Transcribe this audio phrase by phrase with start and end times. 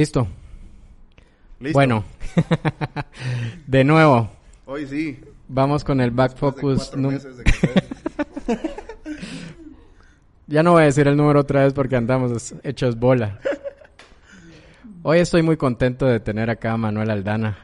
[0.00, 0.26] Listo.
[1.58, 1.74] Listo.
[1.76, 2.04] Bueno,
[3.66, 4.30] de nuevo,
[4.64, 5.20] Hoy sí.
[5.46, 6.96] vamos con el back de focus.
[6.96, 7.44] meses de.
[10.46, 13.38] Ya no voy a decir el número otra vez porque andamos hechos bola.
[15.02, 17.58] Hoy estoy muy contento de tener acá a Manuel Aldana.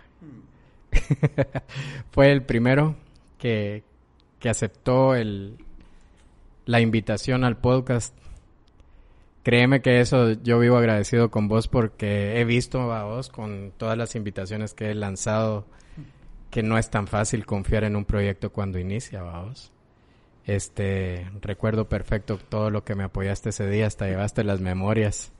[2.12, 2.94] Fue el primero
[3.38, 3.82] que,
[4.38, 5.56] que aceptó el,
[6.66, 8.14] la invitación al podcast.
[9.46, 13.96] Créeme que eso yo vivo agradecido con vos porque he visto a vos con todas
[13.96, 15.66] las invitaciones que he lanzado
[16.50, 19.70] que no es tan fácil confiar en un proyecto cuando inicia, vos.
[20.46, 25.32] Este, recuerdo perfecto todo lo que me apoyaste ese día, hasta llevaste las memorias.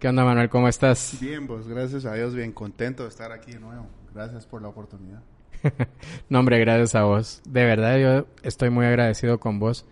[0.00, 0.48] ¿Qué onda, Manuel?
[0.48, 1.18] ¿Cómo estás?
[1.20, 3.86] Bien, pues gracias a Dios, bien contento de estar aquí de nuevo.
[4.14, 5.22] Gracias por la oportunidad.
[6.30, 7.42] No, hombre, gracias a vos.
[7.44, 9.84] De verdad, yo estoy muy agradecido con vos.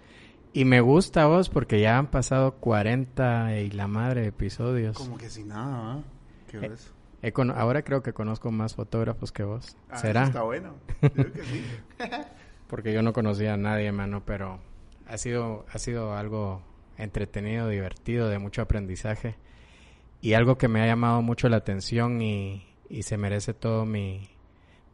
[0.57, 4.97] Y me gusta vos porque ya han pasado 40 y la madre de episodios.
[4.97, 6.03] Como que sin nada, ¿ah?
[6.51, 6.95] ¿Qué Eh, ves?
[7.55, 9.77] Ahora creo que conozco más fotógrafos que vos.
[9.91, 10.23] Ah, ¿Será?
[10.23, 10.77] eso Está bueno.
[11.03, 11.63] Yo creo que sí.
[12.69, 14.59] Porque yo no conocía a nadie, mano, pero
[15.07, 16.63] ha sido, ha sido algo
[16.97, 19.35] entretenido, divertido, de mucho aprendizaje.
[20.23, 24.31] Y algo que me ha llamado mucho la atención y, y se merece todo mi,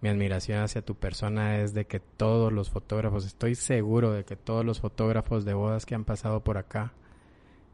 [0.03, 4.37] mi admiración hacia tu persona es de que todos los fotógrafos, estoy seguro de que
[4.37, 6.93] todos los fotógrafos de bodas que han pasado por acá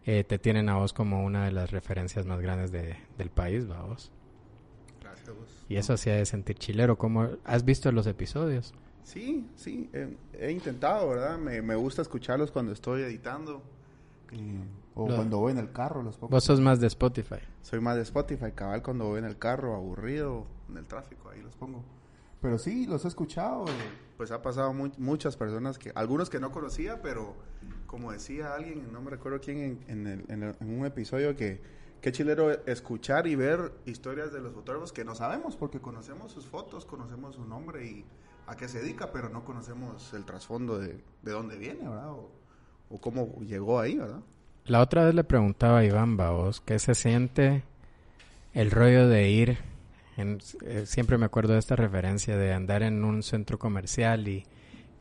[0.07, 3.69] eh, te tienen a vos como una de las referencias más grandes de- del país,
[3.71, 4.11] ¿va vos?
[5.03, 5.65] Gracias a vos.
[5.69, 6.97] Y eso sí ha de sentir chilero.
[6.97, 8.73] ¿Cómo has visto los episodios?
[9.03, 11.39] Sí, sí, eh, he intentado, ¿verdad?
[11.39, 13.63] Me, me gusta escucharlos cuando estoy editando.
[14.33, 14.61] eh,
[14.95, 16.31] o Lo- cuando voy en el carro, los pongo.
[16.31, 17.37] Vos sos más de Spotify.
[17.63, 21.41] Soy más de Spotify, cabal, cuando voy en el carro, aburrido, en el tráfico, ahí
[21.43, 21.83] los pongo.
[22.41, 23.65] Pero sí, los he escuchado.
[24.17, 27.37] Pues ha pasado mu- muchas personas, que algunos que no conocía, pero
[27.87, 31.37] como decía alguien, no me recuerdo quién, en, en el- en el- en un episodio
[31.37, 31.61] que
[32.01, 36.47] qué chilero escuchar y ver historias de los fotógrafos que no sabemos, porque conocemos sus
[36.47, 38.05] fotos, conocemos su nombre y
[38.47, 42.13] a qué se dedica, pero no conocemos el trasfondo de, de dónde viene, ¿verdad?
[42.13, 42.31] O,
[42.91, 44.21] o cómo llegó ahí, ¿verdad?
[44.65, 47.63] La otra vez le preguntaba a Iván Baos qué se siente
[48.53, 49.59] el rollo de ir,
[50.19, 54.45] eh, siempre me acuerdo de esta referencia de andar en un centro comercial y,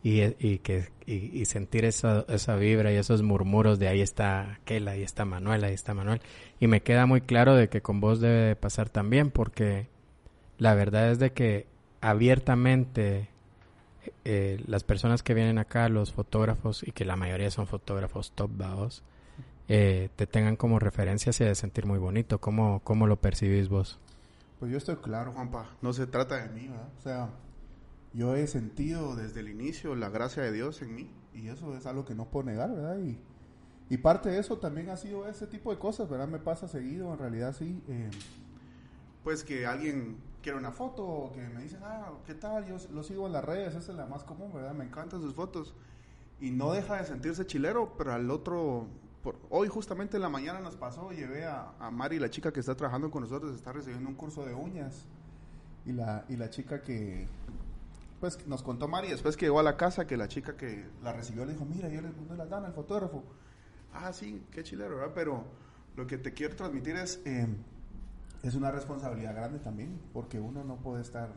[0.04, 4.88] y, y que, y, sentir esa, esa vibra y esos murmuros de ahí está aquel,
[4.88, 6.22] ahí está Manuel, ahí está Manuel.
[6.60, 9.88] Y me queda muy claro de que con vos debe de pasar también porque
[10.58, 11.68] la verdad es de que
[12.02, 13.30] abiertamente
[14.24, 18.52] eh, las personas que vienen acá, los fotógrafos, y que la mayoría son fotógrafos top
[18.56, 19.04] baos,
[19.68, 22.40] eh, te tengan como referencia y de sentir muy bonito.
[22.40, 24.00] ¿Cómo, ¿Cómo lo percibís vos?
[24.60, 25.70] Pues yo estoy claro, Juanpa.
[25.82, 26.90] No se trata de mí, ¿verdad?
[26.98, 27.30] O sea,
[28.14, 31.12] yo he sentido desde el inicio la gracia de Dios en mí.
[31.34, 32.98] Y eso es algo que no puedo negar, ¿verdad?
[32.98, 33.20] Y,
[33.90, 36.28] y parte de eso también ha sido ese tipo de cosas, ¿verdad?
[36.28, 37.84] Me pasa seguido, en realidad sí.
[37.88, 38.10] eh,
[39.24, 42.66] pues que alguien quiere una foto o que me dicen, ah, ¿qué tal?
[42.66, 44.74] Yo lo sigo en las redes, esa es la más común, ¿verdad?
[44.74, 45.76] Me encantan sus fotos.
[46.40, 48.88] Y no deja de sentirse chilero, pero al otro...
[49.28, 52.62] por- hoy justamente en la mañana nos pasó, llevé a, a Mari, la chica que
[52.62, 55.04] está trabajando con nosotros, está recibiendo un curso de uñas.
[55.86, 57.28] Y la, y la chica que...
[58.22, 61.12] Pues nos contó Mari después que llegó a la casa que la chica que la
[61.12, 63.22] recibió le dijo, mira, yo le puse las ganas al fotógrafo.
[63.94, 65.12] Ah, sí, qué chilero, ¿verdad?
[65.14, 65.44] Pero
[65.98, 67.20] lo que te quiero transmitir es...
[67.26, 67.48] eh,
[68.44, 71.34] es una responsabilidad grande también, porque uno no puede estar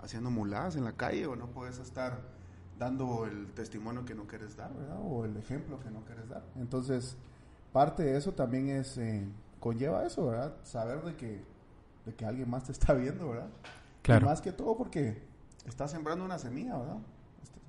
[0.00, 2.20] haciendo muladas en la calle o no puedes estar
[2.78, 4.98] dando el testimonio que no quieres dar, ¿verdad?
[5.02, 6.44] O el ejemplo que no quieres dar.
[6.56, 7.16] Entonces,
[7.72, 9.26] parte de eso también es, eh,
[9.58, 10.54] conlleva eso, ¿verdad?
[10.62, 11.42] Saber de que,
[12.04, 13.48] de que alguien más te está viendo, ¿verdad?
[14.02, 14.26] Claro.
[14.26, 15.22] Y más que todo porque
[15.66, 16.98] estás sembrando una semilla, ¿verdad?
[17.42, 17.60] Este,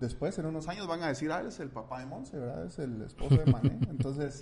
[0.00, 2.66] Después, en unos años, van a decir, ah, es el papá de Monse, ¿verdad?
[2.66, 3.78] Es el esposo de Mané.
[3.90, 4.40] Entonces,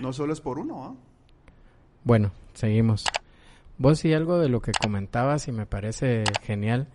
[0.00, 0.94] no solo es por uno, ¿ah?
[2.04, 3.04] Bueno, seguimos.
[3.76, 6.88] Vos sí algo de lo que comentabas y me parece genial,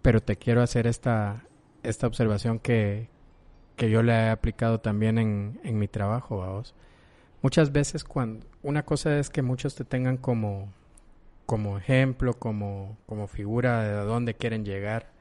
[0.00, 1.44] pero te quiero hacer esta,
[1.82, 3.10] esta observación que,
[3.76, 6.74] que yo le he aplicado también en, en mi trabajo, vos.
[7.42, 10.72] Muchas veces cuando una cosa es que muchos te tengan como,
[11.46, 15.12] como ejemplo, como, como figura de a dónde quieren llegar.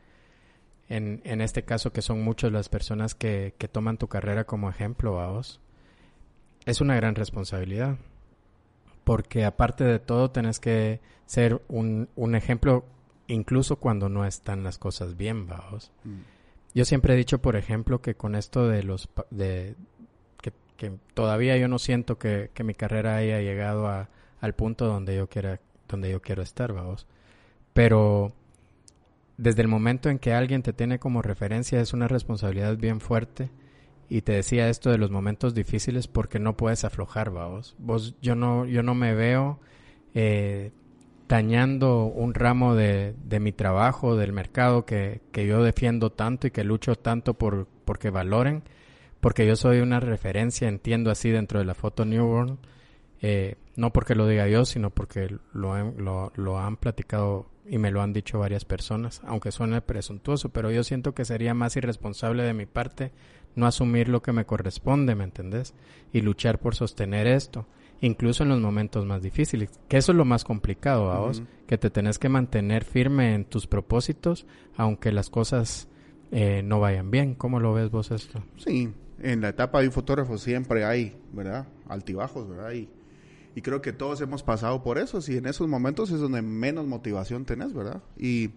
[0.89, 4.69] En, en este caso que son muchas las personas que, que toman tu carrera como
[4.69, 5.59] ejemplo, vos.
[6.65, 7.97] Es una gran responsabilidad
[9.03, 12.85] porque aparte de todo tenés que ser un, un ejemplo
[13.27, 15.91] incluso cuando no están las cosas bien, vamos.
[16.74, 19.75] Yo siempre he dicho, por ejemplo, que con esto de los de
[20.42, 24.10] que, que todavía yo no siento que, que mi carrera haya llegado a,
[24.40, 27.06] al punto donde yo quiera donde yo quiero estar, vamos.
[27.74, 28.34] Pero
[29.38, 33.52] desde el momento en que alguien te tiene como referencia es una responsabilidad bien fuerte
[34.10, 37.75] y te decía esto de los momentos difíciles porque no puedes aflojar, vos.
[37.80, 39.60] Vos, yo no, yo no me veo
[40.14, 40.72] eh,
[41.28, 46.52] dañando un ramo de, de, mi trabajo, del mercado que, que, yo defiendo tanto y
[46.52, 48.64] que lucho tanto por porque valoren,
[49.20, 52.60] porque yo soy una referencia, entiendo así dentro de la foto Newborn,
[53.22, 57.92] eh, no porque lo diga yo, sino porque lo, lo, lo han platicado y me
[57.92, 62.44] lo han dicho varias personas, aunque suene presuntuoso, pero yo siento que sería más irresponsable
[62.44, 63.12] de mi parte
[63.56, 65.74] no asumir lo que me corresponde, ¿me entendés?
[66.12, 67.66] Y luchar por sostener esto,
[68.07, 71.77] incluso en los momentos más difíciles, que eso es lo más complicado a vos, que
[71.77, 74.45] te tenés que mantener firme en tus propósitos,
[74.75, 75.88] aunque las cosas
[76.31, 77.33] eh, no vayan bien.
[77.33, 78.44] ¿Cómo lo ves vos esto?
[78.57, 81.67] Sí, en la etapa de un fotógrafo siempre hay, ¿verdad?
[81.88, 82.73] Altibajos, ¿verdad?
[82.73, 82.89] Y,
[83.55, 86.85] y creo que todos hemos pasado por eso, y en esos momentos es donde menos
[86.85, 88.03] motivación tenés, ¿verdad?
[88.17, 88.51] Y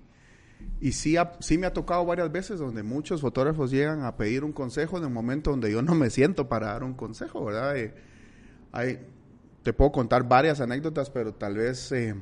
[0.80, 4.52] y sí, sí me ha tocado varias veces donde muchos fotógrafos llegan a pedir un
[4.52, 7.76] consejo en un momento donde yo no me siento para dar un consejo, ¿verdad?
[7.76, 7.94] Eh,
[8.72, 8.98] hay,
[9.66, 12.14] te puedo contar varias anécdotas, pero tal vez eh,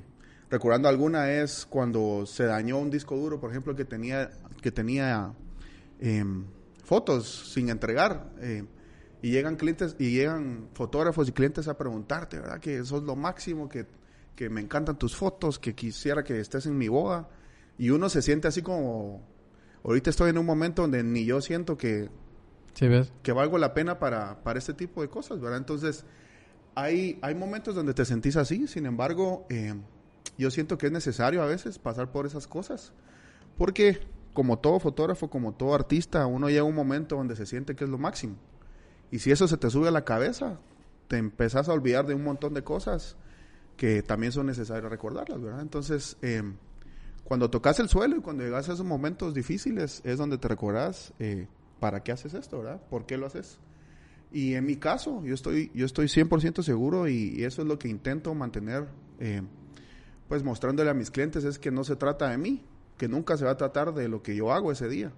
[0.49, 4.31] recordando alguna es cuando se dañó un disco duro, por ejemplo, que tenía,
[4.63, 5.35] que tenía
[6.01, 6.47] em,
[6.83, 8.31] fotos sin entregar.
[8.41, 8.65] Eh,
[9.21, 12.61] y llegan clientes y llegan fotógrafos y clientes a preguntarte, ¿verdad?
[12.61, 13.85] Que eso es lo máximo, que,
[14.35, 17.29] que me encantan tus fotos, que quisiera que estés en mi boda
[17.77, 19.21] y uno se siente así como,
[19.85, 22.09] ahorita estoy en un momento donde ni yo siento que,
[23.23, 25.59] que valgo la pena para, para este tipo de cosas, ¿verdad?
[25.59, 26.07] Entonces,
[26.75, 29.75] hay, hay momentos donde te sentís así, sin embargo, eh,
[30.39, 32.93] yo siento que es necesario a veces pasar por esas cosas,
[33.57, 34.01] porque
[34.33, 37.85] como todo fotógrafo, como todo artista, uno llega a un momento donde se siente que
[37.85, 38.37] es lo máximo.
[39.11, 40.59] Y si eso se te sube a la cabeza,
[41.07, 43.17] te empezás a olvidar de un montón de cosas
[43.77, 45.61] que también son necesarias recordarlas, ¿verdad?
[45.61, 46.43] Entonces, eh,
[47.23, 51.13] cuando tocas el suelo y cuando llegas a esos momentos difíciles es donde te recordás
[51.21, 51.47] eh,
[51.81, 52.81] para qué haces esto, ¿verdad?
[52.91, 53.59] ¿Por qué lo haces?
[54.35, 57.89] Y en mi caso, yo estoy, yo estoy 100% seguro y, eso es lo que
[57.89, 58.89] intento mantener,
[59.21, 59.43] eh,
[60.29, 62.63] pues mostrándole a mis clientes, es que no se trata de mí,
[62.99, 65.13] que nunca se va a tratar de lo que yo hago ese día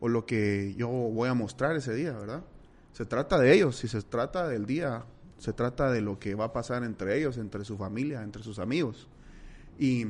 [0.00, 2.44] o lo que yo voy a mostrar ese día, ¿verdad?
[2.92, 5.06] Se trata de ellos, si se trata del día,
[5.38, 8.58] se trata de lo que va a pasar entre ellos, entre su familia, entre sus
[8.58, 9.08] amigos.
[9.78, 10.06] Y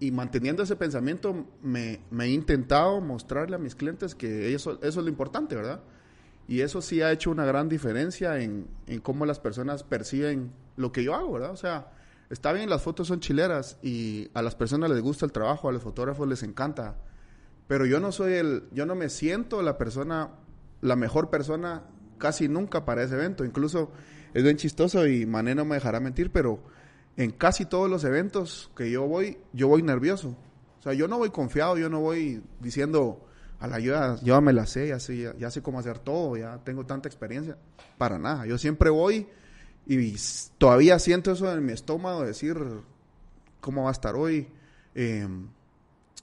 [0.00, 5.04] y manteniendo ese pensamiento me, he intentado mostrarle a mis clientes que eso, eso es
[5.04, 5.80] lo importante, ¿verdad?
[6.48, 10.90] Y eso sí ha hecho una gran diferencia en, en, cómo las personas perciben lo
[10.90, 11.50] que yo hago, ¿verdad?
[11.50, 11.92] O sea,
[12.30, 15.72] está bien, las fotos son chileras y a las personas les gusta el trabajo, a
[15.72, 16.96] los fotógrafos les encanta,
[17.68, 20.30] pero yo no soy el, yo no me siento la persona,
[20.80, 21.84] la mejor persona
[22.16, 23.44] casi nunca para ese evento.
[23.44, 23.92] Incluso
[24.32, 26.62] es bien chistoso y Mané no me dejará mentir, pero
[27.18, 30.36] en casi todos los eventos que yo voy, yo voy nervioso.
[30.78, 33.27] O sea, yo no voy confiado, yo no voy diciendo,
[33.60, 37.08] a la ayuda, yo me la sé, ya sé, cómo hacer todo, ya tengo tanta
[37.08, 37.56] experiencia.
[37.96, 38.46] Para nada.
[38.46, 39.26] Yo siempre voy
[39.86, 40.16] y
[40.58, 42.56] todavía siento eso en mi estómago, decir
[43.60, 44.48] cómo va a estar hoy.
[44.94, 45.48] Em,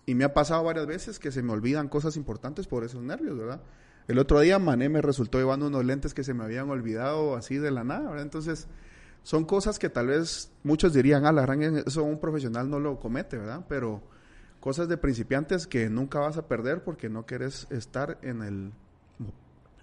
[0.05, 3.37] y me ha pasado varias veces que se me olvidan cosas importantes por esos nervios,
[3.37, 3.61] ¿verdad?
[4.07, 7.57] El otro día Mané me resultó llevando unos lentes que se me habían olvidado así
[7.57, 8.21] de la nada, ¿verdad?
[8.21, 8.67] Entonces,
[9.23, 12.99] son cosas que tal vez muchos dirían, ah, la gran, eso un profesional no lo
[12.99, 13.65] comete, ¿verdad?
[13.67, 14.03] Pero
[14.65, 18.71] cosas de principiantes que nunca vas a perder porque no quieres estar en el,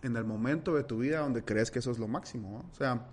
[0.03, 3.07] en el momento de tu vida donde crees que eso es lo máximo, O sea,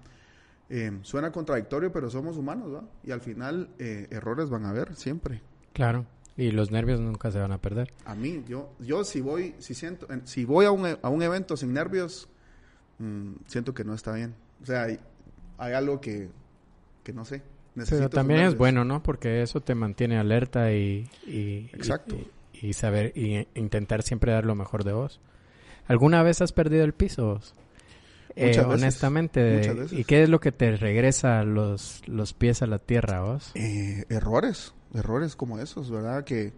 [0.67, 2.89] eh, suena contradictorio, pero somos humanos, ¿verdad?
[3.03, 5.43] Y al final eh, errores van a haber siempre.
[5.71, 6.07] Claro.
[6.35, 7.93] Y los nervios nunca se van a perder.
[8.03, 11.55] A mí, yo, yo si voy, si siento, si voy a un, a un evento
[11.55, 12.29] sin nervios,
[12.97, 14.33] mm, siento que no está bien.
[14.63, 14.87] O sea,
[15.59, 16.31] hay algo que,
[17.03, 17.43] que no sé.
[17.73, 19.01] Pero también es bueno, ¿no?
[19.03, 22.17] Porque eso te mantiene alerta y, y Exacto.
[22.53, 25.21] Y, saber y intentar siempre dar lo mejor de vos.
[25.87, 27.55] ¿Alguna vez has perdido el piso vos?
[28.35, 33.21] Eh, honestamente, ¿y qué es lo que te regresa los, los pies a la tierra
[33.21, 33.51] vos?
[33.55, 36.23] Eh, errores, errores como esos, ¿verdad?
[36.25, 36.53] Que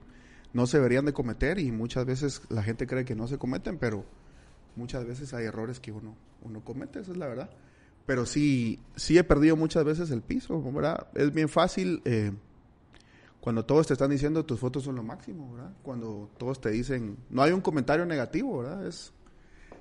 [0.54, 3.78] no se deberían de cometer y muchas veces la gente cree que no se cometen,
[3.78, 4.06] pero
[4.76, 7.50] muchas veces hay errores que uno, uno comete, esa es la verdad
[8.12, 11.08] pero sí, sí he perdido muchas veces el piso, ¿verdad?
[11.16, 12.34] Es bien fácil eh,
[13.40, 15.72] cuando todos te están diciendo tus fotos son lo máximo, ¿verdad?
[15.82, 18.94] Cuando todos te dicen, no hay un comentario negativo, ¿verdad?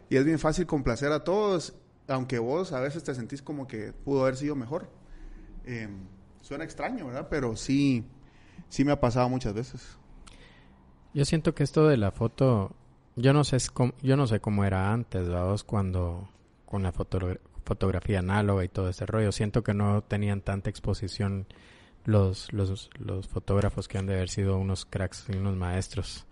[0.08, 1.75] Y es bien fácil complacer a todos,
[2.06, 4.88] aunque vos a veces te sentís como que pudo haber sido mejor.
[5.64, 5.88] Eh,
[6.40, 7.26] suena extraño, ¿verdad?
[7.28, 8.04] Pero sí,
[8.68, 9.99] sí me ha pasado muchas veces.
[11.14, 12.76] Yo siento que esto de la foto,
[13.16, 13.56] yo no sé,
[14.02, 15.58] yo no sé cómo era antes, ¿verdad?
[15.66, 16.28] Cuando
[16.64, 19.33] con la fotografía fotografía análoga y todo ese rollo.
[19.33, 21.47] Siento que no tenían tanta exposición
[22.05, 26.26] los, los, los fotógrafos que han de haber sido unos cracks y unos maestros.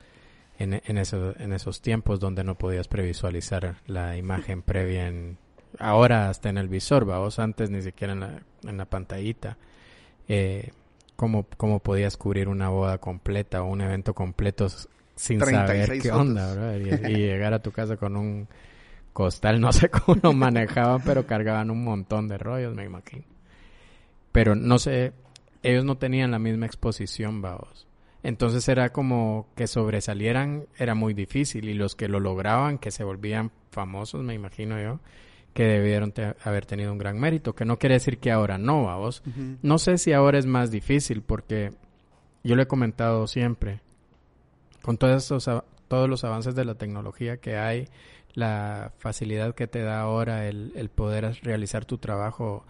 [0.59, 5.39] en, en, eso, en esos tiempos donde no podías previsualizar la imagen previa en
[5.79, 9.59] ahora hasta en el visor, vos antes ni siquiera en la, en la pantallita.
[10.29, 10.71] Eh,
[11.17, 14.69] cómo, cómo podías cubrir una boda completa o un evento completo
[15.17, 18.49] sin saber qué onda, Y, llegar a tu casa con un
[19.19, 23.25] costal, no sé cómo lo manejaban, pero cargaban un montón de rollos, me imagino.
[24.31, 25.13] Pero no sé,
[25.65, 27.89] ellos no tenían la misma exposición, vamos.
[28.23, 33.03] Entonces era como que sobresalieran, era muy difícil y los que lo lograban, que se
[33.03, 35.01] volvían famosos, me imagino yo,
[35.53, 39.25] que debieron haber tenido un gran mérito, que no quiere decir que ahora no, vamos.
[39.63, 41.73] No sé si ahora es más difícil porque
[42.45, 43.81] yo lo he comentado siempre,
[44.81, 45.51] con todos, estos,
[45.89, 47.89] todos los avances de la tecnología que hay,
[48.39, 52.65] la facilidad que te da ahora el, el poder realizar tu trabajo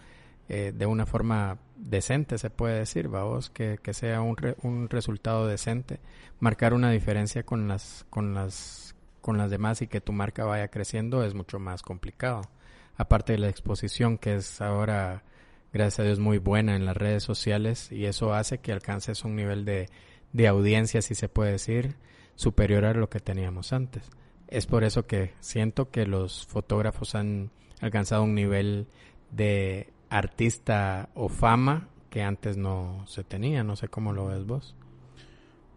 [0.47, 5.45] eh, de una forma decente, se puede decir, vamos, que, que sea un, un resultado
[5.45, 5.99] decente,
[6.39, 10.69] marcar una diferencia con las, con las, con las demás y que tu marca vaya
[10.69, 12.41] creciendo es mucho más complicado.
[12.97, 15.21] Aparte de la exposición que es ahora,
[15.71, 19.35] gracias a Dios, muy buena en las redes sociales y eso hace que alcances un
[19.35, 19.87] nivel de,
[20.33, 21.95] de audiencia, si se puede decir,
[22.33, 24.09] superior a lo que teníamos antes.
[24.49, 27.51] Es por eso que siento que los fotógrafos han
[27.81, 28.87] alcanzado un nivel
[29.31, 33.63] de artista o fama que antes no se tenía.
[33.63, 34.75] No sé cómo lo ves vos.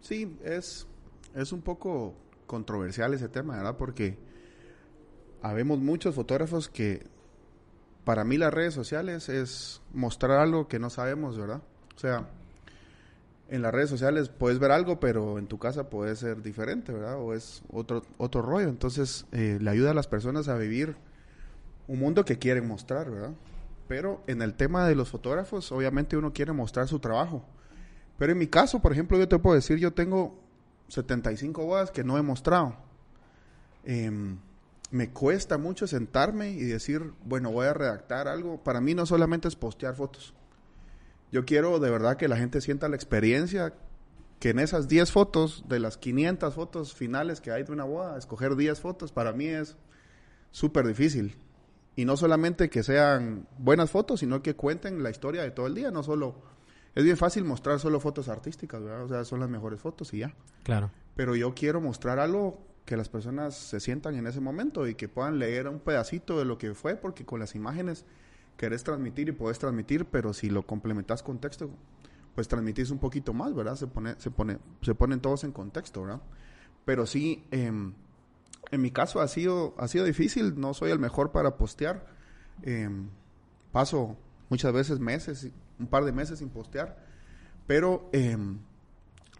[0.01, 0.87] Sí, es,
[1.35, 2.15] es un poco
[2.47, 3.77] controversial ese tema, ¿verdad?
[3.77, 4.17] Porque
[5.43, 7.05] habemos muchos fotógrafos que
[8.03, 11.61] para mí las redes sociales es mostrar algo que no sabemos, ¿verdad?
[11.95, 12.27] O sea,
[13.53, 17.19] en las redes sociales puedes ver algo, pero en tu casa puede ser diferente, ¿verdad?
[17.19, 18.67] O es otro, otro rollo.
[18.67, 20.95] Entonces, eh, le ayuda a las personas a vivir
[21.87, 23.35] un mundo que quieren mostrar, ¿verdad?
[23.87, 27.45] Pero en el tema de los fotógrafos, obviamente uno quiere mostrar su trabajo.
[28.17, 30.35] Pero en mi caso, por ejemplo, yo te puedo decir, yo tengo
[30.87, 32.75] 75 bodas que no he mostrado.
[33.83, 34.39] Em,
[34.89, 38.63] me cuesta mucho sentarme y decir, bueno, voy a redactar algo.
[38.63, 40.33] Para mí no solamente es postear fotos.
[41.33, 43.73] Yo quiero de verdad que la gente sienta la experiencia,
[44.39, 48.19] que en esas 10 fotos, de las 500 fotos finales que hay de una boda,
[48.19, 49.75] escoger 10 fotos, para mí es
[50.51, 51.35] súper difícil.
[51.95, 55.73] Y no solamente que sean buenas fotos, sino que cuenten la historia de todo el
[55.73, 56.35] día, no solo...
[56.93, 59.05] Es bien fácil mostrar solo fotos artísticas, ¿verdad?
[59.05, 60.35] O sea, son las mejores fotos y ya.
[60.61, 60.91] Claro.
[61.15, 65.09] Pero yo quiero mostrar algo que las personas se sientan en ese momento y que
[65.09, 68.05] puedan leer un pedacito de lo que fue, porque con las imágenes
[68.57, 71.69] querés transmitir y podés transmitir, pero si lo complementas con texto,
[72.35, 73.75] pues transmitís un poquito más, ¿verdad?
[73.75, 76.21] Se pone, se pone, se ponen todos en contexto, ¿verdad?
[76.85, 77.71] Pero sí, eh,
[78.71, 82.07] en mi caso ha sido, ha sido difícil, no soy el mejor para postear.
[82.61, 83.09] Em,
[83.71, 84.17] paso
[84.49, 86.97] muchas veces meses, un par de meses sin postear,
[87.67, 88.57] pero em,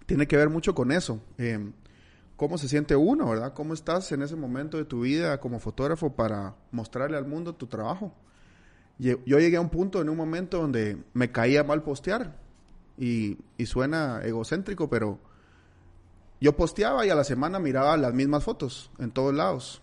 [0.05, 1.21] tiene que ver mucho con eso.
[1.37, 1.73] Em,
[2.35, 3.53] ¿Cómo se siente uno, verdad?
[3.53, 7.67] ¿Cómo estás en ese momento de tu vida como fotógrafo para mostrarle al mundo tu
[7.67, 8.13] trabajo?
[9.03, 12.37] Yo llegué a un punto, en un momento donde me caía mal postear
[12.97, 15.19] y, suena egocéntrico, pero
[16.39, 19.81] yo posteaba y a la semana miraba las mismas fotos en todos lados.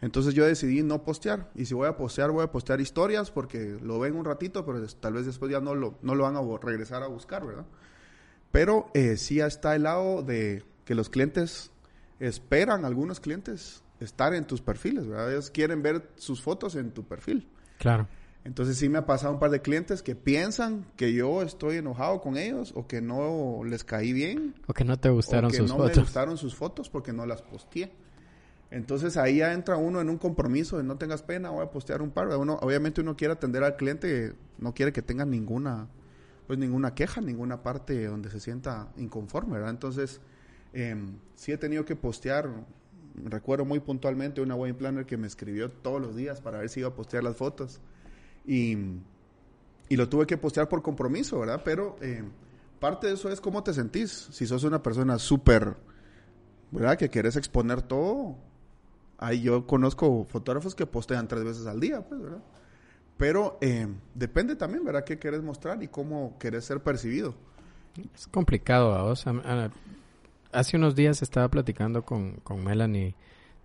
[0.00, 1.50] Entonces yo decidí no postear.
[1.54, 4.82] Y si voy a postear, voy a postear historias porque lo ven un ratito, pero
[4.86, 7.66] tal vez después ya no lo, no lo van a regresar a buscar, ¿verdad?
[8.50, 11.70] Pero eh, sí está el lado de que los clientes
[12.18, 15.32] esperan, algunos clientes, estar en tus perfiles, ¿verdad?
[15.32, 17.46] Ellos quieren ver sus fotos en tu perfil.
[17.78, 18.08] Claro.
[18.44, 22.20] Entonces sí me ha pasado un par de clientes que piensan que yo estoy enojado
[22.20, 24.54] con ellos o que no les caí bien.
[24.66, 25.96] O que no te gustaron o que sus no fotos.
[25.96, 27.92] me gustaron sus fotos porque no las posteé.
[28.70, 32.02] Entonces ahí ya entra uno en un compromiso de no tengas pena, voy a postear
[32.02, 32.28] un par.
[32.28, 35.88] Uno, obviamente uno quiere atender al cliente, no quiere que tenga ninguna,
[36.46, 39.70] pues ninguna queja, ninguna parte donde se sienta inconforme, ¿verdad?
[39.70, 40.20] Entonces
[40.74, 40.96] eh,
[41.34, 42.50] sí he tenido que postear.
[43.24, 46.80] Recuerdo muy puntualmente una wedding planner que me escribió todos los días para ver si
[46.80, 47.80] iba a postear las fotos.
[48.48, 48.78] Y,
[49.90, 51.60] y lo tuve que postear por compromiso, ¿verdad?
[51.62, 52.24] Pero eh,
[52.80, 54.10] parte de eso es cómo te sentís.
[54.30, 55.76] Si sos una persona súper,
[56.70, 56.96] ¿verdad?
[56.96, 58.36] Que quieres exponer todo.
[59.18, 62.42] Ahí yo conozco fotógrafos que postean tres veces al día, pues, ¿verdad?
[63.18, 65.04] Pero eh, depende también, ¿verdad?
[65.04, 67.34] ¿Qué quieres mostrar y cómo quieres ser percibido?
[68.14, 69.24] Es complicado, vos.
[70.52, 73.14] Hace unos días estaba platicando con, con Melanie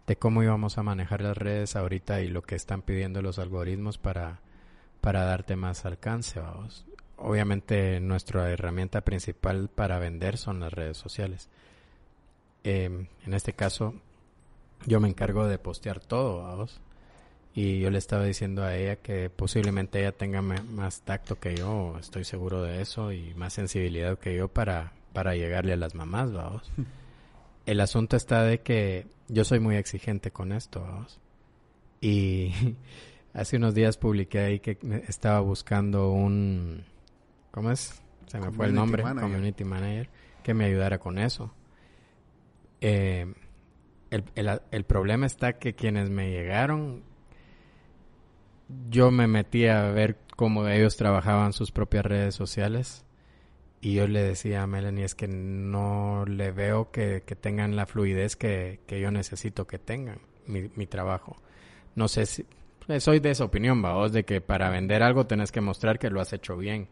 [0.08, 3.98] de cómo íbamos a manejar las redes ahorita y lo que están pidiendo los algoritmos
[3.98, 4.42] para
[5.04, 6.86] para darte más alcance, vamos.
[7.18, 11.50] Obviamente nuestra herramienta principal para vender son las redes sociales.
[12.64, 13.96] Em, en este caso,
[14.86, 16.80] yo me encargo de postear todo, vamos.
[17.54, 21.98] Y yo le estaba diciendo a ella que posiblemente ella tenga más tacto que yo,
[22.00, 26.32] estoy seguro de eso, y más sensibilidad que yo para, para llegarle a las mamás,
[26.32, 26.72] vamos.
[27.66, 31.20] el asunto está de que yo soy muy exigente con esto, vamos.
[32.00, 32.54] Y
[33.34, 36.86] hace unos días publiqué ahí que estaba buscando un...
[37.52, 38.02] ¿Cómo es?
[38.28, 40.10] Se me fue el nombre, Community Manager,
[40.42, 41.54] que me ayudara con eso.
[42.82, 43.32] Eh,
[44.10, 47.04] el, el, el, problema está que quienes me llegaron,
[48.90, 53.06] yo me metí a ver cómo ellos trabajaban sus propias redes sociales
[53.82, 58.36] y yo le decía a Melanie es que no le veo que, tengan la fluidez
[58.36, 61.36] que, yo necesito que tengan mi, mi trabajo.
[61.96, 62.46] No sé si...
[63.00, 66.22] Soy de esa opinión, vos, de que para vender algo tenés que mostrar que lo
[66.22, 66.88] has hecho bien.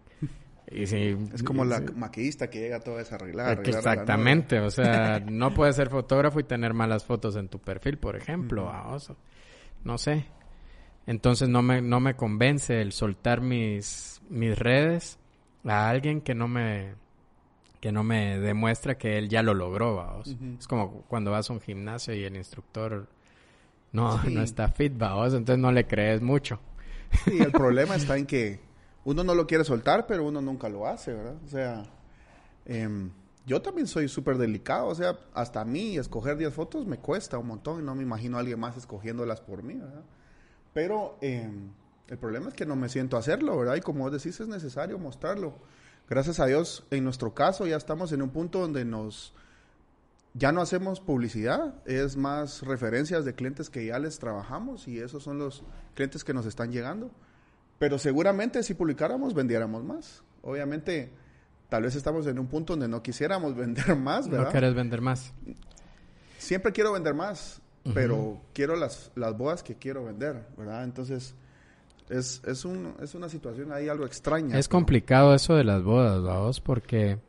[0.72, 3.54] Y si, es como la maquillista que llega toda desarreglada.
[3.54, 8.16] Exactamente, o sea, no puedes ser fotógrafo y tener malas fotos en tu perfil, por
[8.16, 8.72] ejemplo,
[9.84, 10.26] No sé.
[11.08, 15.20] Entonces no me, no me convence el soltar mis, mis redes
[15.66, 16.96] a alguien que no me
[17.82, 20.38] que no me demuestra que él ya lo logró, vamos.
[20.60, 23.10] Es como cuando vas a un gimnasio y el instructor
[23.92, 26.60] no, no está fit, entonces no le crees mucho.
[27.26, 28.60] Sí, el problema está en que
[29.04, 31.36] uno no lo quiere soltar, pero uno nunca lo hace, ¿verdad?
[31.44, 31.84] O sea,
[32.66, 33.12] em,
[33.46, 37.38] yo también soy súper delicado, o sea, hasta a mí escoger 10 fotos me cuesta
[37.38, 40.04] un montón y no me imagino a alguien más escogiéndolas por mí, ¿verdad?
[40.74, 41.72] Pero em,
[42.08, 43.76] el problema es que no me siento a hacerlo, ¿verdad?
[43.76, 45.56] Y como vos decís, es necesario mostrarlo.
[46.08, 49.34] Gracias a Dios, en nuestro caso ya estamos en un punto donde nos
[50.34, 55.24] ya no hacemos publicidad, es más referencias de clientes que ya les trabajamos y esos
[55.24, 57.12] son los clientes que nos están llegando.
[57.80, 60.24] Pero seguramente si publicáramos vendiéramos más.
[60.44, 61.12] Obviamente,
[61.68, 64.46] tal vez estamos en un punto donde no quisiéramos vender más, ¿verdad?
[64.46, 65.34] No quieres vender más.
[66.38, 67.62] Siempre quiero vender más,
[67.94, 70.84] pero quiero las, las bodas que quiero vender, ¿verdad?
[70.84, 71.36] Entonces,
[72.10, 74.58] es, es, un, es una situación ahí algo extraña.
[74.58, 77.20] Es complicado eso de las bodas, vamos, porque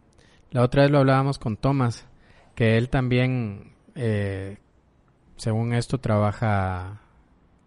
[0.50, 2.06] la otra vez lo hablábamos con Tomás,
[2.54, 4.58] que él también, eh,
[5.36, 7.00] según esto, trabaja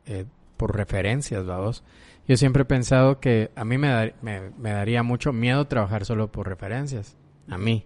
[0.06, 0.26] eh,
[0.58, 1.84] por referencias, vamos.
[2.28, 6.48] Yo siempre he pensado que a mí me, me, daría mucho miedo trabajar solo por
[6.48, 7.16] referencias.
[7.48, 7.86] A mí.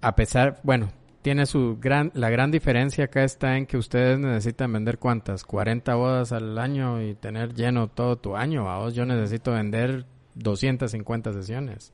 [0.00, 0.92] A pesar, bueno,
[1.22, 5.94] tiene su gran, la gran diferencia acá está en que ustedes necesitan vender cuántas, 40
[5.94, 11.92] bodas al año y tener lleno todo tu año, vos yo necesito vender 250 sesiones,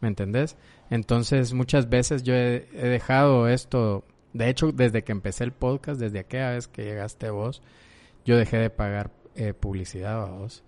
[0.00, 0.58] ¿me entendés?
[0.90, 6.18] Entonces muchas veces yo he, dejado esto, de hecho desde que empecé el podcast, desde
[6.18, 7.62] aquella vez que llegaste vos,
[8.24, 10.64] yo dejé de pagar eh, publicidad a vos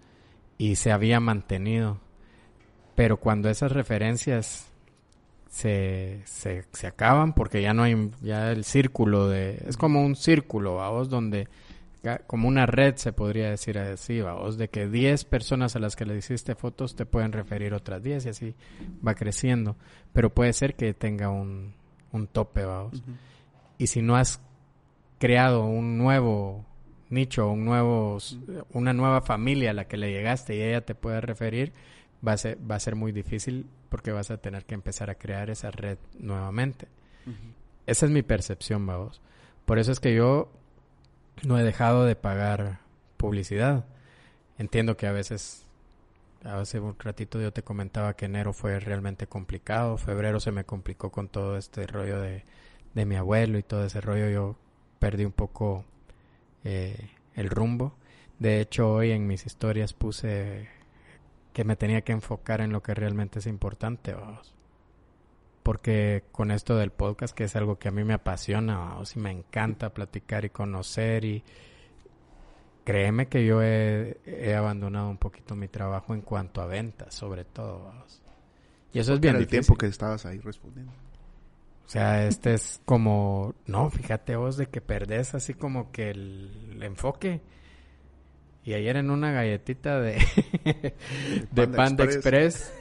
[0.58, 2.00] y se había mantenido.
[2.94, 4.70] Pero cuando esas referencias
[5.50, 10.16] se, se, se, acaban porque ya no hay ya el círculo de es como un
[10.16, 11.48] círculo vos donde
[12.26, 16.04] como una red se podría decir así vos de que 10 personas a las que
[16.04, 18.54] le hiciste fotos te pueden referir otras 10 y así
[19.06, 19.76] va creciendo
[20.12, 21.74] pero puede ser que tenga un,
[22.10, 23.02] un tope vamos
[23.78, 24.40] y si no has
[25.18, 26.64] creado un nuevo
[27.08, 28.18] nicho un nuevo
[28.72, 31.72] una nueva familia a la que le llegaste y ella te puede referir
[32.26, 35.16] va a ser, va a ser muy difícil porque vas a tener que empezar a
[35.16, 36.88] crear esa red nuevamente.
[37.86, 39.20] Esa es mi percepción, vamos.
[39.66, 40.50] Por eso es que yo
[41.44, 42.80] no he dejado de pagar
[43.16, 43.84] publicidad.
[44.58, 45.66] Entiendo que a veces,
[46.44, 51.10] hace un ratito yo te comentaba que enero fue realmente complicado, febrero se me complicó
[51.10, 52.44] con todo este rollo de,
[52.94, 54.56] de mi abuelo y todo ese rollo, yo
[54.98, 55.84] perdí un poco
[56.64, 57.94] eh, el rumbo.
[58.38, 60.68] De hecho, hoy en mis historias puse
[61.52, 64.54] que me tenía que enfocar en lo que realmente es importante, vamos.
[65.62, 69.20] Porque con esto del podcast, que es algo que a mí me apasiona, vamos, y
[69.20, 71.44] me encanta platicar y conocer, y
[72.84, 77.84] créeme que yo he, abandonado un poquito mi trabajo en cuanto a ventas, sobre todo,
[77.84, 78.20] vamos.
[78.92, 80.92] Y eso es bien el tiempo que estabas ahí respondiendo.
[81.86, 86.78] O sea, este es como, no, fíjate vos de que perdés así como que el
[86.82, 87.40] enfoque
[88.64, 90.24] y ayer en una galletita de,
[91.50, 92.72] de Panda, Express.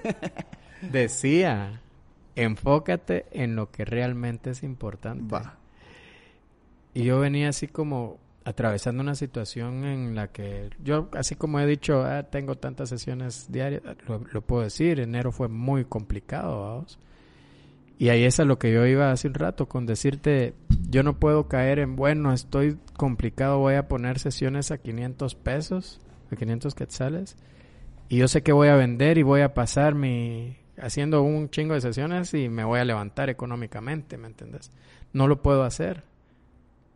[0.82, 1.82] decía,
[2.36, 5.36] enfócate en lo que realmente es importante.
[6.94, 11.68] Y yo venía así como atravesando una situación en la que yo, así como he
[11.68, 17.00] dicho, ah, tengo tantas sesiones diarias, lo, puedo decir, enero fue muy complicado, vamos.
[18.00, 20.56] Y ahí es a lo que yo iba hace un rato, con decirte,
[20.90, 26.02] yo no puedo caer en, bueno, estoy complicado, voy a poner sesiones a 500 pesos,
[26.32, 27.38] a 500 quetzales,
[28.10, 31.74] y yo sé que voy a vender y voy a pasar mi, haciendo un chingo
[31.74, 34.72] de sesiones y me voy a levantar económicamente, ¿me entiendes?
[35.14, 36.04] No lo puedo hacer.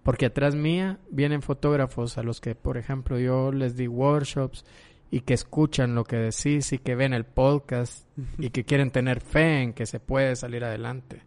[0.04, 4.66] Porque atrás mía vienen fotógrafos a los que, por ejemplo, yo les di workshops
[5.10, 9.22] y que escuchan lo que decís y que ven el podcast y que quieren tener
[9.22, 11.24] fe en que se puede salir adelante.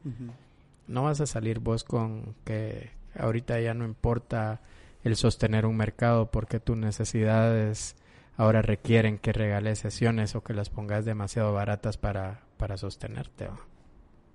[0.87, 4.61] no vas a salir vos con que ahorita ya no importa
[5.05, 7.97] el sostener un mercado porque tus necesidades
[8.37, 13.49] ahora requieren que regales sesiones o que las pongas demasiado baratas para, para sostenerte.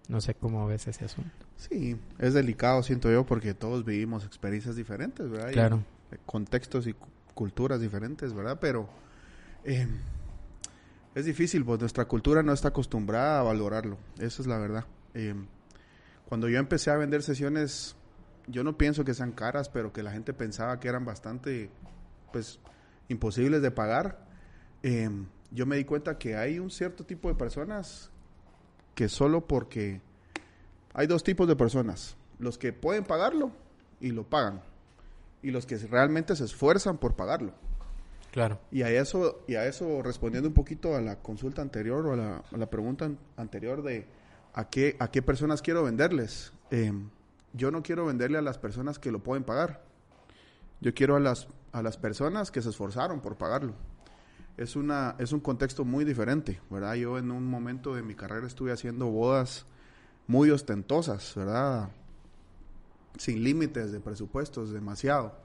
[0.09, 1.31] No sé cómo ves ese asunto.
[1.55, 5.51] Sí, es delicado, siento yo, porque todos vivimos experiencias diferentes, ¿verdad?
[5.51, 5.83] Claro.
[6.25, 6.95] contextos y
[7.33, 8.57] culturas diferentes, ¿verdad?
[8.59, 8.89] Pero
[9.63, 9.87] eh,
[11.15, 14.85] es difícil, pues nuestra cultura no está acostumbrada a valorarlo, eso es la verdad.
[15.13, 15.35] Eh,
[16.27, 17.95] cuando yo empecé a vender sesiones,
[18.47, 21.69] yo no pienso que sean caras, pero que la gente pensaba que eran bastante,
[22.31, 22.59] pues,
[23.07, 24.25] imposibles de pagar.
[24.81, 25.09] Eh,
[25.51, 28.09] yo me di cuenta que hay un cierto tipo de personas
[28.95, 30.01] que solo porque
[30.93, 33.51] hay dos tipos de personas, los que pueden pagarlo
[33.99, 34.61] y lo pagan,
[35.41, 37.53] y los que realmente se esfuerzan por pagarlo.
[38.31, 38.59] Claro.
[38.71, 42.57] Y a eso, y a eso respondiendo un poquito a la consulta anterior o a
[42.57, 44.07] la, pregunta anterior de
[44.53, 46.51] a qué, a qué personas quiero venderles.
[46.71, 47.09] Em,
[47.53, 49.83] yo no quiero venderle a las personas que lo pueden pagar.
[50.81, 53.73] Yo quiero a las, a las personas que se esforzaron por pagarlo.
[54.57, 56.95] Es, una, es un contexto muy diferente, ¿verdad?
[56.95, 59.65] Yo en un momento de mi carrera estuve haciendo bodas
[60.27, 61.89] muy ostentosas, ¿verdad?
[63.17, 65.43] Sin límites de presupuestos, demasiado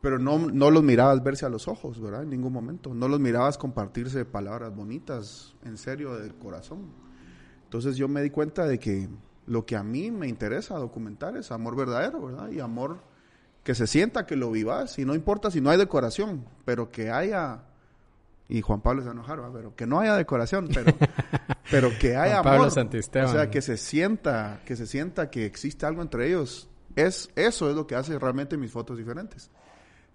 [0.00, 2.22] pero no, no los mirabas verse a los ojos, ¿verdad?
[2.22, 2.94] En ningún momento.
[2.94, 6.86] No los mirabas compartirse palabras bonitas, en serio, del corazón.
[7.64, 9.08] Entonces yo me di cuenta de que
[9.46, 12.50] lo que a mí me interesa documentar es amor verdadero, ¿verdad?
[12.50, 13.02] Y amor
[13.62, 17.10] que se sienta que lo vivas, y no importa si no hay decoración, pero que
[17.10, 17.64] haya,
[18.50, 20.92] y Juan Pablo se enojar, pero que no haya decoración, pero,
[21.70, 22.66] pero que haya amor.
[22.66, 26.68] o sea, que se sienta, que se sienta que existe algo entre ellos.
[26.96, 29.50] Es, eso es lo que hace realmente mis fotos diferentes.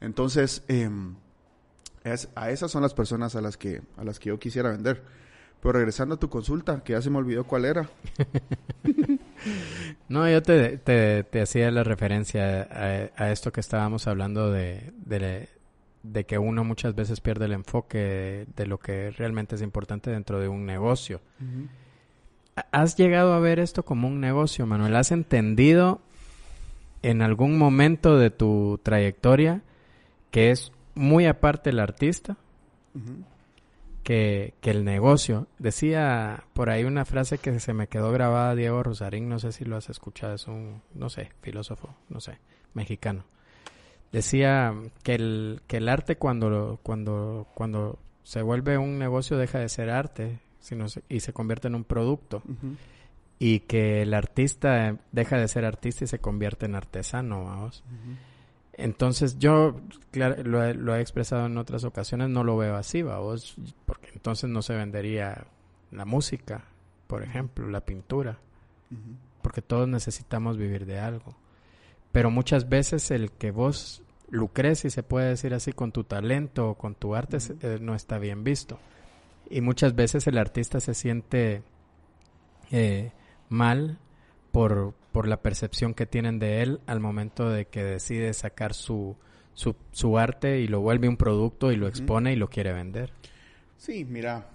[0.02, 1.16] Entonces, em,
[2.36, 5.02] a esas son las personas a las que a las que yo quisiera vender.
[5.62, 7.90] Pero regresando a tu consulta, que ya se me olvidó cuál era.
[10.10, 12.68] no, yo te, te, hacía la referencia
[13.16, 15.50] a, esto que estábamos hablando de, de,
[16.26, 20.48] que uno muchas veces pierde el enfoque de, lo que realmente es importante dentro de
[20.48, 21.22] un negocio.
[22.72, 24.96] ¿Has llegado a ver esto como un negocio, Manuel?
[24.96, 26.02] ¿Has entendido
[27.02, 29.62] en algún momento de tu trayectoria
[30.32, 32.38] que es muy aparte el artista
[34.04, 35.48] que, el negocio.
[35.60, 39.66] Decía por ahí una frase que se me quedó grabada Diego Rosarín, no sé si
[39.66, 42.40] lo has escuchado, es un, no sé, filósofo, no sé,
[42.74, 43.26] mexicano.
[44.16, 44.74] Decía
[45.04, 49.90] que el, que el arte cuando, cuando, cuando se vuelve un negocio deja de ser
[49.90, 52.42] arte sino y se convierte en un producto.
[53.38, 57.84] Y que el artista deja de ser artista y se convierte en artesano, vamos.
[58.74, 59.76] Entonces yo
[60.12, 64.62] claro, lo, he, expresado en otras ocasiones, no lo veo así, vos, porque entonces no
[64.62, 65.46] se vendería
[65.92, 66.66] la música,
[67.08, 68.40] por ejemplo, la pintura,
[69.42, 71.36] porque todos necesitamos vivir de algo.
[72.12, 76.70] Pero muchas veces el que vos lucres, si se puede decir así, con tu talento
[76.70, 78.80] o con tu arte eh, no está bien visto.
[79.50, 81.64] Y muchas veces el artista se siente
[82.72, 83.12] eh,
[83.50, 84.00] mal
[84.52, 89.16] por, por la percepción que tienen de él al momento de que decide sacar su,
[89.54, 93.14] su, arte y lo vuelve un producto y lo expone y lo quiere vender.
[93.78, 94.50] Sí, mira,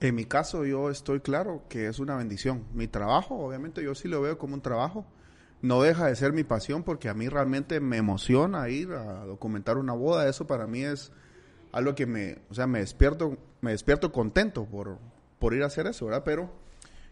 [0.00, 2.64] en mi caso yo estoy claro que es una bendición.
[2.72, 5.06] Mi trabajo, obviamente yo sí lo veo como un trabajo.
[5.64, 9.78] No deja de ser mi pasión porque a mí realmente me emociona ir a documentar
[9.78, 10.28] una boda.
[10.28, 11.10] Eso para mí es
[11.72, 14.98] algo que me, o sea, me despierto, me despierto contento por,
[15.38, 16.20] por ir a hacer eso, ¿verdad?
[16.22, 16.52] Pero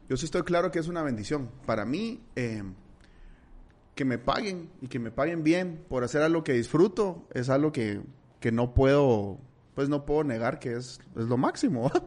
[0.06, 1.48] yo sí estoy claro que es una bendición.
[1.64, 2.62] Para mí, eh,
[3.94, 7.72] que me paguen y que me paguen bien por hacer algo que disfruto es algo
[7.72, 8.02] que,
[8.52, 9.38] no puedo,
[9.74, 11.90] pues no puedo negar que es, es lo máximo.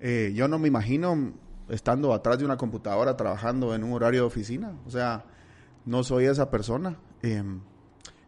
[0.00, 1.32] Eh, yo no me imagino
[1.70, 4.76] estando atrás de una computadora trabajando en un horario de oficina.
[4.84, 5.24] O sea,
[5.84, 6.98] no soy esa persona.
[7.22, 7.42] Eh,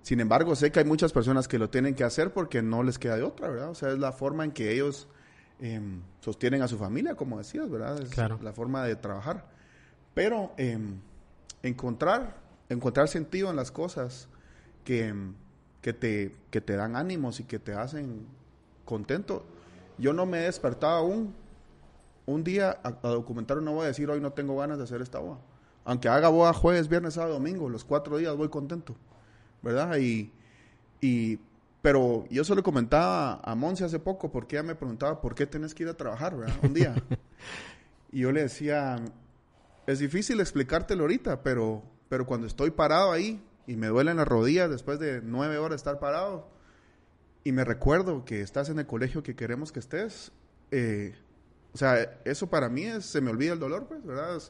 [0.03, 2.99] sin embargo, sé que hay muchas personas que lo tienen que hacer porque no les
[2.99, 3.71] queda de otra, ¿verdad?
[3.71, 5.09] O sea, es la forma en que ellos
[5.59, 8.03] Em, sostienen a su familia, como decías, ¿verdad?
[8.03, 9.47] Es la forma de trabajar.
[10.12, 11.01] Pero em,
[11.62, 12.37] encontrar,
[12.69, 14.29] encontrar sentido en las cosas
[14.85, 15.35] que, em,
[15.81, 18.27] que, te, que te dan ánimos y que te hacen
[18.85, 19.47] contento.
[19.97, 21.35] Yo no me he despertado aún
[22.27, 25.21] un día a, documentar una boda y decir hoy no tengo ganas de hacer esta
[25.21, 25.38] boda.
[25.87, 28.96] Aunque haga boda jueves, viernes, sábado, domingo, los cuatro días voy contento,
[29.62, 29.96] ¿verdad?
[29.96, 30.33] Y,
[31.01, 31.38] y
[31.81, 35.72] pero yo solo comentaba a Monse hace poco porque ella me preguntaba por qué tenés
[35.72, 36.57] que ir a trabajar, ¿verdad?
[36.64, 36.94] Un día.
[38.12, 38.96] y yo le decía,
[39.87, 44.68] es difícil explicártelo ahorita, pero, pero cuando estoy parado ahí y me duelen las rodillas
[44.68, 46.49] después de nueve horas de estar parado
[47.44, 50.33] y me recuerdo que estás en el colegio que queremos que estés,
[50.72, 51.14] eh,
[51.72, 54.42] o sea, eso para mí es, se me olvida el dolor, pues, ¿verdad?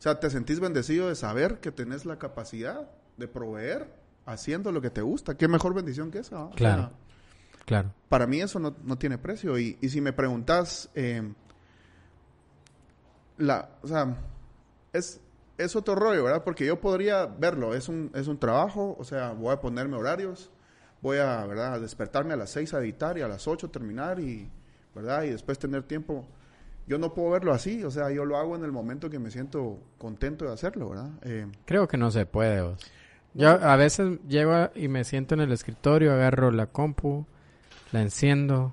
[0.00, 3.92] O sea, te sentís bendecido de saber que tenés la capacidad de proveer
[4.24, 5.36] haciendo lo que te gusta.
[5.36, 6.48] ¿Qué mejor bendición que esa?
[6.56, 6.90] Claro.
[7.66, 7.92] claro.
[8.08, 9.58] Para mí eso no, tiene precio.
[9.58, 11.30] Y, y, si me preguntas, eh,
[13.36, 14.16] la, o sea,
[14.94, 15.20] es,
[15.58, 16.44] es otro rollo, ¿verdad?
[16.44, 20.50] Porque yo podría verlo, es un, es un trabajo, o sea, voy a ponerme horarios,
[21.02, 21.74] voy a, ¿verdad?
[21.74, 24.50] A despertarme a las 6 a editar y a las 8 terminar y,
[24.94, 25.24] ¿verdad?
[25.24, 26.26] Y después tener tiempo
[26.90, 29.30] yo no puedo verlo así, o sea, yo lo hago en el momento que me
[29.30, 31.10] siento contento de hacerlo, ¿verdad?
[31.22, 32.62] Eh, Creo que no se puede.
[32.62, 32.80] Vos.
[33.32, 37.26] Yo a veces llego y me siento en el escritorio, agarro la compu,
[37.92, 38.72] la enciendo,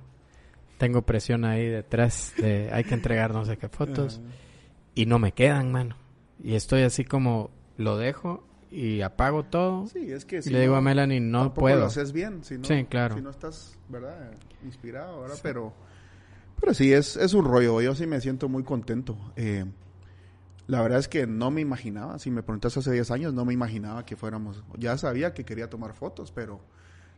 [0.80, 4.20] tengo presión ahí detrás de hay que entregar no sé qué fotos
[4.96, 5.96] y no me quedan, mano.
[6.42, 9.86] Y estoy así como lo dejo y apago todo.
[9.86, 11.82] Sí, es que y le digo a Melanie, no puedo.
[11.82, 13.14] lo haces bien, si no, sí, claro.
[13.14, 14.32] si no estás, ¿verdad?
[14.64, 15.38] Inspirado, ¿verdad?
[15.44, 15.72] Pero
[16.60, 17.82] pero sí, es, es un rollo.
[17.82, 19.18] Yo sí me siento muy contento.
[19.36, 19.66] Eh,
[20.68, 23.54] la verdad es que no me imaginaba, si me preguntas hace 10 años, no me
[23.54, 26.60] imaginaba que fuéramos, ya sabía que quería tomar fotos, pero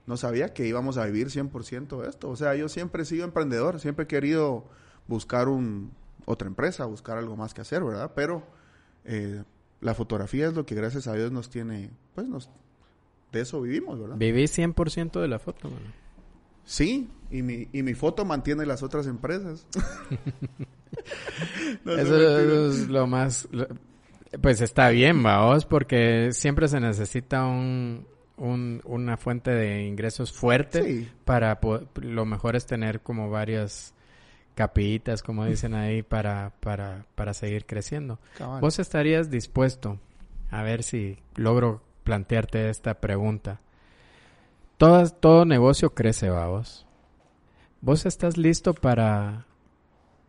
[0.05, 2.29] no sabía que íbamos a vivir 100% de esto.
[2.29, 4.65] O sea, yo siempre he sido emprendedor, siempre he querido
[5.07, 5.91] buscar un,
[6.25, 8.11] otra empresa, buscar algo más que hacer, ¿verdad?
[8.15, 8.43] Pero
[9.03, 9.43] eh,
[9.81, 12.51] la fotografía es lo que gracias a Dios nos tiene, pues nos,
[13.31, 14.17] de eso vivimos, ¿verdad?
[14.17, 15.71] Viví 100% de la foto,
[16.69, 19.65] Sí, y mi, y mi foto mantiene las otras empresas.
[21.83, 23.49] eso, es lo más...
[24.39, 28.05] pues está bien, vaos, porque siempre se necesita un,
[28.37, 31.59] una fuente de ingresos fuerte para...
[32.03, 33.95] Lo mejor es tener como varias
[34.53, 38.19] capitas, como dicen ahí, para, para, para seguir creciendo.
[38.61, 39.97] ¿Vos estarías dispuesto,
[40.51, 43.59] a ver si logro plantearte esta pregunta,
[44.79, 46.87] todo, todo negocio crece, vamos.
[47.81, 49.45] ¿Vos estás listo para,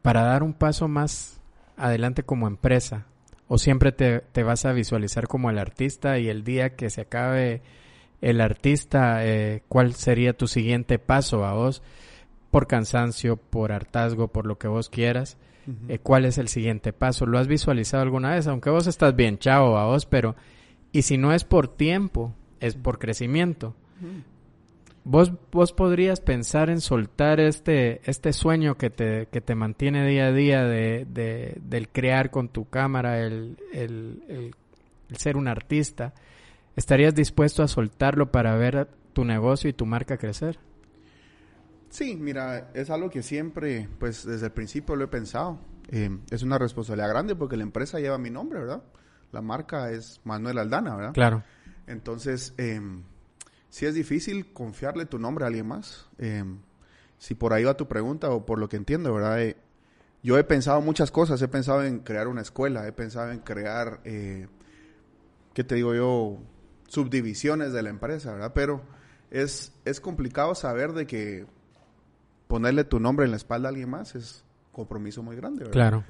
[0.02, 1.40] para dar un paso más
[1.76, 3.06] adelante como empresa?
[3.46, 7.02] ¿O siempre te, te vas a visualizar como el artista y el día que se
[7.02, 7.62] acabe
[8.20, 11.80] el artista, eh, cuál sería tu siguiente paso a vos?
[12.50, 15.38] Por cansancio, por hartazgo, por lo que vos quieras.
[15.86, 17.24] Eh, ¿Cuál es el siguiente paso?
[17.24, 18.48] ¿Lo has visualizado alguna vez?
[18.48, 20.34] Aunque vos estás bien, chao a vos, pero...
[20.90, 23.76] Y si no es por tiempo, es por crecimiento.
[25.04, 30.26] Vos, vos podrías pensar en soltar este, este sueño que te, que te mantiene día
[30.26, 36.12] a día de, de del crear con tu cámara, el, el, el, ser un artista.
[36.76, 40.58] ¿Estarías dispuesto a soltarlo para ver tu negocio y tu marca crecer?
[41.88, 45.58] Sí, mira, es algo que siempre, pues desde el principio lo he pensado.
[45.88, 48.82] Eh, es una responsabilidad grande porque la empresa lleva mi nombre, ¿verdad?
[49.32, 51.12] La marca es Manuel Aldana, ¿verdad?
[51.14, 51.42] Claro.
[51.86, 52.80] Entonces, eh,
[53.70, 56.09] si es difícil confiarle tu nombre a alguien más.
[56.18, 56.59] Em,
[57.18, 59.40] si por ahí va tu pregunta o por lo que entiendo, ¿verdad?
[59.40, 59.56] Eh,
[60.22, 61.40] yo he pensado muchas cosas.
[61.40, 64.48] He pensado en crear una escuela, he pensado en crear, eh,
[65.54, 66.38] ¿qué te digo yo?
[66.88, 68.52] Subdivisiones de la empresa, ¿verdad?
[68.54, 68.83] Pero
[69.30, 71.46] es, es complicado saber de que
[72.48, 75.72] ponerle tu nombre en la espalda a alguien más es compromiso muy grande, ¿verdad?
[75.72, 76.04] Claro.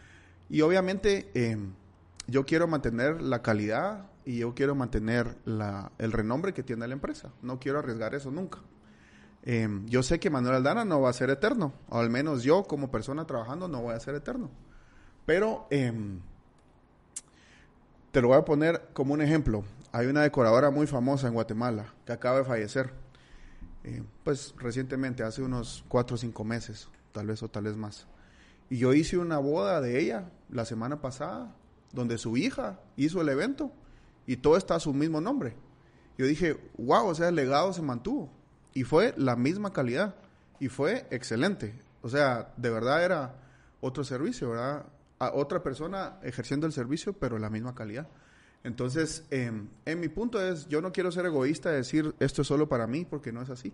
[0.49, 1.75] Y obviamente em,
[2.27, 5.37] yo quiero mantener la calidad y yo quiero mantener
[5.99, 7.33] el renombre que tiene la empresa.
[7.43, 8.59] No quiero arriesgar eso nunca.
[9.43, 12.65] Em, yo sé que Manuel Aldana no va a ser eterno, o al menos yo
[12.65, 14.51] como persona trabajando no voy a ser eterno.
[15.25, 16.21] Pero em,
[18.13, 19.65] te lo voy a poner como un ejemplo.
[19.93, 22.93] Hay una decoradora muy famosa en Guatemala que acaba de fallecer.
[23.85, 28.07] Eh, pues recientemente, hace unos cuatro o cinco meses, tal vez o tal vez más.
[28.69, 31.57] Y yo hice una boda de ella la semana pasada,
[31.93, 33.73] donde su hija hizo el evento
[34.27, 35.57] y todo está a su mismo nombre.
[36.19, 38.31] Yo dije, wow, o sea, el legado se mantuvo.
[38.75, 40.15] Y fue la misma calidad.
[40.59, 41.75] Y fue excelente.
[42.03, 43.35] O sea, de verdad era
[43.81, 44.85] otro servicio, ¿verdad?
[45.19, 48.07] A otra persona ejerciendo el servicio, pero la misma calidad.
[48.63, 52.49] Entonces, em, en mi punto es, yo no quiero ser egoísta y decir esto es
[52.49, 53.73] solo para mí, porque no es así.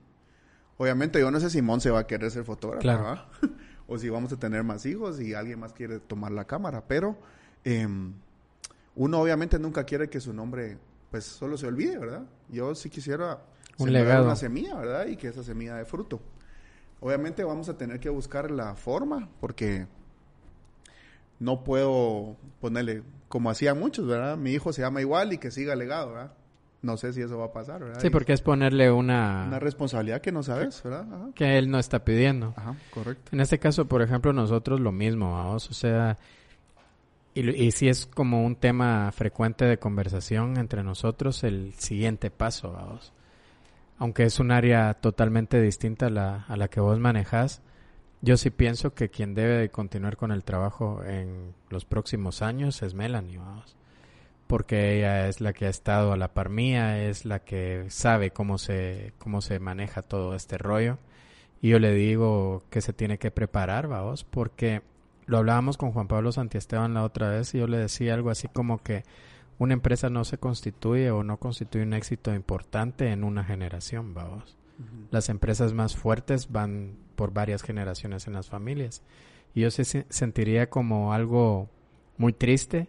[0.79, 3.23] Obviamente, yo no sé si Simón se va a querer ser fotógrafo,
[3.89, 7.19] o si vamos a tener más hijos y alguien más quiere tomar la cámara, pero
[7.67, 8.13] em,
[8.95, 10.79] uno obviamente nunca quiere que su nombre
[11.11, 12.23] pues solo se olvide, ¿verdad?
[12.49, 13.41] Yo sí quisiera
[13.79, 14.25] un legado.
[14.25, 15.07] una semilla, ¿verdad?
[15.07, 16.21] Y que esa semilla dé fruto.
[17.01, 19.87] Obviamente vamos a tener que buscar la forma porque
[21.41, 24.37] no puedo ponerle como hacían muchos, ¿verdad?
[24.37, 26.33] Mi hijo se llama igual y que siga legado, ¿verdad?
[26.83, 28.01] No sé si eso va a pasar, ¿verdad?
[28.01, 29.45] Sí, porque es ponerle una...
[29.49, 31.05] Una responsabilidad que no sabes, ¿verdad?
[31.35, 32.55] Que él no está pidiendo.
[32.57, 33.31] Ajá, correcto.
[33.33, 36.17] En este caso, por ejemplo, nosotros lo mismo, vamos, o sea,
[37.37, 43.13] y, si es como un tema frecuente de conversación entre nosotros, el siguiente paso, vamos.
[43.99, 47.63] Aunque es un área totalmente distinta a la, a la que vos manejas,
[48.23, 52.83] yo sí pienso que quien debe de continuar con el trabajo en los próximos años
[52.83, 53.77] es Melanie, vamos.
[54.47, 58.31] porque ella es la que ha estado a la par mía, es la que sabe
[58.31, 60.99] cómo se, cómo se maneja todo este rollo.
[61.61, 64.83] Y yo le digo que se tiene que preparar, vamos, porque
[65.27, 68.49] lo hablábamos con Juan Pablo Santiesteban la otra vez y yo le decía algo así
[68.49, 69.05] como que
[69.59, 74.57] una empresa no se constituye o no constituye un éxito importante en una generación, vamos.
[75.11, 79.03] Las empresas más fuertes van por varias generaciones en las familias.
[79.55, 81.71] Y yo se sentiría como algo
[82.19, 82.89] muy triste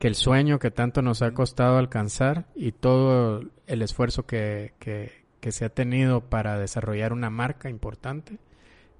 [0.00, 5.12] que el sueño que tanto nos ha costado alcanzar y todo el esfuerzo que, que,
[5.52, 8.38] se ha tenido para desarrollar una marca importante,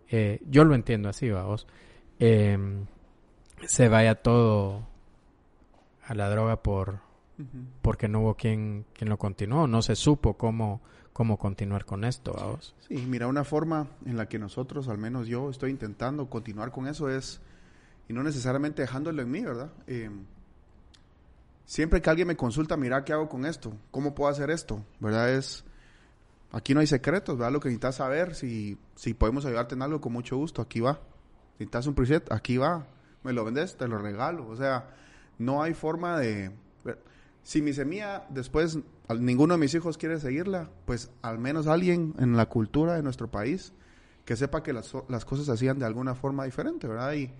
[0.08, 1.66] eh, yo lo entiendo así, vamos,
[2.18, 2.86] em,
[3.66, 4.86] se vaya todo
[6.06, 7.00] a la droga por
[7.82, 10.80] porque no hubo quien, quien lo continuó, no se supo cómo,
[11.12, 12.74] cómo continuar con esto, vamos.
[12.88, 16.88] Sí, mira, una forma en la que nosotros, al menos yo, estoy intentando continuar con
[16.88, 17.40] eso es,
[18.08, 19.70] y no necesariamente dejándolo en mí, ¿verdad?
[19.86, 20.10] Eh,
[21.64, 23.72] siempre que alguien me consulta, mira, ¿qué hago con esto?
[23.90, 24.84] ¿Cómo puedo hacer esto?
[24.98, 25.32] ¿Verdad?
[25.34, 25.64] Es,
[26.50, 27.52] aquí no hay secretos, ¿verdad?
[27.52, 31.00] Lo que necesitas saber, si, si podemos ayudarte en algo, con mucho gusto, aquí va.
[31.58, 32.86] Necesitas un preset, aquí va.
[33.24, 34.46] Me lo vendes, te lo regalo.
[34.48, 34.90] O sea,
[35.38, 36.52] no hay forma de...
[37.42, 38.78] Si mi semilla después
[39.16, 43.28] ninguno de mis hijos quiere seguirla, pues al menos alguien en la cultura de nuestro
[43.28, 43.72] país
[44.24, 47.14] que sepa que las, las cosas se hacían de alguna forma diferente, ¿verdad?
[47.14, 47.32] Y,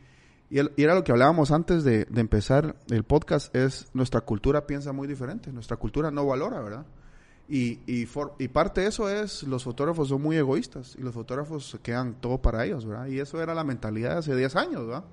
[0.49, 5.07] y, era lo que hablábamos antes de, empezar el podcast, es nuestra cultura piensa muy
[5.07, 6.87] diferente, nuestra cultura no valora, ¿verdad?
[7.49, 8.07] Y, y,
[8.39, 12.15] y, parte de eso es, los fotógrafos son muy egoístas y los fotógrafos se quedan
[12.21, 13.07] todo para ellos, ¿verdad?
[13.07, 15.05] Y eso era la mentalidad de hace 10 años, ¿verdad?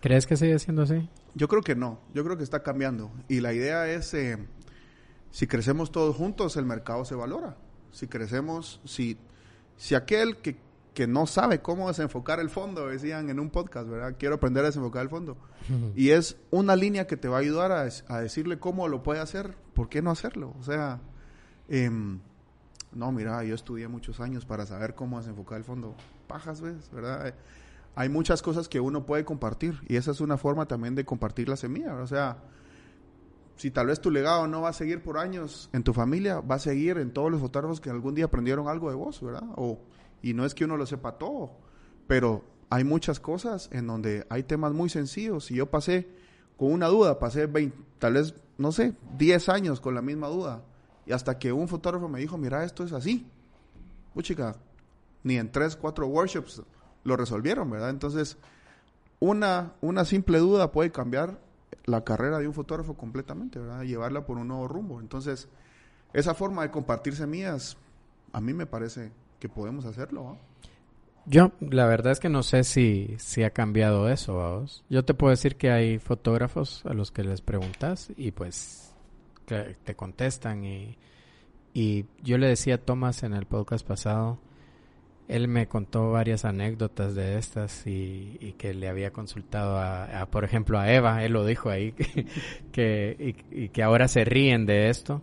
[0.00, 1.08] ¿Crees que sigue siendo así?
[1.34, 3.10] Yo creo que no, yo creo que está cambiando.
[3.28, 4.38] Y la idea es, eh,
[5.32, 7.56] si crecemos todos juntos, el mercado se valora.
[7.90, 9.18] Si crecemos, si,
[9.76, 10.58] si aquel que
[10.94, 14.16] que no sabe cómo desenfocar el fondo, decían en un podcast, ¿verdad?
[14.18, 15.36] Quiero aprender a desenfocar el fondo.
[15.94, 19.56] Y es una línea que te va a ayudar a, decirle cómo lo puede hacer,
[19.74, 20.54] ¿por qué no hacerlo?
[20.58, 21.00] O sea,
[21.70, 22.20] em,
[22.92, 25.94] no, mira, yo estudié muchos años para saber cómo desenfocar el fondo.
[26.26, 26.90] Pajas, ¿ves?
[26.92, 27.34] ¿Verdad?
[27.94, 31.48] Hay muchas cosas que uno puede compartir y esa es una forma también de compartir
[31.48, 32.38] la semilla, o sea,
[33.56, 36.54] si tal vez tu legado no va a seguir por años en tu familia, va
[36.54, 39.44] a seguir en todos los fotógrafos que algún día aprendieron algo de vos, ¿verdad?
[39.56, 39.80] O
[40.22, 41.50] y no es que uno lo sepa todo,
[42.06, 45.50] pero hay muchas cosas en donde hay temas muy sencillos.
[45.50, 46.08] Y yo pasé
[46.56, 50.62] con una duda, pasé 20, tal vez, no sé, 10 años con la misma duda.
[51.10, 53.26] Y hasta que un fotógrafo me dijo, mira, esto es así.
[54.14, 54.54] Uy, chica,
[55.24, 56.62] ni en 3, 4 workshops
[57.02, 57.90] lo resolvieron, ¿verdad?
[57.90, 58.36] Entonces,
[59.18, 61.40] una, una simple duda puede cambiar
[61.84, 63.82] la carrera de un fotógrafo completamente, ¿verdad?
[63.82, 65.00] Llevarla por un nuevo rumbo.
[65.00, 65.48] Entonces,
[66.12, 67.76] esa forma de compartir semillas,
[68.32, 70.38] a mí me parece que podemos hacerlo.
[71.26, 74.84] Yo, la verdad es que no sé si, si ha cambiado eso, vamos.
[74.88, 78.89] Yo te puedo decir que hay fotógrafos a los que les preguntas y pues
[79.84, 80.96] te contestan y,
[81.72, 84.38] y yo le decía a Tomás en el podcast pasado,
[85.28, 90.78] él me contó varias anécdotas de estas y, que le había consultado a, por ejemplo,
[90.78, 91.92] a Eva, él lo dijo ahí,
[92.72, 95.22] que, y, que ahora se ríen de esto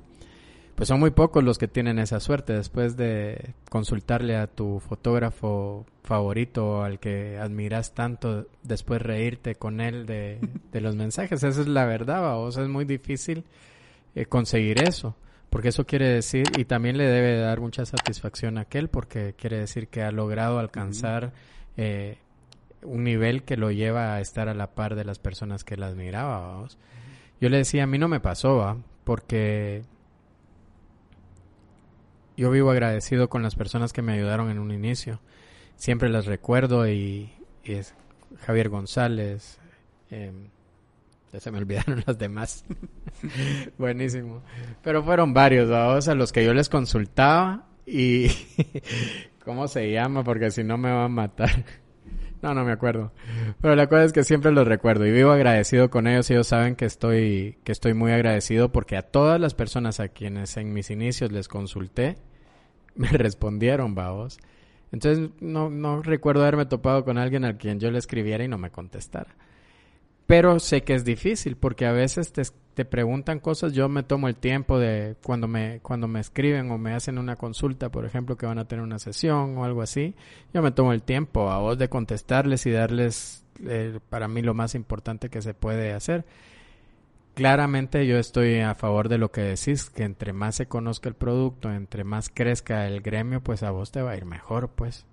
[0.75, 5.87] pues son muy pocos los que tienen esa suerte después de consultarle a tu fotógrafo
[6.03, 10.39] favorito al que admiras tanto, después reírte con él de,
[10.73, 11.41] los mensajes.
[11.41, 13.43] Esa es la verdad, o es muy difícil
[14.17, 15.15] eh, conseguir eso,
[15.51, 19.59] porque eso quiere decir, y también le debe dar mucha satisfacción a aquel, porque quiere
[19.59, 21.33] decir que ha logrado alcanzar
[21.77, 22.17] eh,
[22.81, 25.85] un nivel que lo lleva a estar a la par de las personas que la
[25.85, 26.67] admiraba.
[27.39, 28.77] Yo le decía, a mí no me pasó, ¿va?
[29.03, 29.83] porque
[32.35, 35.21] yo vivo agradecido con las personas que me ayudaron en un inicio.
[35.75, 37.31] Siempre las recuerdo y,
[37.63, 37.93] es
[38.39, 39.59] Javier González.
[40.09, 40.49] Em,
[41.31, 42.65] ya se me olvidaron los demás.
[43.77, 44.43] Buenísimo.
[44.83, 48.27] Pero fueron varios, a los que yo les consultaba y...
[49.43, 50.25] ¿Cómo se llama?
[50.25, 51.63] Porque si no me van a matar.
[52.41, 53.13] No, no me acuerdo.
[53.61, 56.29] Pero la cosa es que siempre los recuerdo y vivo agradecido con ellos.
[56.29, 60.57] Ellos saben que estoy, que estoy muy agradecido porque a todas las personas a quienes
[60.57, 62.17] en mis inicios les consulté,
[62.95, 64.37] me respondieron, vamos.
[64.91, 68.57] Entonces no, no recuerdo haberme topado con alguien al quien yo le escribiera y no
[68.57, 69.33] me contestara.
[70.27, 74.27] Pero sé que es difícil porque a veces te, te, preguntan cosas, yo me tomo
[74.27, 78.37] el tiempo de cuando me, cuando me escriben o me hacen una consulta, por ejemplo,
[78.37, 80.15] que van a tener una sesión o algo así,
[80.53, 84.53] yo me tomo el tiempo a vos de contestarles y darles eh, para mí lo
[84.53, 86.25] más importante que se puede hacer
[87.37, 91.13] claramente yo estoy a favor de lo que decís, que entre más se conozca el
[91.13, 95.05] producto, entre más crezca el gremio, pues a vos te va a ir mejor, pues.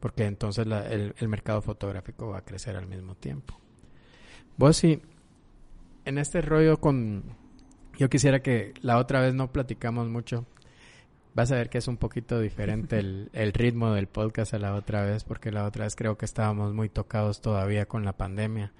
[0.00, 3.59] Porque entonces el, mercado fotográfico va a crecer al mismo tiempo.
[4.56, 5.00] Vos sí,
[6.04, 7.22] en este rollo con...
[7.98, 10.46] Yo quisiera que la otra vez no platicamos mucho.
[11.34, 14.74] Vas a ver que es un poquito diferente el, el, ritmo del podcast a la
[14.74, 18.72] otra vez, porque la otra vez creo que estábamos muy tocados todavía con la pandemia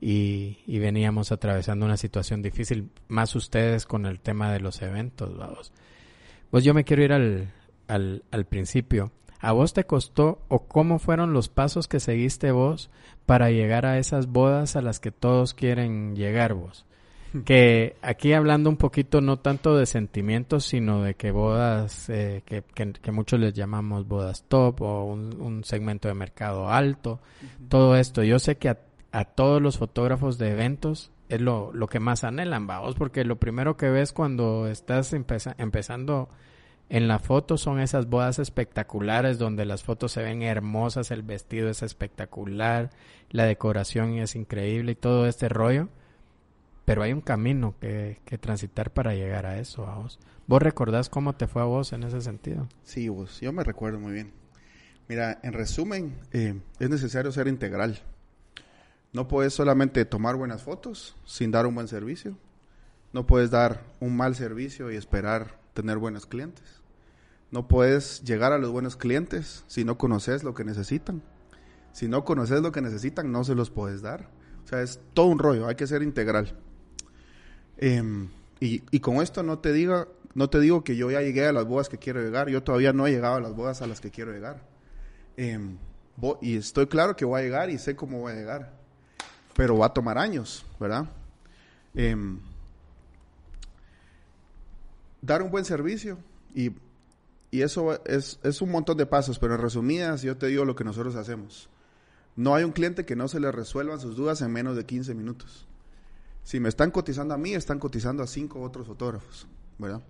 [0.00, 5.36] y, y, veníamos atravesando una situación difícil, más ustedes con el tema de los eventos,
[5.36, 5.72] vamos.
[6.50, 7.52] Pues yo me quiero ir al,
[7.88, 9.10] al, al principio.
[9.40, 12.90] ¿A vos te costó o cómo fueron los pasos que seguiste vos
[13.26, 16.84] para llegar a esas bodas a las que todos quieren llegar vos?
[17.44, 22.62] que aquí hablando un poquito no tanto de sentimientos, sino de que bodas, eh, que,
[22.74, 27.20] que, muchos les llamamos bodas top o un, segmento de mercado alto,
[27.68, 28.22] todo esto.
[28.22, 28.78] Yo sé que a,
[29.12, 33.36] a, todos los fotógrafos de eventos es lo, lo que más anhelan, vamos, porque lo
[33.36, 36.28] primero que ves cuando estás empezando
[36.90, 41.68] en la foto son esas bodas espectaculares donde las fotos se ven hermosas, el vestido
[41.68, 42.90] es espectacular,
[43.30, 45.88] la decoración es increíble y todo este rollo.
[46.86, 50.18] Pero hay un camino que, que transitar para llegar a eso, a vos.
[50.46, 52.66] ¿Vos recordás cómo te fue a vos en ese sentido?
[52.84, 54.32] Sí, vos, yo me recuerdo muy bien.
[55.06, 58.00] Mira, en resumen, eh, es necesario ser integral.
[59.12, 62.38] No puedes solamente tomar buenas fotos sin dar un buen servicio.
[63.12, 66.77] No puedes dar un mal servicio y esperar tener buenos clientes.
[67.50, 71.22] No puedes llegar a los buenos clientes si no conoces lo que necesitan.
[71.92, 74.28] Si no conoces lo que necesitan, no se los puedes dar.
[74.64, 76.54] O sea, es todo un rollo, hay que ser integral.
[77.78, 78.28] Em,
[78.60, 81.64] y, con esto no te diga, no te digo que yo ya llegué a las
[81.64, 84.10] bodas que quiero llegar, yo todavía no he llegado a las bodas a las que
[84.10, 84.62] quiero llegar.
[85.36, 85.78] Em,
[86.42, 88.72] y estoy claro que voy a llegar y sé cómo voy a llegar.
[89.56, 91.08] Pero va a tomar años, ¿verdad?
[91.94, 92.40] Em,
[95.22, 96.18] dar un buen servicio
[96.54, 96.72] y
[97.50, 100.76] y eso es, es, un montón de pasos, pero en resumidas yo te digo lo
[100.76, 101.70] que nosotros hacemos.
[102.36, 105.14] No hay un cliente que no se le resuelvan sus dudas en menos de 15
[105.14, 105.66] minutos.
[106.44, 109.46] Si me están cotizando a mí, están cotizando a cinco otros fotógrafos,
[109.78, 110.02] ¿verdad?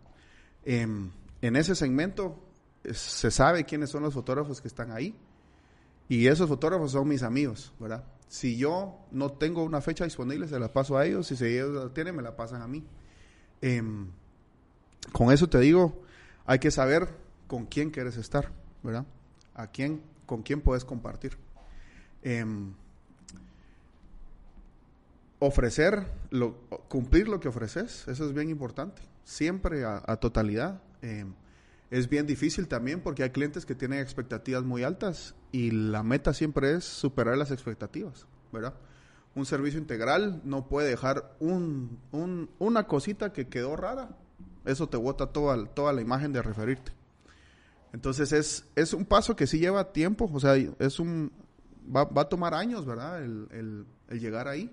[0.64, 1.10] Em,
[1.40, 2.42] en ese segmento
[2.92, 5.14] se sabe quiénes son los fotógrafos que están ahí
[6.08, 8.04] y esos fotógrafos son mis amigos, ¿verdad?
[8.28, 11.26] Si yo no tengo una fecha disponible, se la paso a ellos.
[11.26, 12.84] Si ellos la tienen, me la pasan a mí.
[13.60, 14.10] Em,
[15.12, 16.02] con eso te digo,
[16.44, 17.08] hay que saber
[17.48, 18.52] con quién quieres estar,
[18.84, 19.04] ¿verdad?
[19.54, 21.36] A quién, con quién puedes compartir.
[22.22, 22.74] Em,
[25.40, 26.56] ofrecer, lo,
[26.88, 30.80] cumplir lo que ofreces, eso es bien importante, siempre a, totalidad.
[31.02, 31.32] Em,
[31.90, 36.34] es bien difícil también porque hay clientes que tienen expectativas muy altas y la meta
[36.34, 38.74] siempre es superar las expectativas, ¿verdad?
[39.34, 41.98] Un servicio integral no puede dejar un,
[42.58, 44.10] una cosita que quedó rara.
[44.64, 46.97] Eso te bota toda, toda la imagen de referirte.
[47.92, 51.32] Entonces es, es un paso que sí lleva tiempo, o sea, es un,
[51.94, 53.22] va, va a tomar años, ¿verdad?
[53.22, 54.70] El, el, llegar ahí.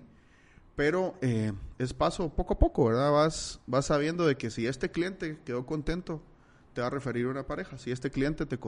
[0.74, 3.10] Pero eh, es paso poco a poco, ¿verdad?
[3.10, 6.22] Vas, vas sabiendo de que si este cliente quedó contento,
[6.74, 7.78] te va a referir a una pareja.
[7.78, 8.58] Si este cliente te,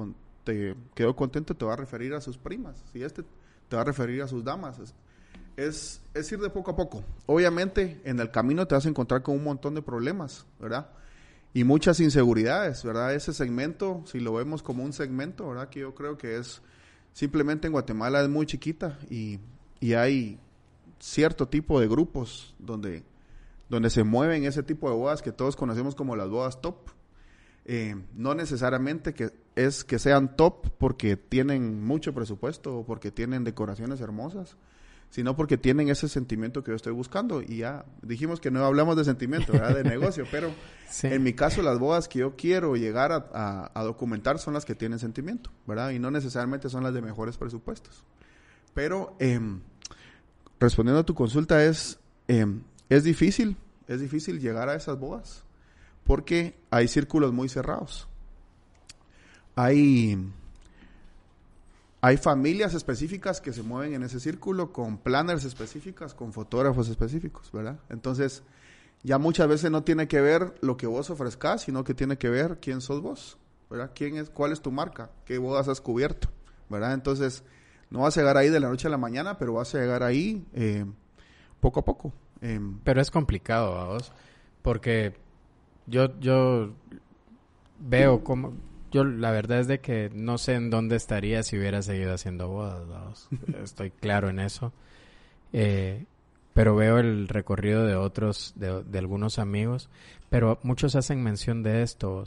[0.45, 2.83] te quedó contento, te va a referir a sus primas.
[2.93, 3.25] Si este
[3.69, 4.79] te va a referir a sus damas.
[4.79, 4.95] Es,
[5.57, 7.05] es, es ir de poco a poco.
[7.27, 10.89] Obviamente, en el camino te vas a encontrar con un montón de problemas, ¿verdad?
[11.59, 13.17] Y muchas inseguridades, ¿verdad?
[13.17, 15.69] Ese segmento, si lo vemos como un segmento, ¿verdad?
[15.71, 16.63] Que yo creo que es
[17.13, 19.41] simplemente en Guatemala es muy chiquita y,
[19.81, 20.39] y hay
[21.01, 23.03] cierto tipo de grupos donde,
[23.69, 26.77] donde se mueven ese tipo de bodas que todos conocemos como las bodas top.
[27.65, 33.43] Eh, no necesariamente que es que sean top porque tienen mucho presupuesto o porque tienen
[33.43, 34.57] decoraciones hermosas,
[35.11, 37.43] sino porque tienen ese sentimiento que yo estoy buscando.
[37.43, 39.75] Y ya dijimos que no hablamos de sentimiento, ¿verdad?
[39.75, 40.53] de negocio, pero
[41.03, 44.99] en mi caso las bodas que yo quiero llegar a, documentar son las que tienen
[44.99, 45.91] sentimiento, ¿verdad?
[45.91, 48.05] Y no necesariamente son las de mejores presupuestos.
[48.75, 49.61] Pero em,
[50.61, 51.99] respondiendo a tu consulta es,
[52.29, 53.57] em, es difícil,
[53.87, 55.45] es difícil llegar a esas bodas
[56.05, 58.09] porque hay círculos muy cerrados.
[59.57, 60.19] Hay
[62.09, 67.53] hay familias específicas que se mueven en ese círculo con planners específicas, con fotógrafos específicos,
[67.53, 67.81] ¿verdad?
[67.91, 68.43] Entonces,
[69.03, 72.31] ya muchas veces no tiene que ver lo que vos ofrezcas, sino que tiene que
[72.31, 73.37] ver quién sos vos,
[73.69, 73.91] ¿verdad?
[73.95, 75.11] ¿Quién es, cuál es tu marca?
[75.27, 76.31] ¿Qué bodas has cubierto?
[76.71, 76.95] ¿Verdad?
[76.95, 77.45] Entonces,
[77.91, 80.03] no vas a llegar ahí de la noche a la mañana, pero vas a llegar
[80.03, 80.87] ahí eh,
[81.61, 82.15] poco a poco.
[82.41, 82.79] Em.
[82.85, 84.13] pero es complicado, vos,
[84.63, 85.13] porque
[85.87, 86.73] yo, yo
[87.81, 88.55] veo cómo
[88.91, 92.49] yo la verdad es de que no sé en dónde estaría si hubiera seguido haciendo
[92.49, 93.29] bodas.
[93.63, 94.73] Estoy claro en eso.
[95.53, 96.05] Eh,
[96.55, 99.89] pero veo el recorrido de otros, de, algunos amigos,
[100.29, 102.25] pero muchos hacen mención de esto.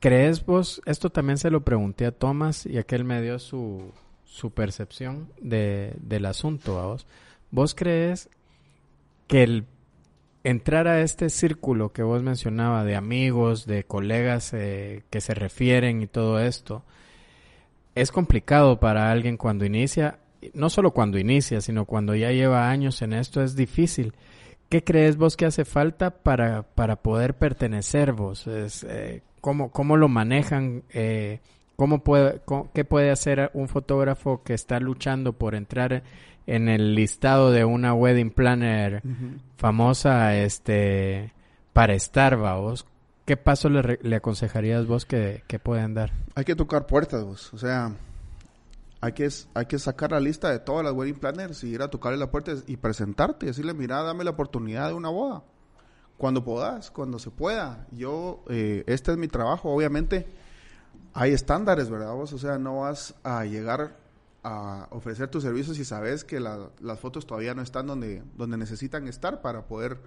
[0.00, 0.82] ¿Crees vos?
[0.84, 3.90] Esto también se lo pregunté a Tomás y aquel me dio su,
[4.26, 6.74] su percepción de, del asunto.
[6.74, 7.06] ¿vos?
[7.50, 8.28] ¿Vos crees
[9.28, 9.64] que el
[10.44, 16.02] entrar a este círculo que vos mencionaba de amigos, de colegas eh, que se refieren
[16.02, 16.84] y todo esto,
[17.94, 20.18] es complicado para alguien cuando inicia,
[20.52, 24.12] no solo cuando inicia, sino cuando ya lleva años en esto, es difícil.
[24.68, 28.46] ¿Qué crees vos que hace falta para, para poder pertenecer vos?
[28.46, 30.82] Es, eh, ¿cómo, ¿Cómo lo manejan?
[30.92, 31.40] Eh,
[31.76, 32.40] ¿cómo puede,
[32.74, 36.02] ¿Qué puede hacer un fotógrafo que está luchando por entrar
[36.46, 39.02] en el listado de una wedding planner
[39.56, 41.32] famosa este,
[41.72, 42.86] para estar, vos?
[43.24, 46.12] ¿Qué paso le, le aconsejarías vos que, que pueden dar?
[46.34, 47.54] Hay que tocar puertas, vos.
[47.54, 47.94] O sea,
[49.00, 51.88] hay que, hay que sacar la lista de todas las wedding planners y ir a
[51.88, 55.42] tocarle la puerta y presentarte y decirle, mira, dame la oportunidad de una boda.
[56.18, 57.86] Cuando puedas, cuando se pueda.
[57.90, 59.70] Yo, eh, este es mi trabajo.
[59.70, 60.26] Obviamente,
[61.12, 62.14] hay estándares, ¿verdad?
[62.14, 62.32] Vos?
[62.32, 63.96] O sea, no vas a llegar
[64.44, 69.08] a ofrecer tus servicios si sabes que las fotos todavía no están donde, donde necesitan
[69.08, 69.98] estar para poder,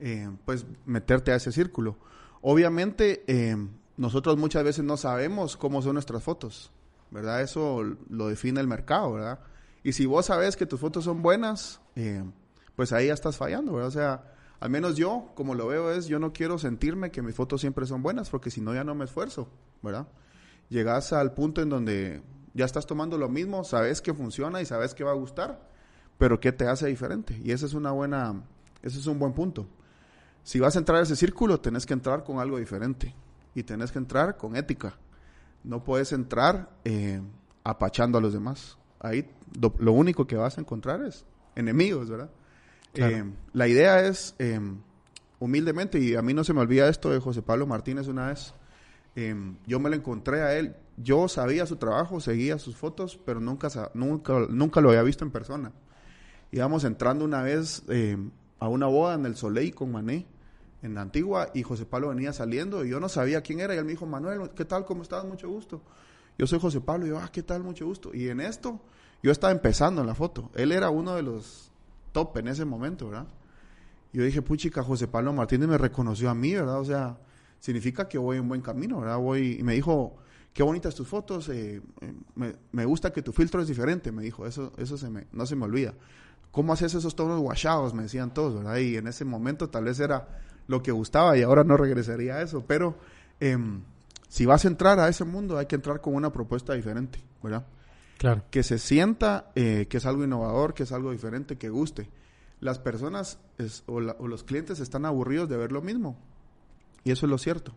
[0.00, 1.96] eh, pues, meterte a ese círculo.
[2.42, 3.56] Obviamente, eh,
[3.96, 6.72] nosotros muchas veces no sabemos cómo son nuestras fotos,
[7.12, 7.40] ¿verdad?
[7.42, 9.38] Eso lo define el mercado, ¿verdad?
[9.84, 12.24] Y si vos sabes que tus fotos son buenas, eh,
[12.74, 13.88] pues ahí ya estás fallando, ¿verdad?
[13.88, 17.36] O sea, al menos yo, como lo veo, es yo no quiero sentirme que mis
[17.36, 19.48] fotos siempre son buenas, porque si no ya no me esfuerzo,
[19.80, 20.08] ¿verdad?
[20.70, 22.22] Llegas al punto en donde
[22.56, 25.68] ya estás tomando lo mismo, sabes que funciona y sabes que va a gustar,
[26.18, 27.40] pero ¿qué te hace diferente?
[27.44, 28.42] Y ese es una buena,
[28.82, 29.68] ese es un buen punto
[30.46, 33.12] si vas a entrar a ese círculo, tenés que entrar con algo diferente
[33.52, 34.96] y tenés que entrar con ética.
[35.64, 37.20] No puedes entrar eh,
[37.64, 38.78] apachando a los demás.
[39.00, 39.28] Ahí
[39.58, 41.24] lo, único que vas a encontrar es
[41.56, 42.30] enemigos, ¿verdad?
[42.94, 44.60] Eh, la idea es, eh,
[45.40, 48.54] humildemente, y a mí no se me olvida esto de José Pablo Martínez una vez,
[49.66, 53.68] yo me lo encontré a él, yo sabía su trabajo, seguía sus fotos, pero nunca,
[53.94, 55.72] nunca, nunca lo había visto en persona.
[56.52, 57.82] Íbamos entrando una vez
[58.58, 60.26] a una boda en el Soleil con Mané
[60.82, 63.78] en la antigua y José Pablo venía saliendo y yo no sabía quién era y
[63.78, 64.84] él me dijo, Manuel, ¿qué tal?
[64.84, 65.24] ¿Cómo estás?
[65.24, 65.82] Mucho gusto.
[66.38, 67.62] Yo soy José Pablo y yo, ah, ¿qué tal?
[67.62, 68.14] Mucho gusto.
[68.14, 68.80] Y en esto
[69.22, 70.50] yo estaba empezando en la foto.
[70.54, 71.70] Él era uno de los
[72.12, 73.26] top en ese momento, ¿verdad?
[74.12, 76.80] Yo dije, puchica, José Pablo Martínez me reconoció a mí, ¿verdad?
[76.80, 77.18] O sea,
[77.58, 79.18] significa que voy en buen camino, ¿verdad?
[79.18, 80.16] Voy, y me dijo,
[80.56, 84.46] qué bonitas tus fotos, eh, eh, me, gusta que tu filtro es diferente, me dijo,
[84.46, 85.92] eso, eso se me, no se me olvida.
[86.50, 87.92] ¿Cómo haces esos tonos guachados?
[87.92, 88.78] Me decían todos, ¿verdad?
[88.78, 92.40] Y en ese momento tal vez era lo que gustaba y ahora no regresaría a
[92.42, 92.64] eso.
[92.66, 92.96] Pero
[93.38, 93.82] em,
[94.28, 97.66] si vas a entrar a ese mundo, hay que entrar con una propuesta diferente, ¿verdad?
[98.16, 98.42] Claro.
[98.50, 102.08] Que se sienta eh, que es algo innovador, que es algo diferente, que guste.
[102.60, 103.38] Las personas
[103.84, 106.16] o, los clientes están aburridos de ver lo mismo.
[107.04, 107.74] Y eso es lo cierto.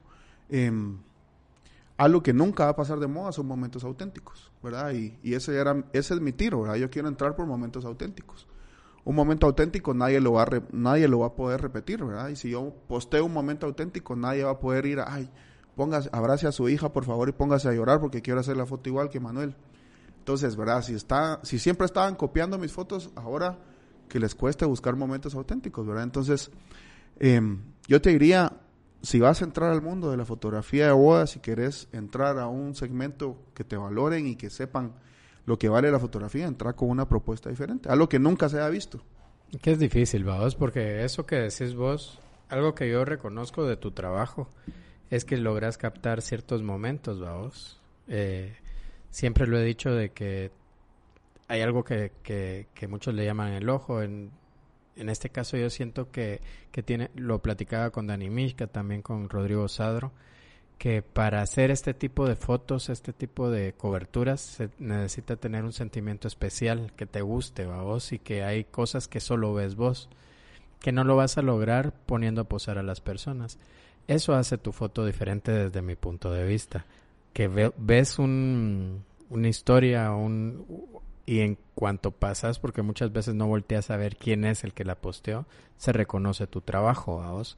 [1.99, 4.93] Algo que nunca va a pasar de moda son momentos auténticos, ¿verdad?
[4.93, 6.77] Y, y ese, era, ese es mi tiro, ¿verdad?
[6.77, 8.47] Yo quiero entrar por momentos auténticos
[9.09, 12.29] un momento auténtico nadie lo va a nadie lo va a poder repetir, ¿verdad?
[12.29, 15.31] Y si yo posteo un momento auténtico, nadie va a poder ir a, ay,
[15.75, 18.65] póngase, abrace a su hija, por favor, y póngase a llorar porque quiero hacer la
[18.65, 19.55] foto igual que Manuel.
[20.19, 20.83] Entonces, ¿verdad?
[20.83, 23.57] Si está si siempre estaban copiando mis fotos, ahora
[24.07, 26.03] que les cueste buscar momentos auténticos, ¿verdad?
[26.03, 26.51] Entonces,
[27.19, 28.53] em, yo te diría,
[29.01, 32.47] si vas a entrar al mundo de la fotografía de bodas, si querés entrar a
[32.47, 34.93] un segmento que te valoren y que sepan
[35.45, 38.69] lo que vale la fotografía, entrar con una propuesta diferente, algo que nunca se ha
[38.69, 39.01] visto.
[39.61, 42.19] Que es difícil, vos, porque eso que decís vos,
[42.49, 44.49] algo que yo reconozco de tu trabajo,
[45.09, 47.81] es que logras captar ciertos momentos, vos.
[48.07, 48.55] Eh,
[49.09, 50.51] siempre lo he dicho de que
[51.47, 54.03] hay algo que, que, que muchos le llaman el ojo.
[54.03, 54.31] En,
[54.99, 56.41] en este caso yo siento que,
[56.71, 60.11] que tiene, lo platicaba con Dani Mishka, también con Rodrigo Sadro,
[60.77, 65.73] que para hacer este tipo de fotos, este tipo de coberturas, se necesita tener un
[65.73, 70.09] sentimiento especial que te guste a vos y que hay cosas que solo ves vos,
[70.79, 73.57] que no lo vas a lograr poniendo a posar a las personas.
[74.07, 76.85] Eso hace tu foto diferente desde mi punto de vista,
[77.33, 77.47] que
[77.77, 80.65] ves un, una historia un,
[81.29, 84.83] y en cuanto pasas, porque muchas veces no volteas a ver quién es el que
[84.83, 85.45] la posteó,
[85.77, 87.55] se reconoce tu trabajo a vos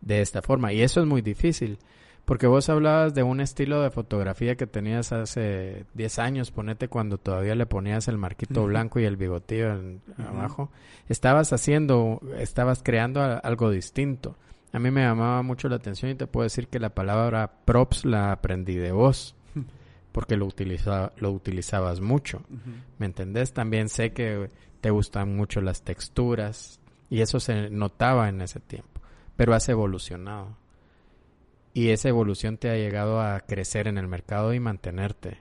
[0.00, 0.72] de esta forma.
[0.72, 1.78] Y eso es muy difícil
[2.24, 7.18] porque vos hablabas de un estilo de fotografía que tenías hace 10 años, ponete cuando
[7.18, 9.78] todavía le ponías el marquito blanco y el bigotillo
[10.16, 10.70] abajo.
[11.10, 14.36] Estabas haciendo, estabas creando algo distinto.
[14.72, 18.06] A mí me llamaba mucho la atención y te puedo decir que la palabra props
[18.06, 19.34] la aprendí de vos,
[20.12, 22.42] porque lo, utiliza, lo utilizabas mucho.
[22.98, 23.52] ¿Me entendés?
[23.52, 24.50] También sé que
[24.80, 29.00] te gustan mucho las texturas y eso se notaba en ese tiempo,
[29.36, 30.56] pero has evolucionado.
[31.72, 35.38] Y esa evolución te ha llegado a crecer en el mercado y mantenerte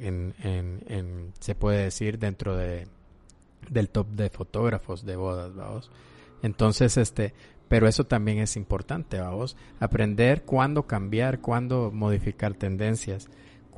[0.00, 2.88] en, en, se puede decir dentro de
[3.68, 5.90] del top de fotógrafos de bodas vamos
[6.42, 7.34] Entonces, este,
[7.68, 13.28] pero eso también es importante, vamos, aprender cuándo cambiar, cuándo modificar tendencias,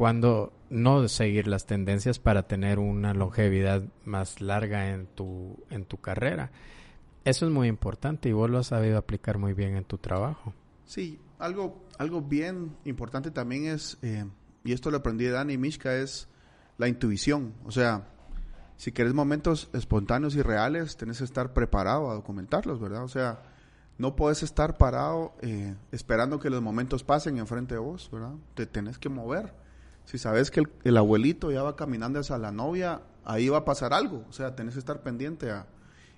[0.02, 5.98] cuándo no seguir las tendencias para tener una longevidad más larga en tu, en tu
[5.98, 6.50] carrera.
[7.24, 10.54] Eso es muy importante y vos lo has sabido aplicar muy bien en tu trabajo.
[10.86, 14.24] Sí, algo, algo bien importante también es, eh,
[14.64, 16.26] y esto lo aprendí de Dani Mishka, es
[16.78, 17.54] la intuición.
[17.64, 18.08] O sea,
[18.76, 23.04] si quieres momentos espontáneos y reales, tienes que estar preparado a documentarlos, ¿verdad?
[23.04, 23.44] O sea,
[23.98, 28.34] no puedes estar parado eh, esperando que los momentos pasen enfrente de vos, ¿verdad?
[28.56, 29.61] Te tenés que mover.
[30.04, 33.94] Si sabes que el, abuelito ya va caminando hacia la novia, ahí va a pasar
[33.94, 34.24] algo.
[34.28, 35.66] O sea, tenés que estar pendiente a...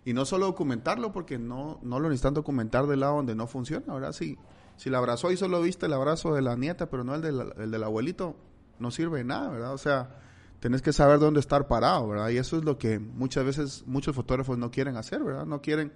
[0.05, 3.93] Y no solo documentarlo, porque no, no lo necesitan documentar del lado donde no funciona,
[3.95, 4.13] ¿verdad?
[4.13, 4.37] Si,
[4.77, 7.53] si la abrazó y solo viste el abrazo de la nieta, pero no el del,
[7.57, 8.37] el del abuelito,
[8.79, 9.73] no sirve de nada, ¿verdad?
[9.73, 10.11] O sea,
[10.61, 12.31] tenés que saber dónde estar parado, ¿verdad?
[12.31, 15.47] Y eso es lo que muchas veces muchos fotógrafos no quieren hacer, ¿verdad?
[15.47, 15.93] No quieren,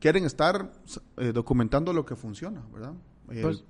[0.00, 0.72] quieren estar
[1.16, 2.94] eh, documentando lo que funciona, ¿verdad?
[3.26, 3.64] Pues,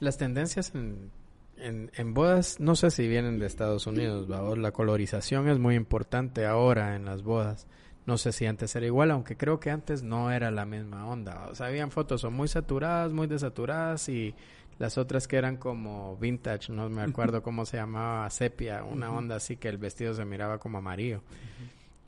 [0.00, 1.10] las tendencias en,
[1.58, 6.96] en, bodas, no sé si vienen de Estados Unidos, la colorización es muy importante ahora
[6.96, 7.66] en las bodas.
[8.06, 11.48] No sé si antes era igual, aunque creo que antes no era la misma onda.
[11.50, 14.32] O sea, habían fotos o muy saturadas, muy desaturadas y
[14.78, 19.36] las otras que eran como vintage, no me acuerdo cómo se llamaba, sepia, una onda
[19.36, 21.22] así que el vestido se miraba como amarillo.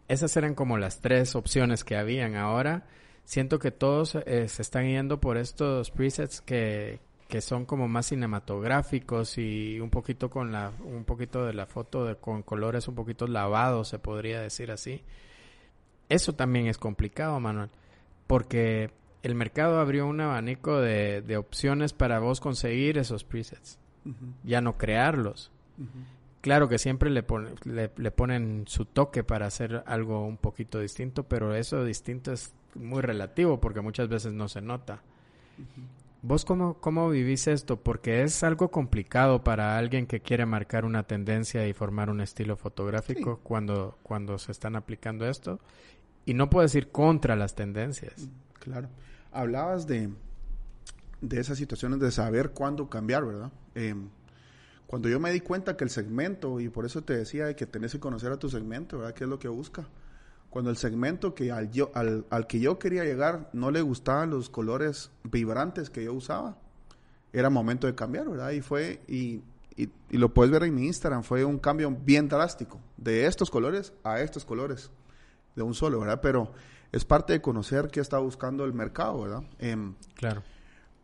[0.06, 2.36] Esas eran como las tres opciones que habían.
[2.36, 2.86] Ahora
[3.24, 8.06] siento que todos eh, se están yendo por estos presets que, que son como más
[8.06, 12.94] cinematográficos y un poquito con la un poquito de la foto de, con colores un
[12.94, 15.02] poquito lavados se podría decir así
[16.08, 17.70] eso también es complicado Manuel
[18.26, 18.90] porque
[19.22, 23.78] el mercado abrió un abanico de, de opciones para vos conseguir esos presets.
[24.44, 25.50] Ya no crearlos.
[26.40, 27.24] Claro que siempre le,
[27.64, 33.02] le, ponen su toque para hacer algo un poquito distinto, pero eso distinto es muy
[33.02, 35.02] relativo porque muchas veces no se nota.
[36.22, 37.80] ¿Vos cómo, cómo vivís esto?
[37.80, 42.56] Porque es algo complicado para alguien que quiere marcar una tendencia y formar un estilo
[42.56, 45.60] fotográfico cuando, cuando se están aplicando esto.
[46.26, 48.28] Y no puedes ir contra las tendencias.
[48.58, 48.88] Claro
[49.32, 50.10] hablabas de,
[51.20, 53.52] de esas situaciones de saber cuándo cambiar, ¿verdad?
[53.74, 54.08] Em,
[54.86, 57.92] cuando yo me di cuenta que el segmento, y por eso te decía que tenés
[57.92, 59.14] que conocer a tu segmento, ¿verdad?
[59.14, 59.86] ¿Qué es lo que busca?
[60.50, 64.30] Cuando el segmento que al, yo, al, al que yo quería llegar no le gustaban
[64.30, 66.56] los colores vibrantes que yo usaba,
[67.32, 68.50] era momento de cambiar, ¿verdad?
[68.50, 69.42] Y fue, y,
[69.76, 73.50] y, y, lo puedes ver en mi Instagram, fue un cambio bien drástico, de estos
[73.50, 74.90] colores a estos colores,
[75.54, 76.20] de un solo, ¿verdad?
[76.22, 76.52] Pero
[76.92, 79.42] es parte de conocer qué está buscando el mercado, ¿verdad?
[79.58, 80.42] Em, claro.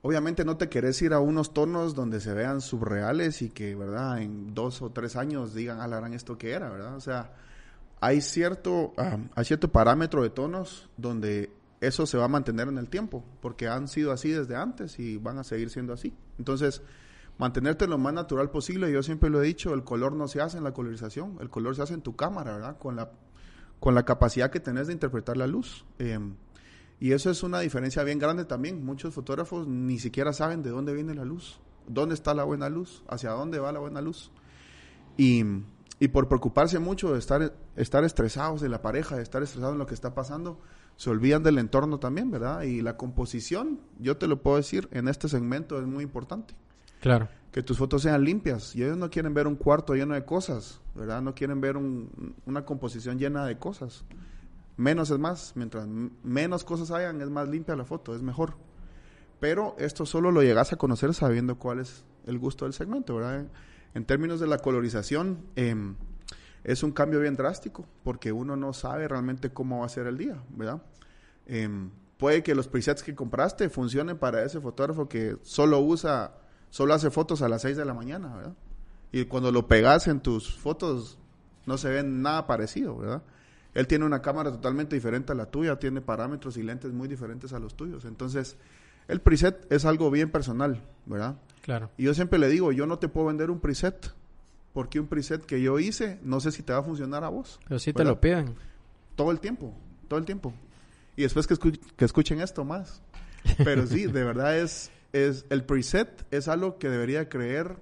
[0.03, 4.21] Obviamente no te querés ir a unos tonos donde se vean subreales y que, ¿verdad?
[4.21, 6.95] En dos o tres años digan, ah, la esto que era, ¿verdad?
[6.95, 7.33] O sea,
[8.01, 8.93] hay cierto,
[9.35, 13.69] hay cierto parámetro de tonos donde eso se va a mantener en el tiempo, porque
[13.69, 16.15] han sido así desde antes y van a seguir siendo así.
[16.39, 16.83] Entonces,
[17.39, 20.59] mantenerte lo más natural posible, yo siempre lo he dicho, el color no se hace
[20.59, 22.79] en la colorización, el color se hace en tu cámara, ¿verdad?
[22.79, 23.11] Con la
[23.85, 25.85] con la capacidad que tenés de interpretar la luz.
[25.99, 26.37] Em,
[27.01, 28.83] y eso es una diferencia bien grande también.
[28.83, 33.05] Muchos fotógrafos ni siquiera saben de dónde viene la luz, dónde está la buena luz,
[33.09, 34.31] hacia dónde va la buena luz.
[35.19, 35.45] Y,
[36.01, 39.79] y por preocuparse mucho de estar, estar estresados de la pareja, de estar estresados en
[39.79, 40.61] lo que está pasando,
[40.97, 42.63] se olvidan del entorno también, ¿verdad?
[42.63, 46.55] Y la composición, yo te lo puedo decir, en este segmento es muy importante.
[47.01, 48.75] Claro que tus fotos sean limpias.
[48.75, 51.23] Y ellos no quieren ver un cuarto lleno de cosas, ¿verdad?
[51.23, 54.05] No quieren ver una composición llena de cosas.
[54.77, 55.53] Menos es más.
[55.55, 58.55] Mientras menos cosas hayan, es más limpia la foto, es mejor.
[59.39, 63.47] Pero esto solo lo llegas a conocer sabiendo cuál es el gusto del segmento, ¿verdad?
[63.95, 65.95] En términos de la colorización, em,
[66.65, 70.19] es un cambio bien drástico, porque uno no sabe realmente cómo va a ser el
[70.19, 70.83] día, ¿verdad?
[71.47, 76.35] Em, puede que los presets que compraste funcionen para ese fotógrafo que solo usa
[76.75, 78.55] solo hace fotos a las 6 de la mañana, ¿verdad?
[79.13, 81.19] Y cuando lo pegas en tus fotos
[81.67, 83.23] no se ve nada parecido, ¿verdad?
[83.75, 87.53] Él tiene una cámara totalmente diferente a la tuya, tiene parámetros y lentes muy diferentes
[87.53, 88.05] a los tuyos.
[88.07, 88.57] Entonces,
[89.07, 91.37] el preset es algo bien personal, ¿verdad?
[91.65, 91.91] Claro.
[91.97, 94.13] Y yo siempre le digo, yo no te puedo vender un preset,
[94.75, 97.59] porque un preset que yo hice, no sé si te va a funcionar a vos.
[97.67, 98.55] Pero sí te lo piden.
[99.17, 99.73] Todo el tiempo,
[100.07, 100.53] todo el tiempo.
[101.17, 101.57] Y después que,
[101.97, 103.01] que escuchen esto más.
[103.65, 107.79] Pero sí, de verdad es, es el preset es algo que debería creer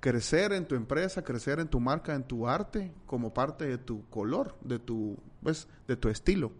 [0.00, 4.08] crecer en tu empresa, crecer en tu marca, en tu arte como parte de tu
[4.08, 6.50] color, de tu pues de tu estilo.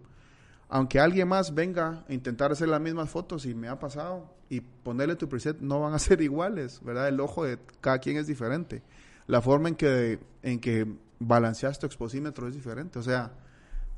[0.69, 4.61] Aunque alguien más venga a intentar hacer las mismas fotos y me ha pasado y
[4.61, 7.09] ponerle tu preset no van a ser iguales, ¿verdad?
[7.09, 8.83] El ojo de cada quien es diferente.
[9.27, 10.87] La forma en que en que
[11.19, 13.33] balanceas tu exposímetro es diferente, o sea,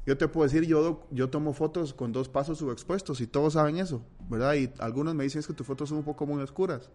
[0.07, 3.77] yo te puedo decir, yo, yo tomo fotos con dos pasos subexpuestos y todos saben
[3.77, 4.55] eso, ¿verdad?
[4.55, 6.91] Y algunos me dicen que tus fotos son un poco muy oscuras.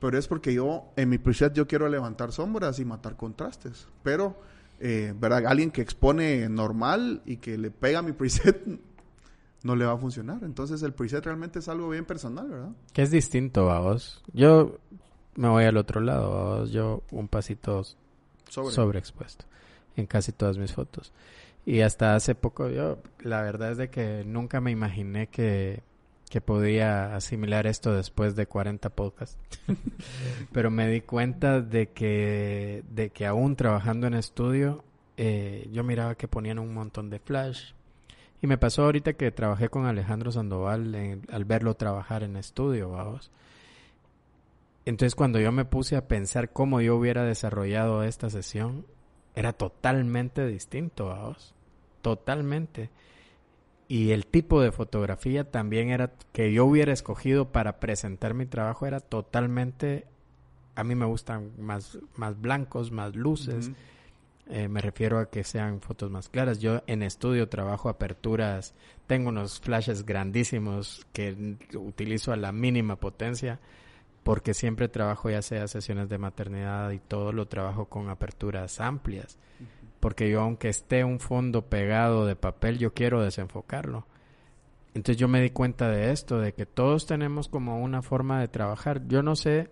[0.00, 3.88] Pero es porque yo, en mi preset, yo quiero levantar sombras y matar contrastes.
[4.02, 4.36] Pero,
[4.80, 5.46] eh, ¿verdad?
[5.46, 8.62] Alguien que expone normal y que le pega mi preset,
[9.62, 10.42] no le va a funcionar.
[10.42, 12.70] Entonces, el preset realmente es algo bien personal, ¿verdad?
[12.92, 14.22] Que es distinto a vos.
[14.32, 14.78] Yo
[15.34, 16.70] me voy al otro lado, a vos.
[16.70, 17.82] Yo un pasito
[18.48, 18.74] Sobre.
[18.74, 19.44] sobreexpuesto
[19.96, 21.12] en casi todas mis fotos.
[21.64, 25.82] Y hasta hace poco yo, la verdad es de que nunca me imaginé que,
[26.36, 29.38] que podía asimilar esto después de 40 podcasts.
[30.52, 34.84] Pero me di cuenta de que, de que aún trabajando en estudio,
[35.16, 37.72] eh, yo miraba que ponían un montón de flash.
[38.42, 42.90] Y me pasó ahorita que trabajé con Alejandro Sandoval en- al verlo trabajar en estudio,
[42.90, 43.30] vamos.
[44.84, 48.84] Entonces cuando yo me puse a pensar cómo yo hubiera desarrollado esta sesión,
[49.34, 51.54] era totalmente distinto, vamos.
[52.02, 52.90] Totalmente.
[53.88, 58.86] Y el tipo de fotografía también era que yo hubiera escogido para presentar mi trabajo
[58.86, 60.06] era totalmente
[60.74, 63.70] a mí me gustan más más blancos, más luces.
[64.48, 66.60] Eh, me refiero a que sean fotos más claras.
[66.60, 68.74] Yo en estudio trabajo aperturas,
[69.06, 73.58] tengo unos flashes grandísimos que utilizo a la mínima potencia
[74.22, 79.38] porque siempre trabajo ya sea sesiones de maternidad y todo lo trabajo con aperturas amplias.
[80.00, 84.06] Porque yo aunque esté un fondo pegado de papel, yo quiero desenfocarlo.
[84.94, 88.48] Entonces yo me di cuenta de esto, de que todos tenemos como una forma de
[88.48, 89.06] trabajar.
[89.08, 89.70] Yo no sé,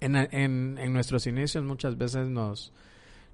[0.00, 2.72] en, en, nuestros inicios muchas veces nos,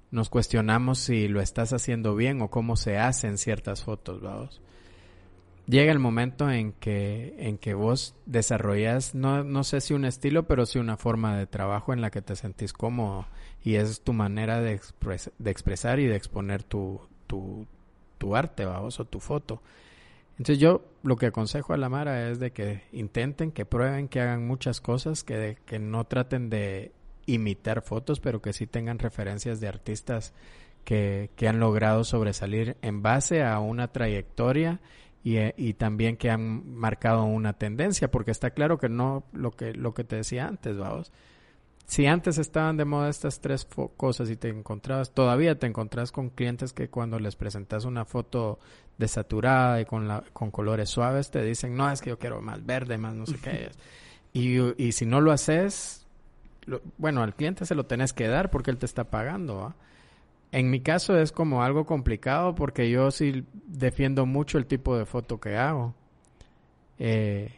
[0.09, 4.61] nos cuestionamos si lo estás haciendo bien o cómo se hacen ciertas fotos, vamos.
[5.67, 10.43] Llega el momento en que, en que vos desarrollas, no, no sé si un estilo,
[10.47, 13.27] pero sí una forma de trabajo en la que te sentís cómodo
[13.63, 14.81] y es tu manera de,
[15.37, 17.67] de expresar y de exponer tu, tu,
[18.17, 19.61] tu arte, vamos, o tu foto.
[20.31, 24.21] Entonces yo lo que aconsejo a la Mara es de que intenten, que prueben, que
[24.21, 26.91] hagan muchas cosas, que, que no traten de
[27.27, 30.33] imitar fotos, pero que sí tengan referencias de artistas
[30.83, 34.79] que, que han logrado sobresalir en base a una trayectoria
[35.23, 39.51] y, eh, y también que han marcado una tendencia, porque está claro que no lo
[39.51, 41.11] que, lo que te decía antes, vamos.
[41.85, 43.67] Si antes estaban de moda estas tres
[43.97, 48.59] cosas y te encontrabas, todavía te encontrás con clientes que cuando les presentas una foto
[48.97, 52.65] desaturada y con, la, con colores suaves te dicen, no, es que yo quiero más
[52.65, 53.71] verde, más no sé qué.
[54.33, 56.05] y, y si no lo haces,
[56.65, 59.75] lo- bueno, al cliente se lo tenés que dar porque él te está pagando, ¿va?
[60.51, 65.05] En mi caso es como algo complicado porque yo sí defiendo mucho el tipo de
[65.05, 65.95] foto que hago.
[66.99, 67.51] Eh,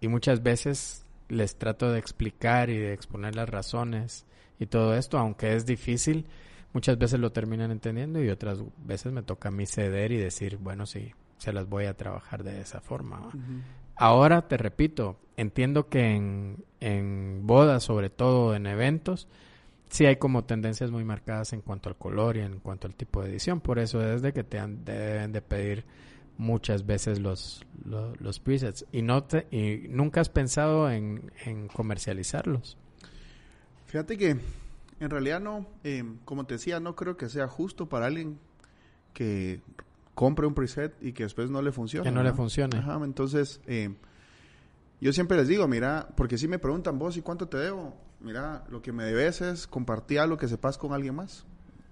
[0.00, 4.26] y muchas veces les trato de explicar y de exponer las razones
[4.58, 6.26] y todo esto, aunque es difícil,
[6.72, 10.56] muchas veces lo terminan entendiendo y otras veces me toca a mí ceder y decir,
[10.58, 13.30] bueno, sí, se las voy a trabajar de esa forma.
[13.96, 19.28] Ahora te repito, entiendo que en, en bodas, sobre todo en eventos,
[19.88, 23.22] sí hay como tendencias muy marcadas en cuanto al color y en cuanto al tipo
[23.22, 23.60] de edición.
[23.60, 25.84] Por eso es de que te han- deben de pedir
[26.38, 28.84] muchas veces los, los, los presets.
[28.92, 32.76] Y, no te, y nunca has pensado en, en comercializarlos.
[33.86, 34.36] Fíjate que
[35.00, 38.38] en realidad no, eh, como te decía, no creo que sea justo para alguien
[39.14, 39.60] que
[40.14, 42.04] compre un preset y que después no le funcione.
[42.08, 42.76] Que no le funcione.
[42.78, 43.94] Ajá, entonces eh,
[45.00, 48.64] yo siempre les digo, mira, porque si me preguntan vos y cuánto te debo, mira,
[48.70, 51.44] lo que me debes es compartir algo que sepas con alguien más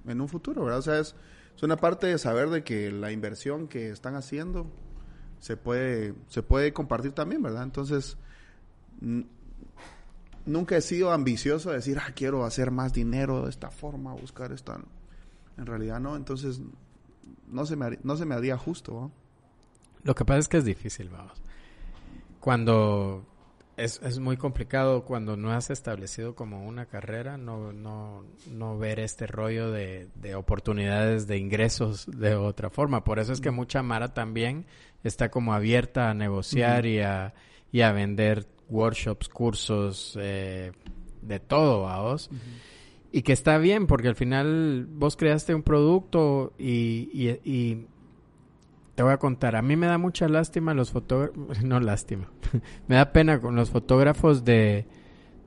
[0.07, 0.79] en un futuro, ¿verdad?
[0.79, 1.15] O sea, es,
[1.57, 4.67] es una parte de saber de que la inversión que están haciendo
[5.39, 7.65] se puede, se puede compartir también, ¿verdad?
[7.65, 8.17] Entonces,
[10.47, 14.53] nunca he sido ambicioso de decir, ah, quiero hacer más dinero de esta forma, buscar
[14.53, 14.81] esta...
[15.57, 16.61] En realidad no, entonces
[17.47, 19.13] no se me, no se me haría justo.
[20.03, 21.41] Lo que pasa es que es difícil, vamos.
[22.41, 23.25] Cuando
[23.77, 29.01] es, es muy complicado cuando no has establecido como una carrera, no, no, no ver
[29.01, 33.05] este rollo de, de oportunidades de ingresos de otra forma.
[33.05, 34.67] Por eso es que mucha Mara también
[35.03, 37.35] está como abierta a negociar y, a,
[37.73, 40.73] y a vender workshops, cursos, eh,
[41.23, 42.31] de todo, vamos.
[43.13, 47.87] Y que está bien, porque al final vos creaste un producto y, y, y
[48.95, 52.31] te voy a contar, a mí me da mucha lástima los fotógrafos, no lástima,
[52.89, 54.87] me da pena con los fotógrafos de,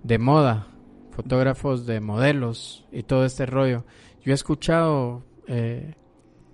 [0.03, 0.67] de moda,
[1.11, 3.85] fotógrafos de modelos y todo este rollo.
[4.23, 5.95] Yo he escuchado eh,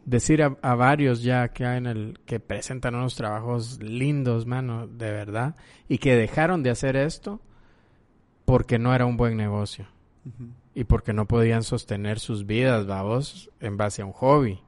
[0.06, 4.88] decir a, a varios ya que hay en el que presentan unos trabajos lindos, mano,
[4.88, 5.56] de verdad,
[5.88, 7.42] y que dejaron de hacer esto
[8.46, 9.88] porque no era un buen negocio
[10.76, 14.60] y porque no podían sostener sus vidas, vamos, en base a un hobby.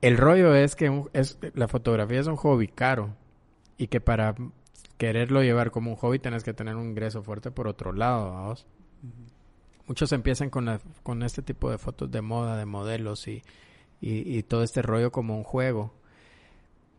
[0.00, 3.14] El rollo es que es, la fotografía es un hobby caro
[3.78, 4.34] y que para
[4.98, 8.66] quererlo llevar como un hobby tienes que tener un ingreso fuerte por otro lado, vamos.
[9.86, 13.42] Muchos empiezan con, la, con este tipo de fotos de moda, de modelos y,
[14.00, 15.94] y, todo este rollo como un juego,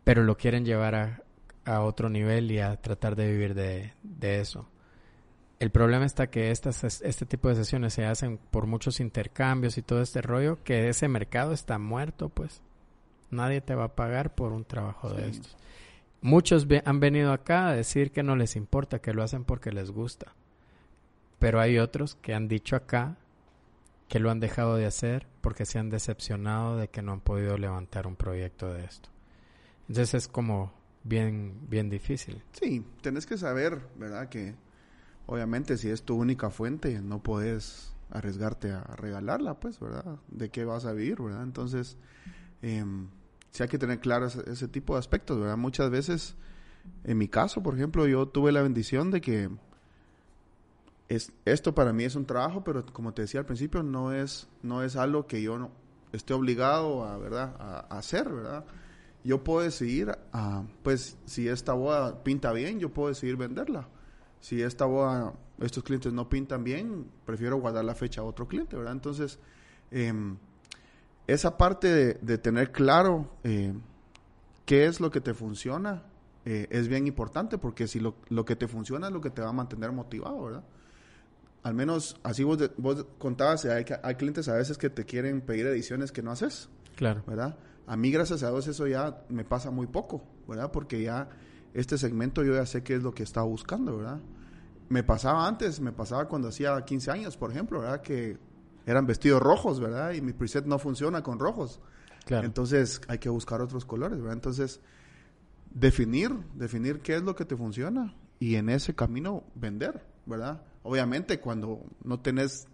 [0.04, 1.22] pero lo quieren llevar a,
[1.66, 4.68] a otro nivel y a tratar de vivir de, de eso.
[5.58, 9.82] El problema está que estas, este tipo de sesiones se hacen por muchos intercambios y
[9.82, 12.62] todo este rollo, que ese mercado está muerto, pues.
[13.30, 15.56] Nadie te va a pagar por un trabajo de estos.
[16.20, 19.90] Muchos han venido acá a decir que no les importa, que lo hacen porque les
[19.90, 20.34] gusta.
[21.38, 23.16] Pero hay otros que han dicho acá
[24.08, 27.56] que lo han dejado de hacer porque se han decepcionado de que no han podido
[27.58, 29.10] levantar un proyecto de esto.
[29.88, 30.72] Entonces es como
[31.04, 32.42] bien, bien difícil.
[32.52, 34.28] Sí, tenés que saber, ¿verdad?
[34.28, 34.54] Que
[35.26, 40.18] obviamente si es tu única fuente, no puedes arriesgarte a regalarla, pues, ¿verdad?
[40.28, 41.42] ¿De qué vas a vivir, ¿verdad?
[41.42, 41.96] Entonces,
[42.62, 42.84] eh,
[43.58, 45.56] sí hay que tener claro ese, tipo de aspectos, ¿verdad?
[45.56, 46.36] Muchas veces,
[47.02, 49.50] en mi caso, por ejemplo, yo tuve la bendición de que
[51.08, 54.46] es, esto para mí es un trabajo, pero como te decía al principio, no es,
[54.62, 55.72] no es algo que yo no
[56.12, 57.56] esté obligado a, ¿verdad?
[57.58, 58.64] A, hacer, ¿verdad?
[59.24, 63.88] Yo puedo decidir, a, pues, si esta boda pinta bien, yo puedo decidir venderla
[64.40, 68.76] si esta boda, estos clientes no pintan bien, prefiero guardar la fecha a otro cliente,
[68.76, 68.92] ¿verdad?
[68.92, 69.40] Entonces,
[69.90, 70.36] em,
[71.28, 73.74] esa parte de, tener claro eh,
[74.64, 76.02] qué es lo que te funciona
[76.44, 78.16] eh, es bien importante porque si lo,
[78.46, 80.64] que te funciona es lo que te va a mantener motivado, ¿verdad?
[81.62, 85.66] Al menos así vos, vos contabas, hay, hay clientes a veces que te quieren pedir
[85.66, 86.70] ediciones que no haces.
[86.96, 87.22] Claro.
[87.26, 87.58] ¿Verdad?
[87.86, 90.70] A mí, gracias a Dios, eso ya me pasa muy poco, ¿verdad?
[90.72, 91.28] Porque ya
[91.74, 94.20] este segmento yo ya sé qué es lo que estaba buscando, ¿verdad?
[94.88, 98.00] Me pasaba antes, me pasaba cuando hacía 15 años, por ejemplo, ¿verdad?
[98.00, 98.38] Que
[98.88, 100.12] eran vestidos rojos, ¿verdad?
[100.12, 101.78] Y mi preset no funciona con rojos.
[102.24, 102.46] Claro.
[102.46, 104.32] Entonces hay que buscar otros colores, ¿verdad?
[104.32, 104.80] Entonces,
[105.70, 110.62] definir, definir qué es lo que te funciona y en ese camino vender, ¿verdad?
[110.82, 112.66] Obviamente cuando no tenés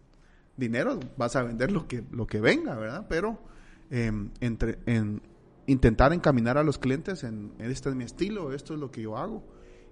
[0.57, 3.07] dinero vas a vender lo que, lo que venga, ¿verdad?
[3.09, 3.41] Pero
[3.91, 5.21] em, entre, en,
[5.67, 9.17] intentar encaminar a los clientes en, este es mi estilo, esto es lo que yo
[9.17, 9.43] hago.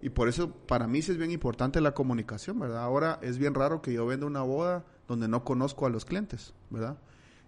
[0.02, 2.84] Y por eso para mí sí es bien importante la comunicación, ¿verdad?
[2.84, 6.54] Ahora es bien raro que yo venda una boda donde no conozco a los clientes,
[6.70, 6.98] ¿verdad?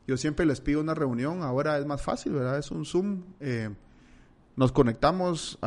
[0.07, 2.59] Yo siempre les pido una reunión, ahora es más fácil, ¿verdad?
[2.59, 3.23] Es un Zoom.
[3.41, 3.71] Eh,
[4.57, 5.59] nos conectamos,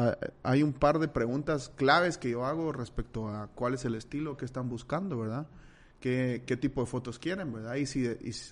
[0.43, 4.37] hay un par de preguntas claves que yo hago respecto a cuál es el estilo
[4.37, 5.47] que están buscando, ¿verdad?
[5.99, 7.75] ¿Qué, qué tipo de fotos quieren, ¿verdad?
[7.75, 8.07] Y si,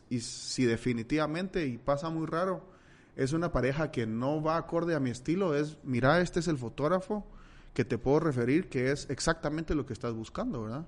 [0.10, 2.68] y si definitivamente, y pasa muy raro,
[3.16, 6.58] es una pareja que no va acorde a mi estilo, es, mira, este es el
[6.58, 7.26] fotógrafo
[7.74, 10.86] que te puedo referir que es exactamente lo que estás buscando, ¿verdad?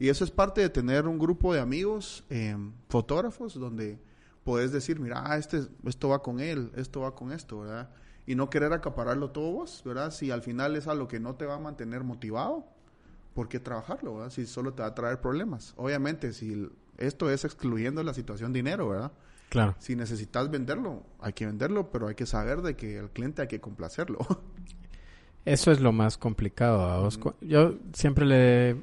[0.00, 2.56] Y eso es parte de tener un grupo de amigos, eh,
[2.88, 4.00] fotógrafos, donde
[4.44, 7.90] puedes decir, mira, ah, este, esto va con él, esto va con esto, ¿verdad?
[8.26, 10.10] Y no querer acapararlo todo vos, ¿verdad?
[10.10, 12.64] Si al final es algo que no te va a mantener motivado,
[13.34, 14.30] ¿por qué trabajarlo, ¿verdad?
[14.30, 15.74] Si solo te va a traer problemas.
[15.76, 19.12] Obviamente, si esto es excluyendo la situación dinero, ¿verdad?
[19.50, 19.74] Claro.
[19.80, 23.48] Si necesitas venderlo, hay que venderlo, pero hay que saber de que el cliente hay
[23.48, 24.18] que complacerlo.
[25.44, 27.08] Eso es lo más complicado.
[27.40, 28.82] Yo siempre le,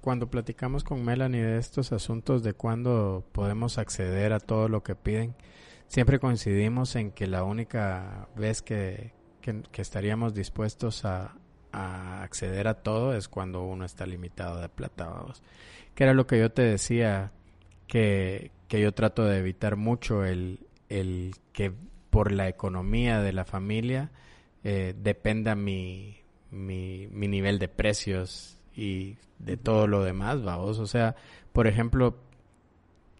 [0.00, 4.94] cuando platicamos con Melanie de estos asuntos de cuándo podemos acceder a todo lo que
[4.94, 5.34] piden,
[5.86, 11.36] siempre coincidimos en que la única vez que, que, estaríamos dispuestos a,
[11.72, 15.12] acceder a todo es cuando uno está limitado de plata.
[15.94, 17.32] Que era lo que yo te decía,
[17.86, 21.72] que, que yo trato de evitar mucho el, el que
[22.10, 24.10] por la economía de la familia
[24.64, 30.78] eh, dependa mi, mi, nivel de precios y de todo lo demás, vamos.
[30.78, 31.16] O sea,
[31.52, 32.16] por ejemplo,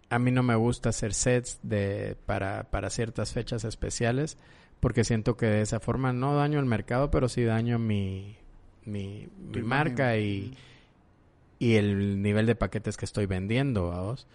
[0.09, 4.39] a mí no me gusta hacer sets de, para, para ciertas fechas especiales
[4.81, 8.37] porque siento que de esa forma no daño el mercado, pero sí daño mi,
[8.87, 10.57] mi, mi marca y,
[11.59, 14.27] y el nivel de paquetes que estoy vendiendo, vamos.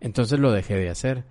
[0.00, 1.24] Entonces lo dejé de hacer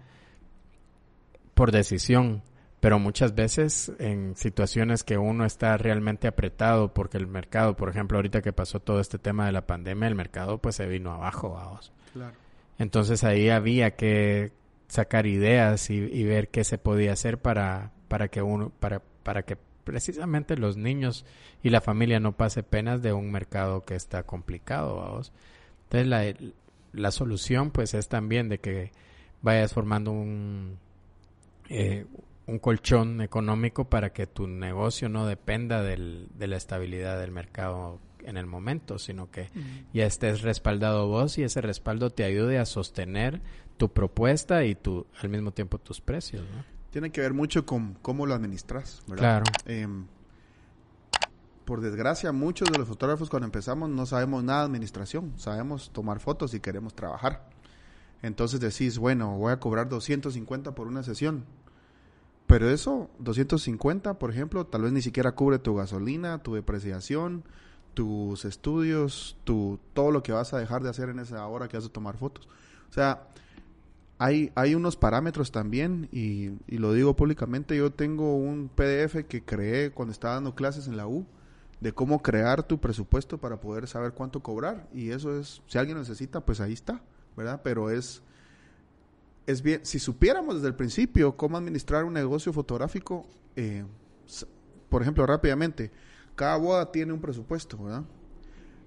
[1.54, 2.42] por decisión,
[2.80, 8.18] pero muchas veces en situaciones que uno está realmente apretado porque el mercado, por ejemplo,
[8.18, 11.52] ahorita que pasó todo este tema de la pandemia, el mercado pues se vino abajo,
[11.52, 11.92] vamos.
[12.14, 12.36] Claro.
[12.78, 14.52] Entonces ahí había que
[14.88, 19.58] sacar ideas y, ver qué se podía hacer para, para que uno, para, para que
[19.84, 21.26] precisamente los niños
[21.64, 25.34] y la familia no pase penas de un mercado que está complicado, vamos.
[25.86, 26.52] Entonces la,
[26.94, 28.92] la solución pues es también de que
[29.42, 30.78] vayas formando un,
[31.70, 32.06] eh,
[32.48, 38.00] un colchón económico para que tu negocio no dependa del, de la estabilidad del mercado
[38.24, 39.50] en el momento, sino que
[39.94, 43.42] ya estés respaldado vos y ese respaldo te ayude a sostener
[43.78, 46.44] tu propuesta y tu, al mismo tiempo tus precios.
[46.90, 49.44] Tiene que ver mucho con cómo lo administras, ¿verdad?
[49.44, 49.46] Claro.
[49.66, 50.08] Em,
[51.64, 55.34] por desgracia, muchos de los fotógrafos cuando empezamos no sabemos nada de administración.
[55.38, 57.50] Sabemos tomar fotos y queremos trabajar.
[58.22, 61.46] Entonces decís, bueno, voy a cobrar 250 por una sesión.
[62.48, 67.44] Pero eso, 250, por ejemplo, tal vez ni siquiera cubre tu gasolina, tu depreciación,
[67.94, 71.76] tus estudios, tu, todo lo que vas a dejar de hacer en esa hora que
[71.76, 72.48] vas a tomar fotos.
[72.90, 73.28] O sea,
[74.18, 79.44] hay, hay unos parámetros también, y, y lo digo públicamente, yo tengo un PDF que
[79.44, 81.26] creé cuando estaba dando clases en la U,
[81.82, 85.98] de cómo crear tu presupuesto para poder saber cuánto cobrar, y eso es, si alguien
[85.98, 87.02] necesita, pues ahí está,
[87.36, 87.62] ¿verdad?
[87.62, 88.24] Pero es
[89.48, 93.26] es bien, si supiéramos desde el principio cómo administrar un negocio fotográfico,
[93.56, 93.86] eh,
[94.90, 95.92] por ejemplo, rápidamente,
[96.36, 98.04] cada boda tiene un presupuesto, ¿verdad?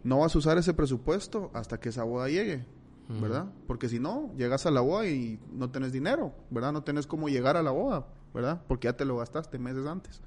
[0.04, 2.66] No vas a usar ese presupuesto hasta que esa boda llegue,
[3.08, 3.46] ¿verdad?
[3.66, 6.72] Porque si no, llegas a la boda y no tenés dinero, ¿verdad?
[6.72, 8.62] No tenés cómo llegar a la boda, ¿verdad?
[8.68, 10.20] Porque ya te lo gastaste meses antes.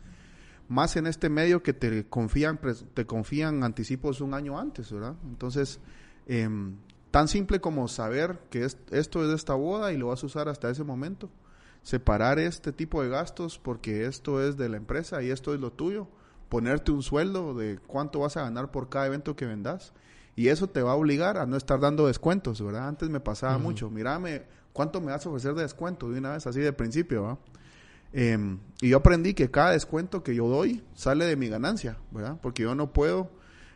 [0.67, 2.59] Más en este medio que te confían,
[2.93, 5.15] te confían anticipos un año antes, ¿verdad?
[5.23, 5.79] Entonces,
[6.25, 6.49] eh,
[7.13, 10.49] Tan simple como saber que esto es de esta boda y lo vas a usar
[10.49, 11.29] hasta ese momento.
[11.83, 15.71] Separar este tipo de gastos porque esto es de la empresa y esto es lo
[15.71, 16.07] tuyo.
[16.49, 19.93] Ponerte un sueldo de cuánto vas a ganar por cada evento que vendas.
[20.35, 22.87] Y eso te va a obligar a no estar dando descuentos, ¿verdad?
[22.87, 23.91] Antes me pasaba mucho.
[23.91, 26.09] Mírame, ¿cuánto me vas a ofrecer de descuento?
[26.09, 27.39] De una vez, así de principio, ¿verdad?
[28.11, 32.39] Em, y yo aprendí que cada descuento que yo doy sale de mi ganancia, ¿verdad?
[32.41, 33.29] Porque yo no puedo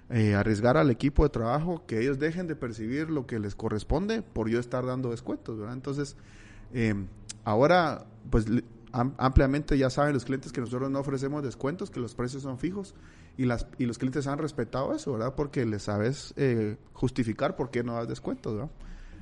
[0.10, 4.22] eh, arriesgar al equipo de trabajo que ellos dejen de percibir lo que les corresponde
[4.22, 5.76] por yo estar dando descuentos, ¿verdad?
[5.76, 6.16] Entonces,
[6.74, 6.96] eh,
[7.44, 8.46] ahora, pues
[8.92, 12.96] ampliamente ya saben los clientes que nosotros no ofrecemos descuentos, que los precios son fijos
[13.38, 15.36] y, las, y los clientes han respetado eso, ¿verdad?
[15.36, 18.72] Porque les sabes eh, justificar por qué no das descuentos, ¿verdad?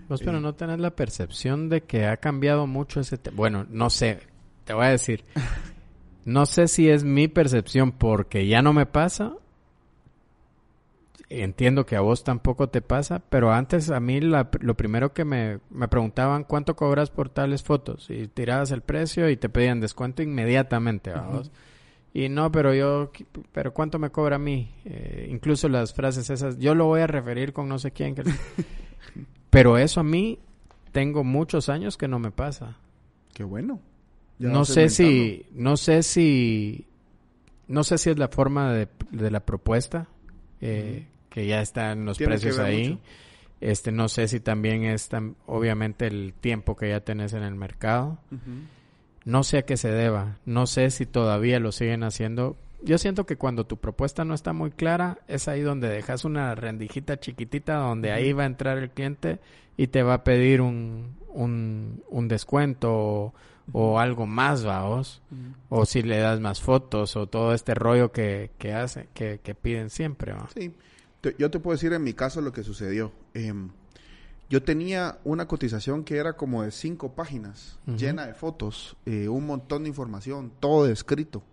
[0.07, 3.35] Vos, pero no tenés la percepción de que ha cambiado mucho ese tema.
[3.35, 4.19] Bueno, no sé,
[4.63, 5.25] te voy a decir.
[6.25, 9.35] No sé si es mi percepción porque ya no me pasa
[11.29, 15.59] entiendo que a vos tampoco te pasa, pero antes a mí lo primero que me,
[15.69, 20.21] me, preguntaban cuánto cobras por tales fotos y tirabas el precio y te pedían descuento
[20.21, 21.51] inmediatamente, vamos.
[22.13, 23.11] Y no, pero yo,
[23.51, 27.07] pero cuánto me cobra a mí, eh, incluso las frases esas, yo lo voy a
[27.07, 28.15] referir con no sé quién.
[29.49, 30.39] pero eso a mí
[30.93, 32.77] tengo muchos años que no me pasa.
[33.33, 33.81] Qué bueno.
[34.39, 36.87] no sé si, no sé si,
[37.67, 40.07] no sé si es la forma de, de la propuesta.
[40.61, 41.05] Eh,
[41.35, 42.97] que ya están los precios ahí.
[43.59, 45.09] Este, no sé si también es
[45.47, 48.19] obviamente el tiempo que ya tenés en el mercado.
[49.25, 50.37] No sé a qué se deba.
[50.45, 52.55] No sé si todavía lo siguen haciendo.
[52.83, 56.55] Yo siento que cuando tu propuesta no está muy clara, es ahí donde dejas una
[56.55, 59.39] rendijita chiquitita donde ahí va a entrar el cliente
[59.75, 63.33] y te va a pedir un, un, descuento
[63.73, 65.21] o, algo más, vamos.
[65.67, 69.53] O si le das más fotos o todo este rollo que, que, hace, que, que
[69.53, 70.31] piden siempre.
[70.31, 70.47] ¿va?
[70.55, 70.71] Sí
[71.31, 73.11] yo te puedo decir en mi caso lo que sucedió.
[73.33, 73.69] Em,
[74.49, 79.45] yo tenía una cotización que era como de cinco páginas, llena de fotos, eh, un
[79.45, 81.43] montón de información, todo escrito.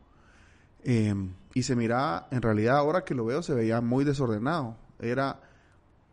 [0.85, 4.77] Em, y se miraba, en realidad ahora que lo veo, se veía muy desordenado.
[4.99, 5.41] Era,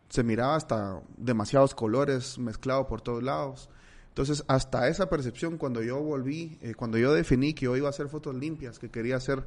[0.08, 3.68] se miraba hasta demasiados colores mezclados por todos lados.
[4.08, 7.90] Entonces, hasta esa percepción, cuando yo volví, eh, cuando yo definí que yo iba a
[7.90, 9.44] hacer fotos limpias, que quería hacer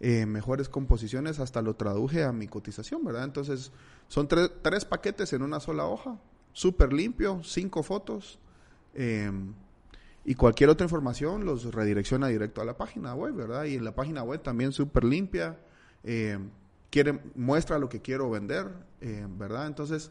[0.00, 3.24] eh, mejores composiciones, hasta lo traduje a mi cotización, ¿verdad?
[3.24, 3.72] Entonces,
[4.08, 6.18] son tres paquetes en una sola hoja,
[6.52, 8.38] súper limpio, cinco fotos,
[8.94, 9.54] em,
[10.24, 13.64] y cualquier otra información los redirecciona directo a la página web, ¿verdad?
[13.64, 15.58] Y en la página web también súper limpia,
[16.02, 16.50] em,
[16.90, 18.66] quiere, muestra lo que quiero vender,
[19.00, 19.66] em, ¿verdad?
[19.66, 20.10] Entonces,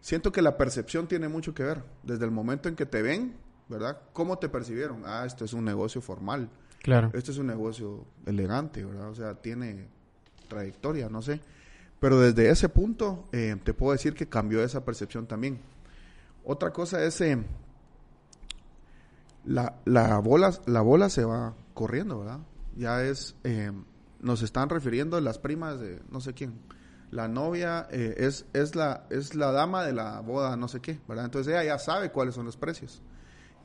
[0.00, 3.36] siento que la percepción tiene mucho que ver, desde el momento en que te ven,
[3.68, 4.00] ¿verdad?
[4.12, 5.02] ¿Cómo te percibieron?
[5.04, 6.48] Ah, esto es un negocio formal.
[6.82, 7.10] Claro.
[7.14, 9.10] Este es un negocio elegante, ¿verdad?
[9.10, 9.88] O sea, tiene
[10.48, 11.40] trayectoria, no sé.
[11.98, 15.60] Pero desde ese punto eh, te puedo decir que cambió esa percepción también.
[16.44, 17.38] Otra cosa es eh,
[19.44, 22.40] la, la, bola, la bola se va corriendo, ¿verdad?
[22.76, 23.72] Ya es, eh,
[24.20, 26.54] nos están refiriendo las primas de no sé quién.
[27.10, 31.26] La novia es, es, la, es la dama de la boda, no sé qué, ¿verdad?
[31.26, 33.00] Entonces ella ya sabe cuáles son los precios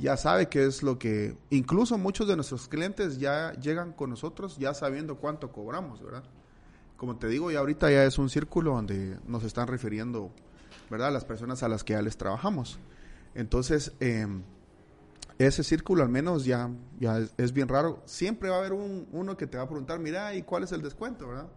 [0.02, 4.58] ya sabe qué es lo que, incluso muchos de nuestros clientes ya llegan con nosotros
[4.58, 6.24] ya sabiendo cuánto cobramos, ¿verdad?
[6.98, 10.32] Como te digo, ya ahorita ya es un círculo donde nos están refiriendo,
[10.90, 11.14] ¿verdad?
[11.14, 12.80] Las personas a las que ya les trabajamos.
[13.36, 14.44] Entonces, em,
[15.38, 18.02] ese círculo al menos ya, ya es, bien raro.
[18.06, 20.72] Siempre va a haber un, uno que te va a preguntar, mira, ¿y cuál es
[20.72, 21.48] el descuento, verdad?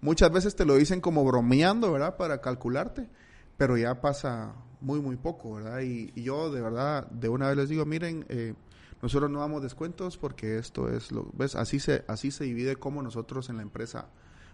[0.00, 2.16] Muchas veces te lo dicen como bromeando, ¿verdad?
[2.16, 3.08] Para calcularte,
[3.56, 5.80] pero ya pasa muy, muy poco, ¿verdad?
[5.80, 8.54] Y, yo de verdad, de una vez les digo, miren, eh,
[9.00, 13.02] Nosotros no damos descuentos porque esto es lo, ves, así se, así se divide cómo
[13.02, 14.06] nosotros en la empresa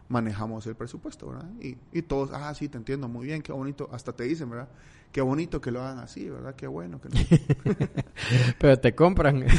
[0.08, 1.50] manejamos el presupuesto, ¿verdad?
[1.60, 4.68] Y, y todos, ah, sí, te entiendo muy bien, qué bonito, hasta te dicen, ¿verdad?
[5.12, 6.54] Qué bonito que lo hagan así, ¿verdad?
[6.54, 7.08] Qué bueno que
[8.58, 9.44] Pero te compran.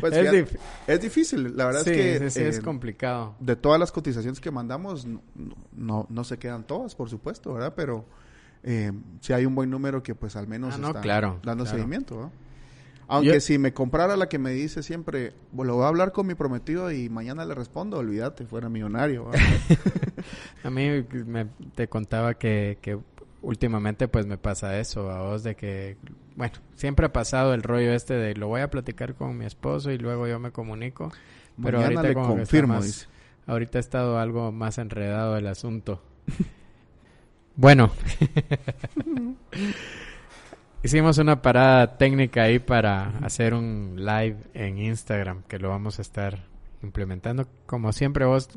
[0.00, 0.12] Pues,
[0.86, 2.30] es, difícil, la verdad es que...
[2.30, 3.36] Sí, es eh, complicado.
[3.40, 5.22] De todas las cotizaciones que mandamos, no,
[5.72, 7.72] no, no, se quedan todas, por supuesto, ¿verdad?
[7.74, 8.04] Pero
[8.64, 12.42] eh, si hay un buen número que pues al menos ah, está dando seguimiento, ¿no?
[13.08, 16.34] Aunque si me comprara la que me dice siempre, lo voy a hablar con mi
[16.34, 19.30] prometido y mañana le respondo, olvídate, fuera millonario.
[20.64, 22.98] a mí me, te contaba que, que
[23.42, 25.98] últimamente pues me pasa eso, a vos de que,
[26.36, 29.90] bueno, siempre ha pasado el rollo este de lo voy a platicar con mi esposo
[29.90, 31.12] y luego yo me comunico.
[31.62, 32.80] Pero ahorita le confirmo,
[33.46, 36.02] ahorita ha estado algo más enredado el asunto.
[37.56, 37.90] Bueno.
[40.84, 46.02] Hicimos una parada técnica ahí para hacer un live en Instagram que lo vamos a
[46.02, 46.44] estar
[46.82, 47.46] implementando.
[47.66, 48.48] Como siempre vos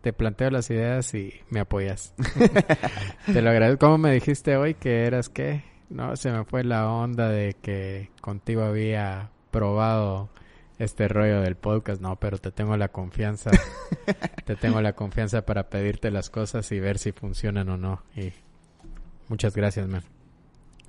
[0.00, 2.14] te planteo las ideas y me apoyas.
[3.26, 3.86] te lo agradezco.
[3.86, 5.64] ¿Cómo me dijiste hoy que eras qué?
[5.90, 10.28] No, se me fue la onda de que contigo había probado
[10.78, 12.00] este rollo del podcast.
[12.00, 13.50] No, pero te tengo la confianza.
[14.44, 18.02] te tengo la confianza para pedirte las cosas y ver si funcionan o no.
[18.14, 18.32] Y
[19.28, 20.02] muchas gracias, man.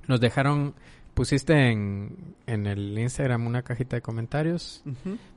[0.06, 0.74] Nos dejaron,
[1.14, 4.82] pusiste en, en el Instagram una cajita de comentarios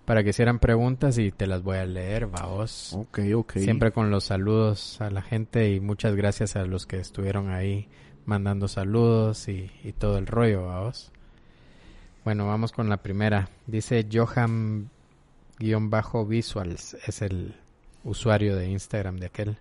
[0.05, 2.93] para que hicieran preguntas y te las voy a leer, vaos.
[2.93, 3.53] Ok, ok.
[3.57, 7.89] Siempre con los saludos a la gente y muchas gracias a los que estuvieron ahí
[8.25, 11.11] mandando saludos y, y todo el rollo, vaos.
[12.23, 13.49] Bueno, vamos con la primera.
[13.65, 14.87] Dice Johan-Visuals,
[17.07, 17.55] es el
[18.03, 19.57] usuario de Instagram de aquel.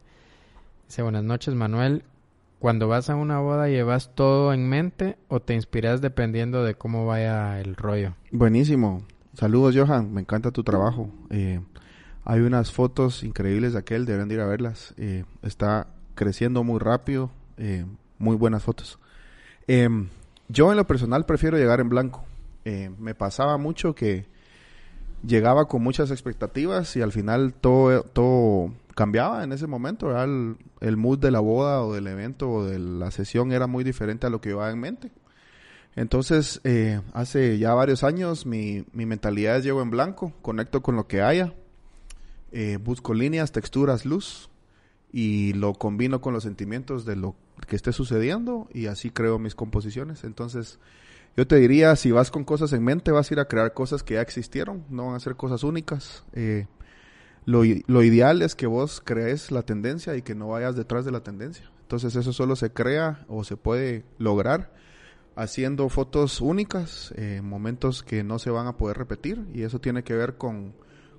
[0.86, 2.04] Dice, buenas noches Manuel,
[2.58, 7.06] cuando vas a una boda llevas todo en mente o te inspiras dependiendo de cómo
[7.06, 8.14] vaya el rollo.
[8.30, 9.04] Buenísimo.
[9.32, 11.08] Saludos Johan, me encanta tu trabajo.
[11.30, 11.60] Eh,
[12.26, 14.92] hay unas fotos increíbles de aquel, deben de ir a verlas.
[14.98, 17.86] Eh, está creciendo muy rápido, eh,
[18.18, 18.98] muy buenas fotos.
[19.66, 20.08] Em,
[20.48, 22.26] yo en lo personal prefiero llegar en blanco.
[22.64, 24.26] Me pasaba mucho que
[25.22, 30.96] llegaba con muchas expectativas y al final todo, todo cambiaba en ese momento, el, el,
[30.96, 34.30] mood de la boda o del evento o de la sesión era muy diferente a
[34.30, 35.10] lo que iba en mente.
[35.96, 40.96] Entonces, eh, hace ya varios años mi, mi, mentalidad es llego en blanco, conecto con
[40.96, 41.52] lo que haya,
[42.52, 44.50] eh, busco líneas, texturas, luz
[45.12, 47.34] y lo combino con los sentimientos de lo
[47.66, 50.22] que esté sucediendo y así creo mis composiciones.
[50.24, 50.78] Entonces,
[51.40, 54.02] yo te diría, si vas con cosas en mente, vas a ir a crear cosas
[54.02, 56.22] que ya existieron, no van a ser cosas únicas.
[56.34, 56.66] Eh,
[57.46, 61.22] lo, ideal es que vos crees la tendencia y que no vayas detrás de la
[61.22, 61.70] tendencia.
[61.80, 64.74] Entonces eso solo se crea o se puede lograr
[65.34, 70.04] haciendo fotos únicas, eh, momentos que no se van a poder repetir y eso tiene
[70.04, 70.74] que ver con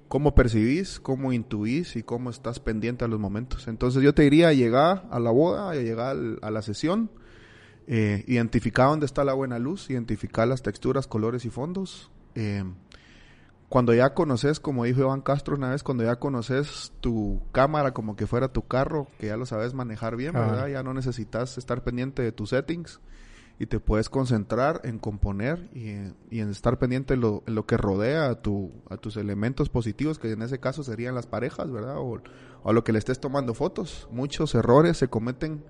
[0.07, 3.67] cómo percibís, cómo intuís y cómo estás pendiente a los momentos.
[3.67, 7.09] Entonces yo te diría llegar a la boda, llegar a la sesión,
[7.87, 12.11] eh, identificar dónde está la buena luz, identificar las texturas, colores y fondos.
[12.35, 12.63] Eh,
[13.69, 18.17] cuando ya conoces, como dijo Iván Castro una vez, cuando ya conoces tu cámara como
[18.17, 20.67] que fuera tu carro, que ya lo sabes manejar bien, ¿verdad?
[20.67, 22.99] Ya no necesitas estar pendiente de tus settings
[23.59, 25.91] y te puedes concentrar en componer y,
[26.37, 30.19] en estar pendiente en lo, en lo que rodea a, tu, a tus elementos positivos,
[30.19, 31.97] que en ese caso serían las parejas, ¿verdad?
[31.97, 32.21] O,
[32.63, 34.09] o a lo que le estés tomando fotos.
[34.11, 35.63] Muchos errores se cometen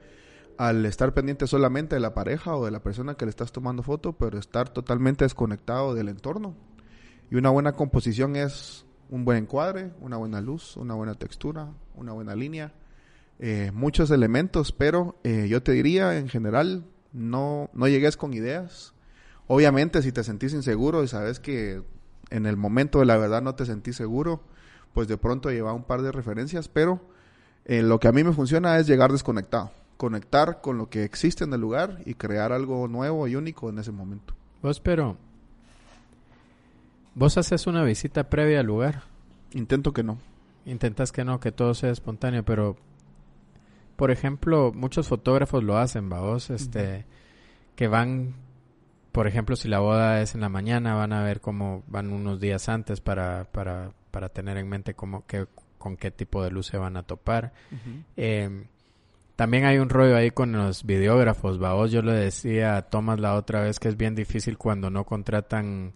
[0.57, 3.83] al estar pendiente solamente de la pareja o de la persona que le estás tomando
[3.83, 6.55] foto, pero estar totalmente desconectado del entorno.
[7.29, 12.13] Y una buena composición es un buen encuadre, una buena luz, una buena textura, una
[12.13, 12.73] buena línea,
[13.39, 18.93] eh, muchos elementos, pero eh, yo te diría en general, no, no llegues con ideas.
[19.47, 21.83] Obviamente si te sentís inseguro y sabes que
[22.29, 24.43] en el momento de la verdad no te sentís seguro,
[24.93, 27.01] pues de pronto lleva un par de referencias, pero
[27.65, 29.71] eh, lo que a mí me funciona es llegar desconectado,
[30.01, 33.77] conectar con lo que existe en el lugar y crear algo nuevo y único en
[33.77, 34.33] ese momento.
[34.59, 35.15] Pues pero
[37.13, 39.03] ¿Vos haces una visita previa al lugar?
[39.51, 40.17] Intento que no.
[40.65, 42.77] Intentas que no, que todo sea espontáneo, pero
[43.95, 47.05] por ejemplo, muchos fotógrafos lo hacen, vos, este,
[47.75, 48.33] que van,
[49.11, 52.39] por ejemplo, si la boda es en la mañana, van a ver cómo van unos
[52.39, 55.45] días antes para, para, para tener en mente cómo, que,
[55.77, 57.53] con qué tipo de luz se van a topar.
[58.17, 58.65] Em,
[59.41, 61.89] también hay un rollo ahí con los videógrafos, vos.
[61.89, 65.93] Yo le decía a Tomás la otra vez que es bien difícil cuando no contratan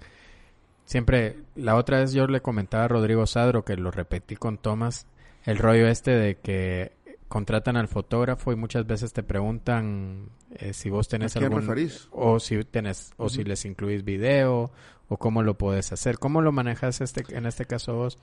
[0.83, 5.05] siempre, la otra vez yo le comentaba a Rodrigo Sadro, que lo repetí con Tomás,
[5.43, 6.93] el rollo este de que
[7.27, 11.69] contratan al fotógrafo y muchas veces te preguntan eh, si vos tenés algún
[12.13, 14.71] o si tenés o si les incluís video
[15.07, 16.17] o cómo lo puedes hacer.
[16.17, 18.17] ¿Cómo lo manejas este, en este caso vos?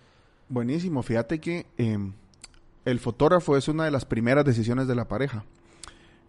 [0.49, 2.13] Buenísimo, fíjate que em,
[2.85, 5.45] el fotógrafo es una de las primeras decisiones de la pareja.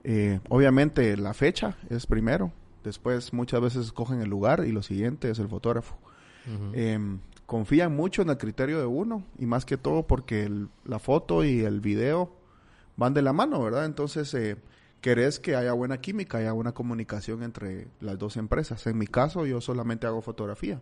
[0.03, 2.51] Eh, obviamente la fecha es primero,
[2.83, 5.97] después muchas veces escogen el lugar y lo siguiente es el fotógrafo.
[6.73, 10.51] Em, confían mucho en el criterio de uno y más que todo porque
[10.83, 12.35] la foto y el video
[12.97, 13.85] van de la mano, ¿verdad?
[13.85, 14.57] Entonces, eh,
[14.99, 18.85] querés que haya buena química, haya buena comunicación entre las dos empresas.
[18.87, 20.81] En mi caso, yo solamente hago fotografía.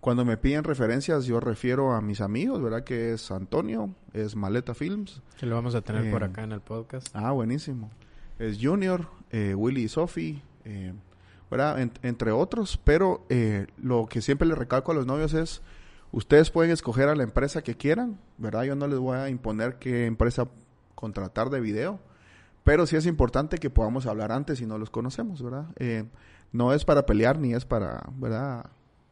[0.00, 2.84] Cuando me piden referencias, yo refiero a mis amigos, ¿verdad?
[2.84, 5.20] Que es Antonio, es Maleta Films.
[5.38, 7.08] Que lo vamos a tener por Eh, acá en el podcast.
[7.14, 7.90] Ah, buenísimo.
[8.38, 10.92] Es Junior, eh, Willy y Sophie, eh,
[11.50, 11.80] ¿verdad?
[11.80, 15.62] En- entre otros, pero eh, lo que siempre le recalco a los novios es,
[16.12, 18.64] ustedes pueden escoger a la empresa que quieran, ¿verdad?
[18.64, 20.46] Yo no les voy a imponer qué empresa
[20.94, 21.98] contratar de video,
[22.62, 25.66] pero sí es importante que podamos hablar antes si no los conocemos, ¿verdad?
[25.76, 26.04] Eh,
[26.52, 28.66] no es para pelear ni es para, ¿verdad?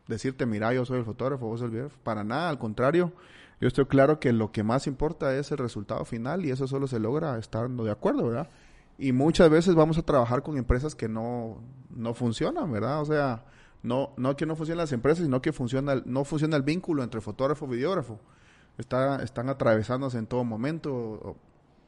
[0.09, 1.99] Decirte, mira, yo soy el fotógrafo, vos el videógrafo.
[2.03, 3.13] Para nada, al contrario.
[3.61, 6.87] Yo estoy claro que lo que más importa es el resultado final y eso solo
[6.87, 8.51] se logra estando de acuerdo, ¿verdad?
[8.99, 13.01] Y muchas veces vamos a trabajar con empresas que no, no funcionan, ¿verdad?
[13.01, 13.45] O sea,
[13.83, 17.21] no, no que no funcionen las empresas, sino que funciona, no funciona el vínculo entre
[17.21, 18.21] fotógrafo y videógrafo.
[18.77, 21.37] Está, están atravesándose en todo momento,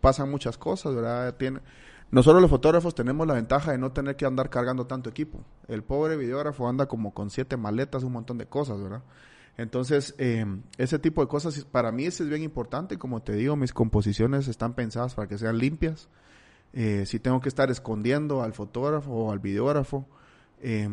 [0.00, 1.34] pasan muchas cosas, ¿verdad?
[1.36, 1.60] Tiene,
[2.10, 5.44] nosotros los fotógrafos tenemos la ventaja de no tener que andar cargando tanto equipo.
[5.68, 9.02] El pobre videógrafo anda como con siete maletas, un montón de cosas, ¿verdad?
[9.56, 10.44] Entonces, eh,
[10.76, 12.98] ese tipo de cosas para mí es bien importante.
[12.98, 16.08] Como te digo, mis composiciones están pensadas para que sean limpias.
[16.72, 20.06] Eh, si tengo que estar escondiendo al fotógrafo o al videógrafo,
[20.60, 20.88] eh,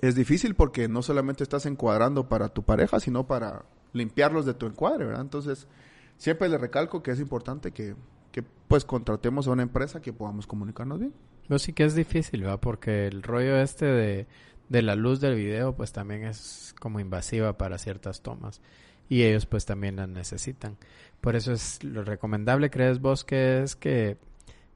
[0.00, 4.66] es difícil porque no solamente estás encuadrando para tu pareja, sino para limpiarlos de tu
[4.66, 5.20] encuadre, ¿verdad?
[5.20, 5.68] Entonces,
[6.16, 7.94] siempre le recalco que es importante que,
[8.32, 11.12] que pues contratemos a una empresa que podamos comunicarnos bien.
[11.48, 12.60] Yo sí que es difícil, ¿va?
[12.60, 14.26] Porque el rollo este de,
[14.68, 18.60] de la luz del video, pues también es como invasiva para ciertas tomas.
[19.08, 20.78] Y ellos pues también la necesitan.
[21.20, 24.16] Por eso es lo recomendable, ¿crees vos que es que...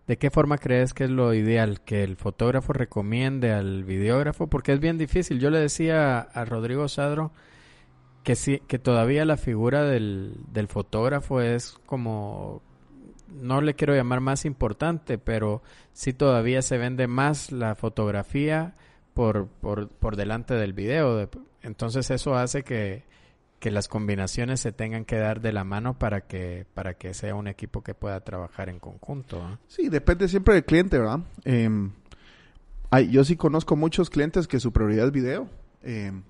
[0.07, 1.81] ¿De qué forma crees que es lo ideal?
[1.81, 4.47] ¿Que el fotógrafo recomiende al videógrafo?
[4.47, 5.41] Porque es bien difícil.
[5.41, 7.33] Yo le decía a Rodrigo Sadro
[8.23, 12.63] que sí, que todavía la figura del, del fotógrafo es como
[13.29, 15.63] no le quiero llamar más importante, pero
[15.93, 18.75] sí todavía se vende más la fotografía
[19.15, 21.17] por, por, por delante del video.
[21.17, 21.29] De-
[21.63, 23.05] Entonces eso hace que,
[23.59, 27.35] que las combinaciones se tengan que dar de la mano para que, para que sea
[27.35, 29.59] un equipo que pueda trabajar en conjunto.
[29.67, 31.21] Sí, depende siempre del cliente, ¿verdad?
[31.45, 31.91] Em,
[32.91, 35.49] hay- yo sí conozco muchos clientes que su prioridad es video.
[35.83, 36.23] Em,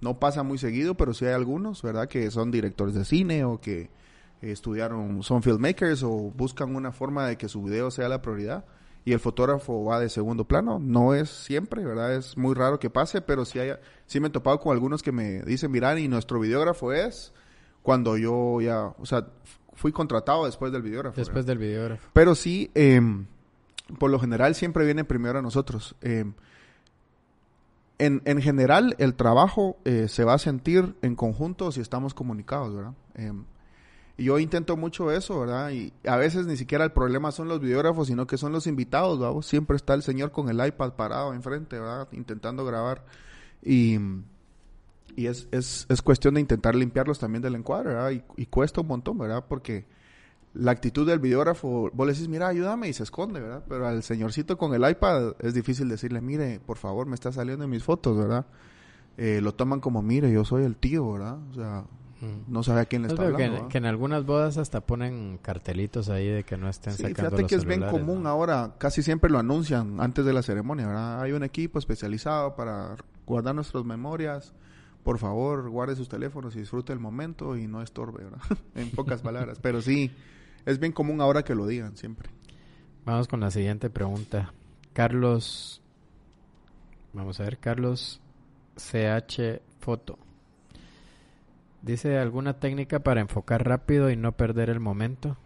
[0.00, 2.08] no pasa muy seguido, pero sí hay algunos, ¿verdad?
[2.08, 3.88] Que son directores de cine o que eh,
[4.42, 8.64] estudiaron, son filmmakers o buscan una forma de que su video sea la prioridad
[9.04, 10.78] y el fotógrafo va de segundo plano.
[10.78, 12.14] No es siempre, ¿verdad?
[12.14, 13.72] Es muy raro que pase, pero sí, hay,
[14.06, 17.32] sí me he topado con algunos que me dicen, mira, y nuestro videógrafo es
[17.82, 19.26] cuando yo ya, o sea,
[19.74, 21.16] fui contratado después del videógrafo.
[21.16, 21.26] ¿verdad?
[21.26, 22.08] Después del videógrafo.
[22.12, 23.26] Pero sí, em,
[23.98, 25.96] por lo general siempre viene primero a nosotros.
[26.00, 26.34] Em,
[27.98, 32.74] en, en general, el trabajo eh, se va a sentir en conjunto si estamos comunicados,
[32.74, 32.94] ¿verdad?
[34.16, 35.70] Y yo intento mucho eso, ¿verdad?
[35.70, 39.18] Y a veces ni siquiera el problema son los videógrafos, sino que son los invitados,
[39.18, 39.40] ¿verdad?
[39.40, 42.08] Siempre está el señor con el iPad parado enfrente, ¿verdad?
[42.12, 43.04] Intentando grabar.
[43.62, 43.98] Y,
[45.16, 48.22] y es, es, es cuestión de intentar limpiarlos también del encuadre, ¿verdad?
[48.36, 49.46] Y, cuesta un montón, ¿verdad?
[49.48, 49.86] Porque
[50.52, 53.64] la actitud del videógrafo, vos le decís, mira, ayúdame y se esconde, ¿verdad?
[53.66, 57.64] Pero al señorcito con el iPad es difícil decirle, mire, por favor, me está saliendo
[57.64, 58.44] en mis fotos, ¿verdad?
[59.16, 61.38] Eh, lo toman como, mire, yo soy el tío, ¿verdad?
[61.50, 61.84] O sea.
[62.48, 63.68] No sabe a quién le Es está que, hablando.
[63.68, 67.42] que en algunas bodas hasta ponen cartelitos ahí de que no estén Sí, sacando fíjate
[67.42, 68.28] los que es bien común ¿no?
[68.28, 71.20] ahora, casi siempre lo anuncian antes de la ceremonia, ¿verdad?
[71.20, 72.96] Hay un equipo especializado para
[73.26, 74.52] guardar nuestras memorias.
[75.02, 78.40] Por favor, guarde sus teléfonos y disfrute el momento y no estorbe, ¿verdad?
[78.76, 79.58] en pocas palabras.
[79.60, 80.12] Pero sí,
[80.64, 82.30] es bien común ahora que lo digan siempre.
[83.04, 84.52] Vamos con la siguiente pregunta.
[84.92, 85.82] Carlos,
[87.12, 88.20] vamos a ver, Carlos
[88.76, 90.18] CH Foto.
[91.82, 95.36] Dice alguna técnica para enfocar rápido y no perder el momento.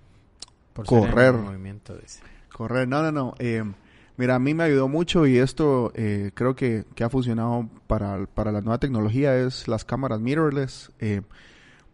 [0.75, 1.33] Por Correr.
[1.33, 2.21] movimiento, dice.
[2.53, 3.35] Correr, no, no, no.
[3.39, 3.65] Eh,
[4.19, 8.27] mira, a mí me ayudó mucho y esto eh, creo que, que ha funcionado para,
[8.27, 10.93] para la nueva tecnología es las cámaras mirrorless.
[11.01, 11.23] Eh,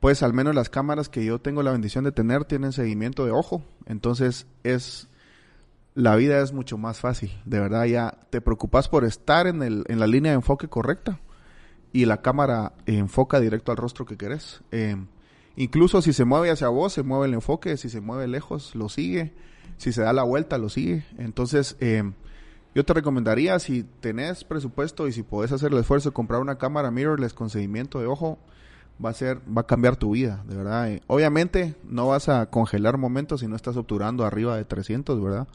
[0.01, 3.31] pues al menos las cámaras que yo tengo la bendición de tener tienen seguimiento de
[3.31, 3.62] ojo.
[3.86, 5.09] Entonces es
[5.94, 7.31] la vida es mucho más fácil.
[7.44, 11.20] De verdad ya te preocupas por estar en, el, en la línea de enfoque correcta
[11.93, 14.62] y la cámara enfoca directo al rostro que querés.
[14.70, 14.97] Eh,
[15.56, 17.77] incluso si se mueve hacia vos, se mueve el enfoque.
[17.77, 19.32] Si se mueve lejos, lo sigue.
[19.77, 21.05] Si se da la vuelta, lo sigue.
[21.19, 22.05] Entonces, eh,
[22.74, 26.56] Yo te recomendaría, si tenés presupuesto y si podés hacer el esfuerzo de comprar una
[26.56, 28.39] cámara mirrorless con seguimiento de ojo,
[29.05, 31.01] va a ser, va a cambiar tu vida, de verdad.
[31.06, 35.48] Obviamente no vas a congelar momentos si no estás obturando arriba de 300, ¿verdad?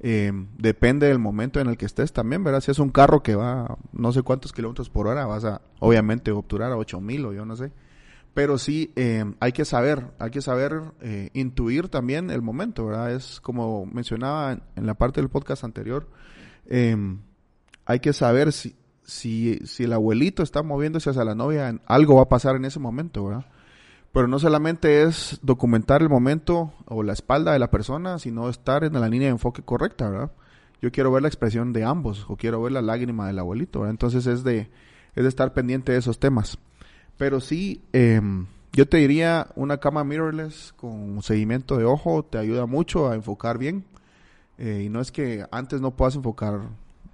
[0.00, 2.60] Eh, depende del momento en el que estés también, ¿verdad?
[2.60, 6.30] Si es un carro que va no sé cuántos kilómetros por hora, vas a obviamente
[6.30, 7.72] obturar a 8000 o yo no sé.
[8.34, 10.80] Pero sí, eh, hay que saber, hay que saber
[11.32, 13.12] intuir también el momento, ¿verdad?
[13.12, 16.06] Es como mencionaba en la parte del podcast anterior,
[16.68, 17.20] Em,
[17.86, 22.22] hay que saber si, si, si el abuelito está moviéndose hacia la novia, algo va
[22.22, 23.46] a pasar en ese momento, ¿verdad?
[24.18, 28.82] Pero no solamente es documentar el momento o la espalda de la persona, sino estar
[28.82, 30.32] en la línea de enfoque correcta, ¿verdad?
[30.82, 33.92] Yo quiero ver la expresión de ambos o quiero ver la lágrima del abuelito, ¿verdad?
[33.92, 34.70] Entonces es de,
[35.14, 36.58] es de estar pendiente de esos temas.
[37.16, 42.66] Pero sí, em, yo te diría una cama mirrorless con seguimiento de ojo te ayuda
[42.66, 43.84] mucho a enfocar bien
[44.58, 46.62] eh, y no es que antes no puedas enfocar,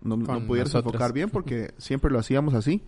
[0.00, 0.16] no,
[0.46, 2.82] pudieras enfocar bien porque siempre lo hacíamos así.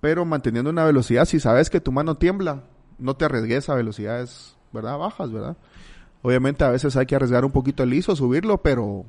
[0.00, 2.62] Pero manteniendo una velocidad, si sabes que tu mano tiembla,
[3.00, 4.98] no te arriesgues a velocidades, ¿verdad?
[4.98, 5.56] Bajas, ¿verdad?
[6.22, 9.06] Obviamente a veces hay que arriesgar un poquito el ISO, subirlo, pero,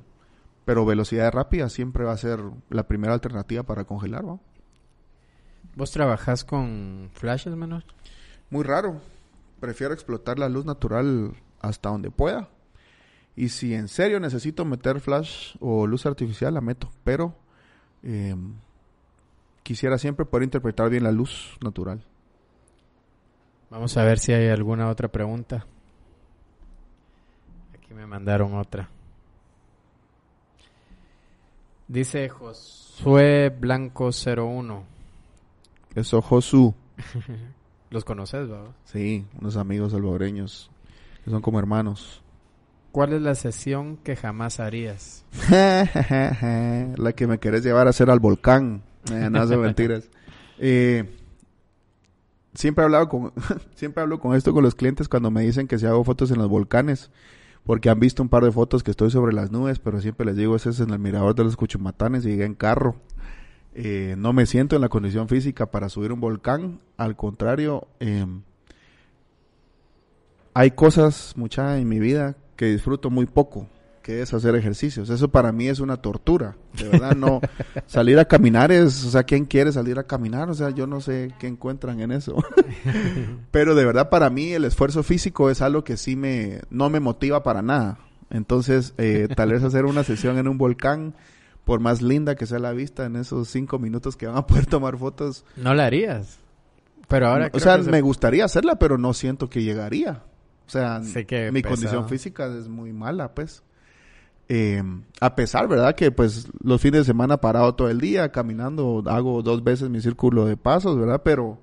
[0.65, 2.39] pero velocidad rápida siempre va a ser
[2.69, 4.23] la primera alternativa para congelar.
[5.75, 7.85] ¿Vos trabajás con flashes, menos?
[8.49, 9.01] Muy raro.
[9.59, 12.49] Prefiero explotar la luz natural hasta donde pueda.
[13.35, 16.91] Y si en serio necesito meter flash o luz artificial, la meto.
[17.03, 17.35] Pero
[18.03, 18.35] eh,
[19.63, 22.03] quisiera siempre poder interpretar bien la luz natural.
[23.71, 25.65] Vamos a ver si hay alguna otra pregunta.
[27.73, 28.89] Aquí me mandaron otra.
[31.87, 34.83] Dice Josué Blanco 01.
[35.95, 36.73] Eso, Josu.
[37.89, 38.71] ¿Los conoces, ¿verdad?
[38.83, 40.69] Sí, unos amigos salvadoreños
[41.23, 42.21] que son como hermanos.
[42.91, 45.25] ¿Cuál es la sesión que jamás harías?
[45.49, 48.83] la que me querés llevar a hacer al volcán.
[49.09, 50.09] Eh, no hace mentiras.
[50.59, 51.20] Eh,
[52.53, 53.33] siempre he hablado con,
[53.75, 56.37] siempre hablo con esto con los clientes cuando me dicen que si hago fotos en
[56.37, 57.11] los volcanes,
[57.65, 60.35] porque han visto un par de fotos que estoy sobre las nubes, pero siempre les
[60.35, 62.95] digo, ese es en el mirador de los Cuchumatanes y llegué en carro.
[63.73, 67.87] Eh, no me siento en la condición física para subir un volcán, al contrario,
[70.53, 73.67] hay cosas, mucha en mi vida que disfruto muy poco,
[74.01, 75.09] que es hacer ejercicios.
[75.09, 76.55] Eso para mí es una tortura.
[76.77, 77.41] De verdad, no.
[77.85, 80.49] salir a caminar es, o sea, ¿quién quiere salir a caminar?
[80.49, 82.35] O sea, yo no sé qué encuentran en eso.
[83.51, 86.99] Pero de verdad, para mí el esfuerzo físico es algo que sí me, no me
[86.99, 87.99] motiva para nada.
[88.29, 91.15] Entonces, eh, tal vez hacer una sesión en un volcán,
[91.65, 94.65] por más linda que sea la vista en esos cinco minutos que van a poder
[94.65, 95.45] tomar fotos.
[95.55, 96.39] No la harías.
[97.07, 97.49] Pero ahora.
[97.53, 100.23] o sea, me gustaría hacerla, pero no siento que llegaría.
[100.65, 101.01] O sea,
[101.51, 103.63] mi condición física es muy mala, pues.
[104.53, 104.83] Eh,
[105.21, 105.95] a pesar, ¿verdad?
[105.95, 110.01] Que pues los fines de semana parado todo el día, caminando, hago dos veces mi
[110.01, 111.21] círculo de pasos, ¿verdad?
[111.23, 111.57] Pero,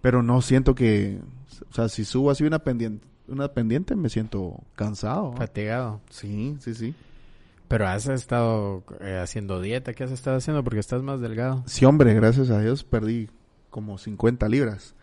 [0.00, 1.20] pero no siento que,
[1.70, 5.34] o sea, si subo así una pendiente, una pendiente me siento cansado.
[5.34, 6.00] Fatigado.
[6.08, 6.94] Sí, sí, sí.
[7.68, 10.64] Pero has estado eh, haciendo dieta, ¿qué has estado haciendo?
[10.64, 11.62] Porque estás más delgado.
[11.66, 13.28] Sí, hombre, gracias a Dios perdí
[13.68, 14.94] como 50 libras.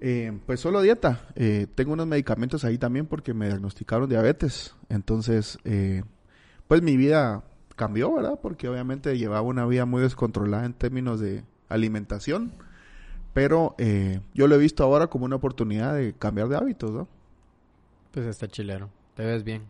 [0.00, 1.20] Eh, pues solo dieta.
[1.36, 4.74] Eh, tengo unos medicamentos ahí también porque me diagnosticaron diabetes.
[4.88, 6.02] Entonces, eh,
[6.70, 7.42] pues mi vida
[7.74, 8.38] cambió, ¿verdad?
[8.40, 12.52] Porque obviamente llevaba una vida muy descontrolada en términos de alimentación.
[13.34, 13.74] Pero
[14.34, 17.08] yo lo he visto ahora como una oportunidad de cambiar de hábitos, ¿no?
[18.12, 18.88] Pues está chilero.
[19.16, 19.64] Te ves bien.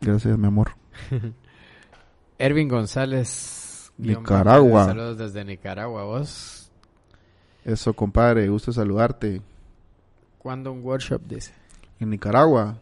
[0.00, 0.76] Gracias, mi amor.
[2.38, 3.92] Ervin González.
[3.98, 4.84] Nicaragua.
[4.84, 6.70] Saludos desde Nicaragua, vos.
[7.64, 8.48] Eso, compadre.
[8.48, 9.42] Gusto saludarte.
[10.38, 11.52] ¿Cuándo un workshop dice?
[11.98, 12.78] En Nicaragua.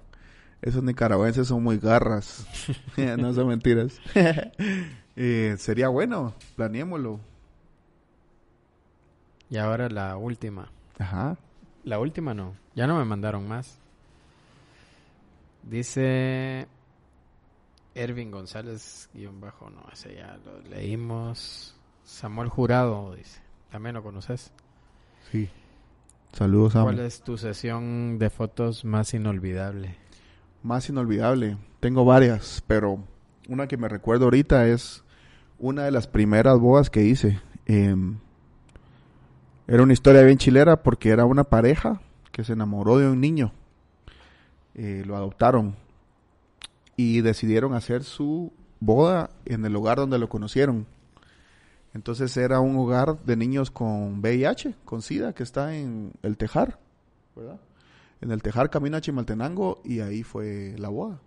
[0.63, 2.47] Esos nicaragüenses son muy garras.
[3.19, 4.01] no son mentiras.
[5.15, 7.21] Eh, sería bueno, planeémoslo.
[9.51, 10.71] Y ahora la última.
[10.99, 11.37] Ajá.
[11.85, 12.55] La última no.
[12.75, 13.77] Ya no me mandaron más.
[15.65, 16.67] Dice
[17.95, 19.69] Ervin González guion bajo.
[19.69, 21.77] No, ese ya lo leímos.
[22.05, 23.43] Samuel Jurado dice.
[23.71, 24.51] ¿También lo conoces?
[25.31, 25.51] Sí.
[26.33, 30.02] Saludos, a ¿Cuál es tu sesión de fotos más inolvidable?
[30.63, 31.57] Más inolvidable.
[31.81, 33.03] Tengo varias, pero
[33.49, 35.03] una que me recuerdo ahorita es
[35.59, 37.41] una de las primeras bodas que hice.
[37.67, 38.19] Em,
[39.67, 43.53] era una historia bien chilera porque era una pareja que se enamoró de un niño.
[44.75, 45.77] Eh, lo adoptaron
[46.97, 50.87] y decidieron hacer su boda en el lugar donde lo conocieron.
[51.95, 56.79] Entonces era un hogar de niños con VIH, con SIDA, que está en el Tejar,
[57.37, 57.61] ¿verdad?
[58.23, 61.21] En el Tejar, camino a Chimaltenango, y ahí fue la boda.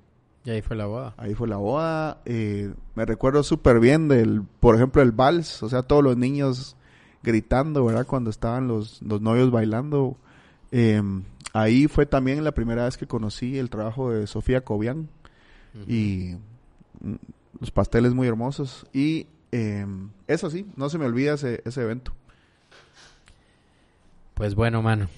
[0.46, 1.14] Y ahí fue la boda.
[1.18, 2.22] Ahí fue la boda.
[2.24, 5.62] Eh, me recuerdo súper bien del, por ejemplo, el vals.
[5.62, 6.78] O sea, todos los niños
[7.22, 8.06] gritando, ¿verdad?
[8.08, 10.16] Cuando estaban los, los novios bailando.
[10.72, 11.02] Eh,
[11.52, 15.10] ahí fue también la primera vez que conocí el trabajo de Sofía Cobian.
[15.88, 16.38] Y
[17.02, 17.16] mm,
[17.60, 18.86] los pasteles muy hermosos.
[18.94, 19.86] Y eh,
[20.28, 22.14] eso sí, no se me olvida ese, ese evento.
[24.36, 25.10] Pues bueno, mano.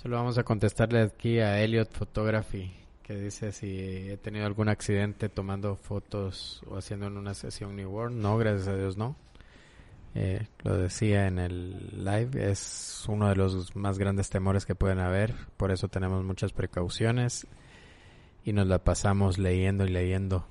[0.00, 2.72] Solo vamos a contestarle aquí a Elliot Photography,
[3.02, 7.90] que dice si he tenido algún accidente tomando fotos o haciendo en una sesión New
[7.90, 8.16] World.
[8.16, 9.16] No, gracias a Dios no.
[10.14, 15.00] Eh, lo decía en el live, es uno de los más grandes temores que pueden
[15.00, 17.48] haber, por eso tenemos muchas precauciones
[18.44, 20.46] y nos la pasamos leyendo y leyendo,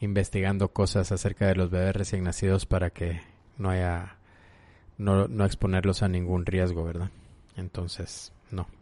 [0.00, 3.20] investigando cosas acerca de los bebés recién nacidos para que
[3.58, 4.16] no haya,
[4.98, 7.10] no, no exponerlos a ningún riesgo, ¿verdad?
[7.56, 8.32] Entonces,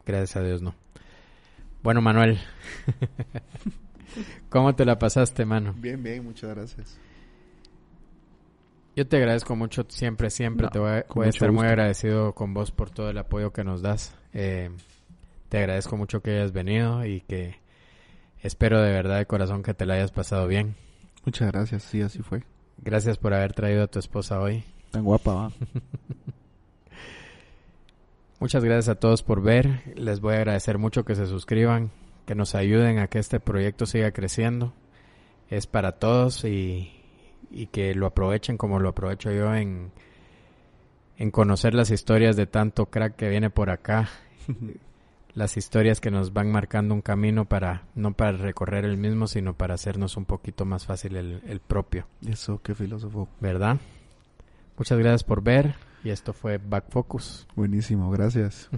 [0.09, 0.75] gracias a Dios no.
[1.83, 2.39] Bueno, Manuel,
[4.51, 5.75] ¿cómo te la pasaste, mano?
[5.79, 6.99] Bien, bien, muchas gracias.
[8.97, 12.53] Yo te agradezco mucho, siempre, siempre No, te voy a, voy estar muy agradecido con
[12.53, 14.13] vos por todo el apoyo que nos das.
[14.33, 14.71] Eh,
[15.49, 17.61] te agradezco mucho que hayas venido y que
[18.41, 20.75] espero de verdad de corazón que te la hayas pasado bien.
[21.25, 22.43] Muchas gracias, sí, así fue.
[22.79, 24.65] Gracias por haber traído a tu esposa hoy.
[24.91, 25.53] Tan guapa, va.
[28.41, 29.83] Muchas gracias a todos por ver.
[29.97, 31.91] Les voy a agradecer mucho que se suscriban,
[32.25, 34.73] que nos ayuden a que este proyecto siga creciendo.
[35.51, 36.93] Es para todos y,
[37.51, 39.91] y que lo aprovechen como lo aprovecho yo en,
[41.17, 44.09] en conocer las historias de tanto crack que viene por acá.
[45.35, 49.55] las historias que nos van marcando un camino para, no para recorrer el mismo, sino
[49.55, 52.07] para hacernos un poquito más fácil el, el propio.
[52.25, 53.29] Eso, qué filósofo.
[53.41, 53.79] ¿Verdad?
[54.77, 57.47] Muchas gracias por ver y esto fue Back Focus.
[57.55, 58.71] Buenísimo, gracias.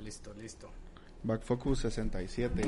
[0.00, 0.70] listo, listo.
[1.22, 2.64] Back Focus 67.